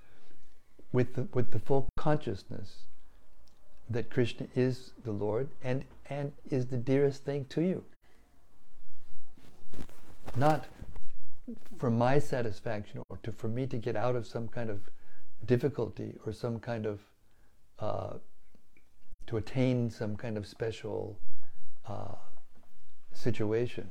with 0.91 1.15
the, 1.15 1.27
with 1.33 1.51
the 1.51 1.59
full 1.59 1.89
consciousness 1.97 2.83
that 3.89 4.09
Krishna 4.09 4.47
is 4.55 4.91
the 5.03 5.11
Lord 5.11 5.49
and, 5.63 5.83
and 6.09 6.31
is 6.49 6.67
the 6.67 6.77
dearest 6.77 7.23
thing 7.23 7.45
to 7.49 7.61
you. 7.61 7.83
Not 10.35 10.65
for 11.77 11.89
my 11.89 12.19
satisfaction 12.19 13.01
or 13.09 13.17
to, 13.23 13.31
for 13.31 13.47
me 13.47 13.67
to 13.67 13.77
get 13.77 13.95
out 13.95 14.15
of 14.15 14.25
some 14.25 14.47
kind 14.47 14.69
of 14.69 14.79
difficulty 15.45 16.15
or 16.25 16.31
some 16.31 16.59
kind 16.59 16.85
of 16.85 16.99
uh, 17.79 18.13
to 19.27 19.37
attain 19.37 19.89
some 19.89 20.15
kind 20.15 20.37
of 20.37 20.45
special 20.45 21.17
uh, 21.87 22.15
situation. 23.13 23.87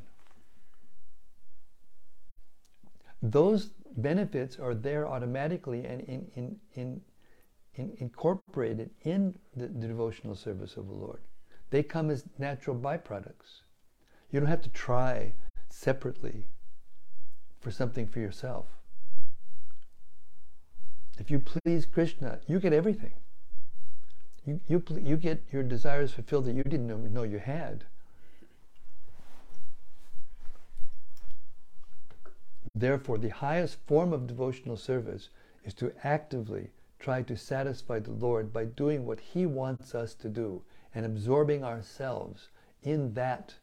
Those 3.23 3.71
benefits 3.97 4.59
are 4.59 4.75
there 4.75 5.07
automatically 5.07 5.85
and 5.85 6.01
in, 6.03 6.27
in, 6.35 6.57
in, 6.75 7.01
in 7.75 7.93
incorporated 7.99 8.91
in 9.03 9.35
the, 9.57 9.69
the 9.69 9.87
devotional 9.87 10.35
service 10.35 10.77
of 10.77 10.87
the 10.87 10.95
Lord. 10.95 11.21
They 11.71 11.83
come 11.83 12.11
as 12.11 12.25
natural 12.39 12.77
byproducts. 12.77 13.63
You 14.31 14.41
don't 14.41 14.49
have 14.49 14.63
to 14.63 14.71
try 14.71 15.35
separately 15.69 16.47
for 17.61 17.71
something 17.71 18.07
for 18.07 18.21
yourself. 18.21 18.67
If 21.19 21.31
you 21.31 21.39
please 21.39 21.87
Krishna, 21.87 22.41
you 22.47 22.59
get 22.59 22.73
everything. 22.73 23.13
You, 24.47 24.61
you, 24.67 24.83
you 24.99 25.17
get 25.17 25.43
your 25.53 25.63
desires 25.63 26.13
fulfilled 26.13 26.47
that 26.47 26.55
you 26.55 26.63
didn't 26.63 26.87
know, 26.87 26.97
know 26.97 27.23
you 27.25 27.39
had. 27.39 27.85
Therefore, 32.81 33.19
the 33.19 33.29
highest 33.29 33.77
form 33.87 34.15
of 34.15 34.27
devotional 34.27 34.79
service 34.79 35.29
is 35.65 35.75
to 35.75 35.93
actively 36.03 36.71
try 36.99 37.21
to 37.21 37.37
satisfy 37.37 37.99
the 37.99 38.13
Lord 38.13 38.55
by 38.55 38.65
doing 38.65 39.05
what 39.05 39.21
He 39.21 39.45
wants 39.45 39.95
us 39.95 40.15
to 40.15 40.31
do 40.31 40.63
and 40.95 41.05
absorbing 41.05 41.63
ourselves 41.63 42.49
in 42.83 43.13
that 43.13 43.55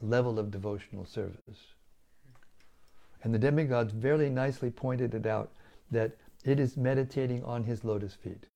level 0.00 0.38
of 0.38 0.52
devotional 0.52 1.04
service. 1.04 1.74
And 3.24 3.34
the 3.34 3.40
demigods 3.40 3.92
very 3.92 4.30
nicely 4.30 4.70
pointed 4.70 5.14
it 5.14 5.26
out 5.26 5.50
that 5.90 6.16
it 6.44 6.60
is 6.60 6.76
meditating 6.76 7.42
on 7.42 7.64
His 7.64 7.82
lotus 7.82 8.14
feet. 8.14 8.46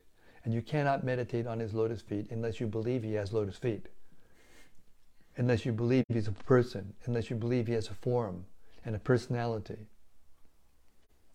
And 0.45 0.55
you 0.55 0.63
cannot 0.63 1.03
meditate 1.03 1.49
on 1.49 1.59
His 1.59 1.75
lotus 1.75 2.03
feet 2.03 2.29
unless 2.31 2.61
you 2.61 2.69
believe 2.69 3.03
He 3.03 3.15
has 3.15 3.33
lotus 3.33 3.59
feet, 3.59 3.89
unless 5.37 5.67
you 5.67 5.73
believe 5.73 6.05
He's 6.07 6.29
a 6.29 6.33
person, 6.33 6.95
unless 7.07 7.31
you 7.31 7.35
believe 7.35 7.67
He 7.67 7.73
has 7.73 7.89
a 7.89 7.95
form 7.95 8.45
and 8.85 8.95
a 8.97 8.99
personality. 8.99 9.87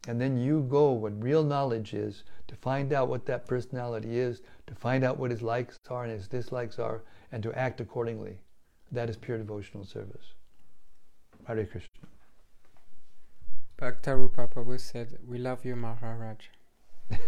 And 0.08 0.22
then 0.22 0.38
you 0.38 0.66
go 0.70 0.92
what 0.92 1.22
real 1.22 1.44
knowledge 1.44 1.94
is 1.94 2.24
to 2.48 2.56
find 2.56 2.94
out 2.94 3.10
what 3.10 3.26
that 3.26 3.46
personality 3.46 4.18
is, 4.18 4.42
to 4.68 4.76
find 4.76 5.04
out 5.04 5.18
what 5.18 5.32
his 5.32 5.42
likes 5.42 5.78
are 5.90 6.04
and 6.04 6.12
his 6.12 6.28
dislikes 6.28 6.80
are, 6.80 7.04
and 7.32 7.44
to 7.44 7.58
act 7.58 7.82
accordingly. 7.82 8.38
That 8.92 9.10
is 9.10 9.18
pure 9.18 9.38
devotional 9.38 9.84
service. 9.84 10.34
Hare 11.46 11.66
Krishna. 11.66 12.08
Bhaktarupa 13.78 14.52
Prabhu 14.52 14.80
said, 14.80 15.20
We 15.28 15.38
love 15.38 15.66
you, 15.66 15.76
Maharaj. 15.76 16.48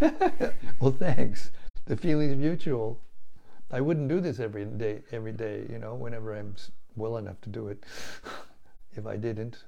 well, 0.80 0.92
thanks. 0.92 1.50
The 1.84 1.96
feeling 1.96 2.30
is 2.30 2.36
mutual. 2.36 3.00
I 3.70 3.80
wouldn't 3.80 4.08
do 4.08 4.20
this 4.20 4.40
every 4.40 4.64
day, 4.64 5.02
every 5.12 5.32
day, 5.32 5.66
you 5.70 5.78
know, 5.78 5.94
whenever 5.94 6.34
I'm 6.34 6.56
well 6.96 7.18
enough 7.18 7.40
to 7.42 7.50
do 7.50 7.68
it. 7.68 7.84
if 8.96 9.06
I 9.06 9.16
didn't, 9.16 9.64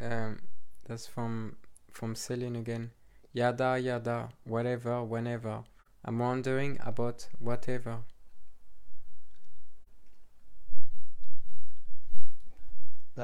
um, 0.00 0.40
that's 0.86 1.06
from 1.06 1.56
from 1.90 2.14
Celine 2.14 2.56
again. 2.56 2.90
Yada 3.32 3.78
yada, 3.78 4.28
whatever, 4.44 5.02
whenever. 5.02 5.64
I'm 6.04 6.18
wondering 6.18 6.78
about 6.84 7.28
whatever. 7.38 7.98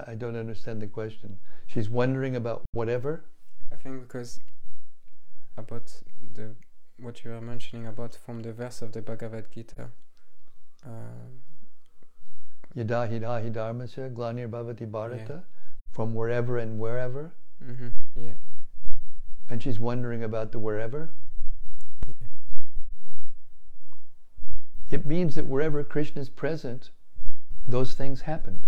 I 0.07 0.15
don't 0.15 0.37
understand 0.37 0.83
the 0.83 0.87
question. 0.87 1.39
She's 1.67 1.89
wondering 1.89 2.37
about 2.37 2.63
whatever. 2.73 3.25
I 3.73 3.77
think 3.77 4.03
because 4.03 4.41
about 5.57 5.93
the 6.35 6.55
what 6.99 7.25
you 7.25 7.33
are 7.33 7.41
mentioning 7.41 7.87
about 7.87 8.15
from 8.15 8.41
the 8.41 8.53
verse 8.53 8.83
of 8.83 8.93
the 8.93 9.03
Bhagavad 9.03 9.51
Gita. 9.51 9.89
Uh, 10.85 10.91
Yada 12.75 13.09
hida 13.11 13.43
hidarmasya 13.43 14.13
glanir 14.15 14.49
bhavati 14.49 14.91
bharata. 14.91 15.43
Yeah 15.45 15.58
from 15.93 16.15
wherever 16.15 16.59
and 16.59 16.79
wherever. 16.79 17.33
Mm-hmm. 17.65 17.89
Yeah. 18.17 18.35
And 19.49 19.63
she's 19.63 19.81
wondering 19.81 20.23
about 20.23 20.53
the 20.53 20.59
wherever. 20.59 21.11
Yeah. 22.07 22.15
It 24.91 25.07
means 25.07 25.35
that 25.35 25.47
wherever 25.47 25.83
Krishna 25.85 26.23
is 26.23 26.29
present, 26.29 26.91
those 27.67 27.95
things 27.95 28.23
happened. 28.23 28.67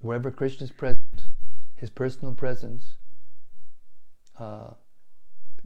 Wherever 0.00 0.30
Krishna 0.30 0.64
is 0.64 0.70
present, 0.70 1.24
his 1.74 1.88
personal 1.88 2.34
presence, 2.34 2.96
uh, 4.38 4.70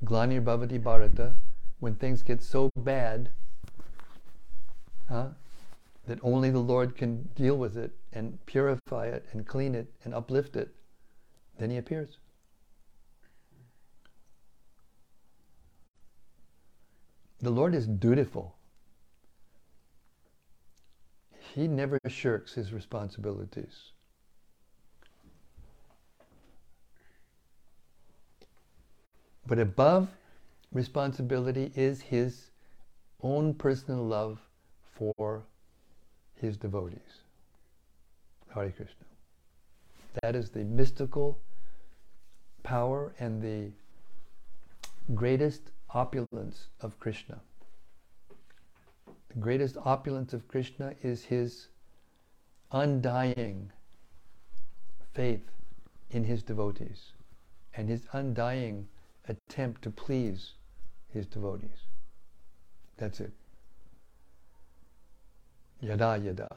Glanir 0.04 0.40
Bhavati 0.40 0.80
Bharata, 0.80 1.34
when 1.80 1.96
things 1.96 2.22
get 2.22 2.42
so 2.42 2.70
bad, 2.76 3.30
huh, 5.08 5.28
that 6.08 6.18
only 6.22 6.48
the 6.50 6.58
Lord 6.58 6.96
can 6.96 7.28
deal 7.36 7.56
with 7.56 7.76
it 7.76 7.92
and 8.14 8.44
purify 8.46 9.06
it 9.08 9.26
and 9.32 9.46
clean 9.46 9.74
it 9.74 9.92
and 10.04 10.14
uplift 10.14 10.56
it, 10.56 10.74
then 11.58 11.70
He 11.70 11.76
appears. 11.76 12.16
The 17.40 17.50
Lord 17.50 17.74
is 17.74 17.86
dutiful. 17.86 18.56
He 21.54 21.68
never 21.68 21.98
shirks 22.08 22.54
His 22.54 22.72
responsibilities. 22.72 23.92
But 29.46 29.58
above 29.58 30.08
responsibility 30.72 31.70
is 31.74 32.00
His 32.00 32.50
own 33.22 33.52
personal 33.52 34.02
love 34.04 34.40
for 34.94 35.44
his 36.40 36.56
devotees. 36.56 37.22
Hare 38.54 38.70
Krishna. 38.70 39.04
That 40.22 40.34
is 40.34 40.50
the 40.50 40.64
mystical 40.64 41.38
power 42.62 43.14
and 43.18 43.42
the 43.42 43.70
greatest 45.14 45.70
opulence 45.90 46.68
of 46.80 46.98
Krishna. 46.98 47.40
The 49.28 49.38
greatest 49.40 49.76
opulence 49.84 50.32
of 50.32 50.48
Krishna 50.48 50.94
is 51.02 51.24
his 51.24 51.68
undying 52.72 53.70
faith 55.14 55.50
in 56.10 56.24
his 56.24 56.42
devotees 56.42 57.12
and 57.74 57.88
his 57.88 58.06
undying 58.12 58.88
attempt 59.28 59.82
to 59.82 59.90
please 59.90 60.54
his 61.12 61.26
devotees. 61.26 61.86
That's 62.96 63.20
it. 63.20 63.32
Yada 65.80 66.16
yada. 66.16 66.48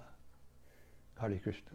Hare 1.20 1.38
Krishna. 1.38 1.72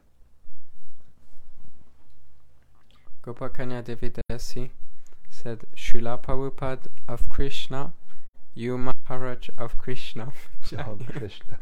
Gopakanya 3.23 3.85
Devidasi 3.85 4.71
said, 5.31 5.61
Srila 5.77 6.21
Prabhupada 6.21 6.89
of 7.09 7.29
Krishna, 7.29 7.93
you 8.55 8.77
Maharaj 8.79 9.49
of 9.59 9.79
Krishna. 9.79 10.33
oh, 10.79 10.99
Krishna. 11.09 11.59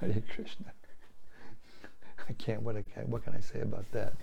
Hare 0.00 0.22
Krishna. 0.32 0.72
I 2.28 2.32
can't, 2.34 2.62
what, 2.62 2.76
I 2.76 2.82
can, 2.82 3.10
what 3.10 3.24
can 3.24 3.34
I 3.34 3.40
say 3.40 3.60
about 3.60 3.90
that? 3.92 4.14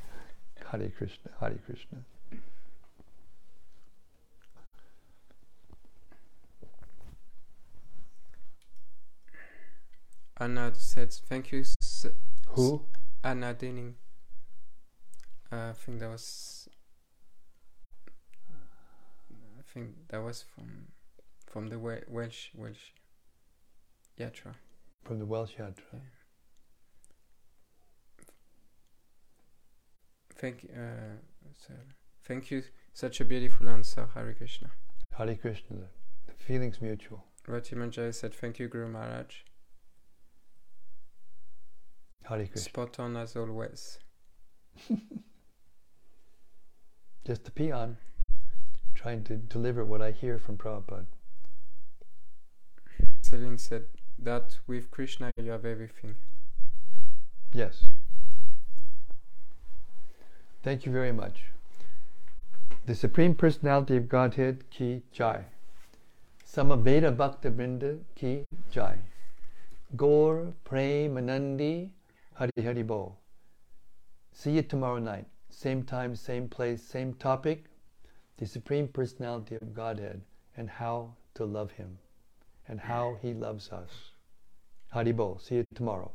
Hare 0.72 0.89
Krishna, 0.97 1.32
Hare 1.39 1.59
Krishna. 1.65 1.97
Anna 10.41 10.71
said 10.73 11.13
thank 11.13 11.51
you. 11.51 11.63
Who? 12.49 12.81
Anna 13.23 13.53
Denning. 13.53 13.93
Uh, 15.51 15.69
I 15.69 15.73
think 15.73 15.99
that 15.99 16.09
was. 16.09 16.67
I 19.29 19.61
think 19.71 19.89
that 20.09 20.21
was 20.21 20.43
from 20.55 20.87
from 21.45 21.67
the 21.67 21.77
Welsh 21.77 22.49
Welsh 22.55 22.91
Yatra. 24.19 24.55
From 25.03 25.19
the 25.19 25.25
Welsh 25.25 25.51
Yatra. 25.59 25.93
Yeah. 25.93 25.99
Thank 30.35 30.67
uh, 30.75 31.17
so 31.55 31.73
Thank 32.23 32.49
you. 32.49 32.63
Such 32.93 33.21
a 33.21 33.25
beautiful 33.25 33.69
answer, 33.69 34.07
Hari 34.13 34.33
Krishna. 34.33 34.71
Hari 35.13 35.35
Krishna. 35.35 35.77
The 36.25 36.33
feeling's 36.33 36.81
mutual. 36.81 37.25
Rati 37.47 37.75
Manjari 37.75 38.13
said, 38.13 38.33
Thank 38.33 38.57
you, 38.59 38.67
Guru 38.67 38.87
Maharaj. 38.87 39.43
Hare 42.24 42.45
Krishna. 42.47 42.61
Spot 42.61 42.99
on 42.99 43.17
as 43.17 43.36
always. 43.36 43.99
Just 47.26 47.47
a 47.47 47.51
peon, 47.51 47.97
trying 48.95 49.24
to 49.26 49.36
deliver 49.38 49.86
what 49.86 50.01
I 50.01 50.11
hear 50.11 50.39
from 50.39 50.57
Prabhupada. 50.57 51.05
Celine 53.22 53.57
said 53.57 53.84
that 54.17 54.57
with 54.67 54.91
Krishna 54.91 55.32
you 55.38 55.51
have 55.51 55.65
everything. 55.65 56.15
Yes. 57.53 57.86
Thank 60.63 60.86
you 60.86 60.91
very 60.91 61.11
much. 61.11 61.43
The 62.86 62.95
Supreme 62.95 63.36
Personality 63.36 63.97
of 63.97 64.09
Godhead 64.09 64.69
Ki 64.69 65.01
Jai. 65.11 65.45
Samaveta 66.45 67.15
Bhakta 67.15 67.51
Brinda 67.51 67.99
Ki 68.15 68.45
Jai. 68.72 68.97
Gaur 69.95 70.53
Premanandi 70.65 71.89
Hari 72.34 72.51
Hari 72.63 72.84
Bo. 72.84 73.17
See 74.32 74.51
you 74.51 74.61
tomorrow 74.63 74.99
night. 74.99 75.27
Same 75.49 75.84
time, 75.84 76.15
same 76.15 76.47
place, 76.47 76.82
same 76.82 77.13
topic. 77.15 77.65
The 78.38 78.45
Supreme 78.45 78.88
Personality 78.88 79.55
of 79.55 79.73
Godhead 79.73 80.21
and 80.57 80.69
how 80.69 81.13
to 81.36 81.45
love 81.45 81.71
Him 81.71 81.97
and 82.67 82.79
how 82.79 83.17
He 83.21 83.34
loves 83.34 83.69
us. 83.69 84.11
Hari 84.91 85.11
Bo. 85.11 85.38
See 85.41 85.55
you 85.55 85.65
tomorrow. 85.75 86.11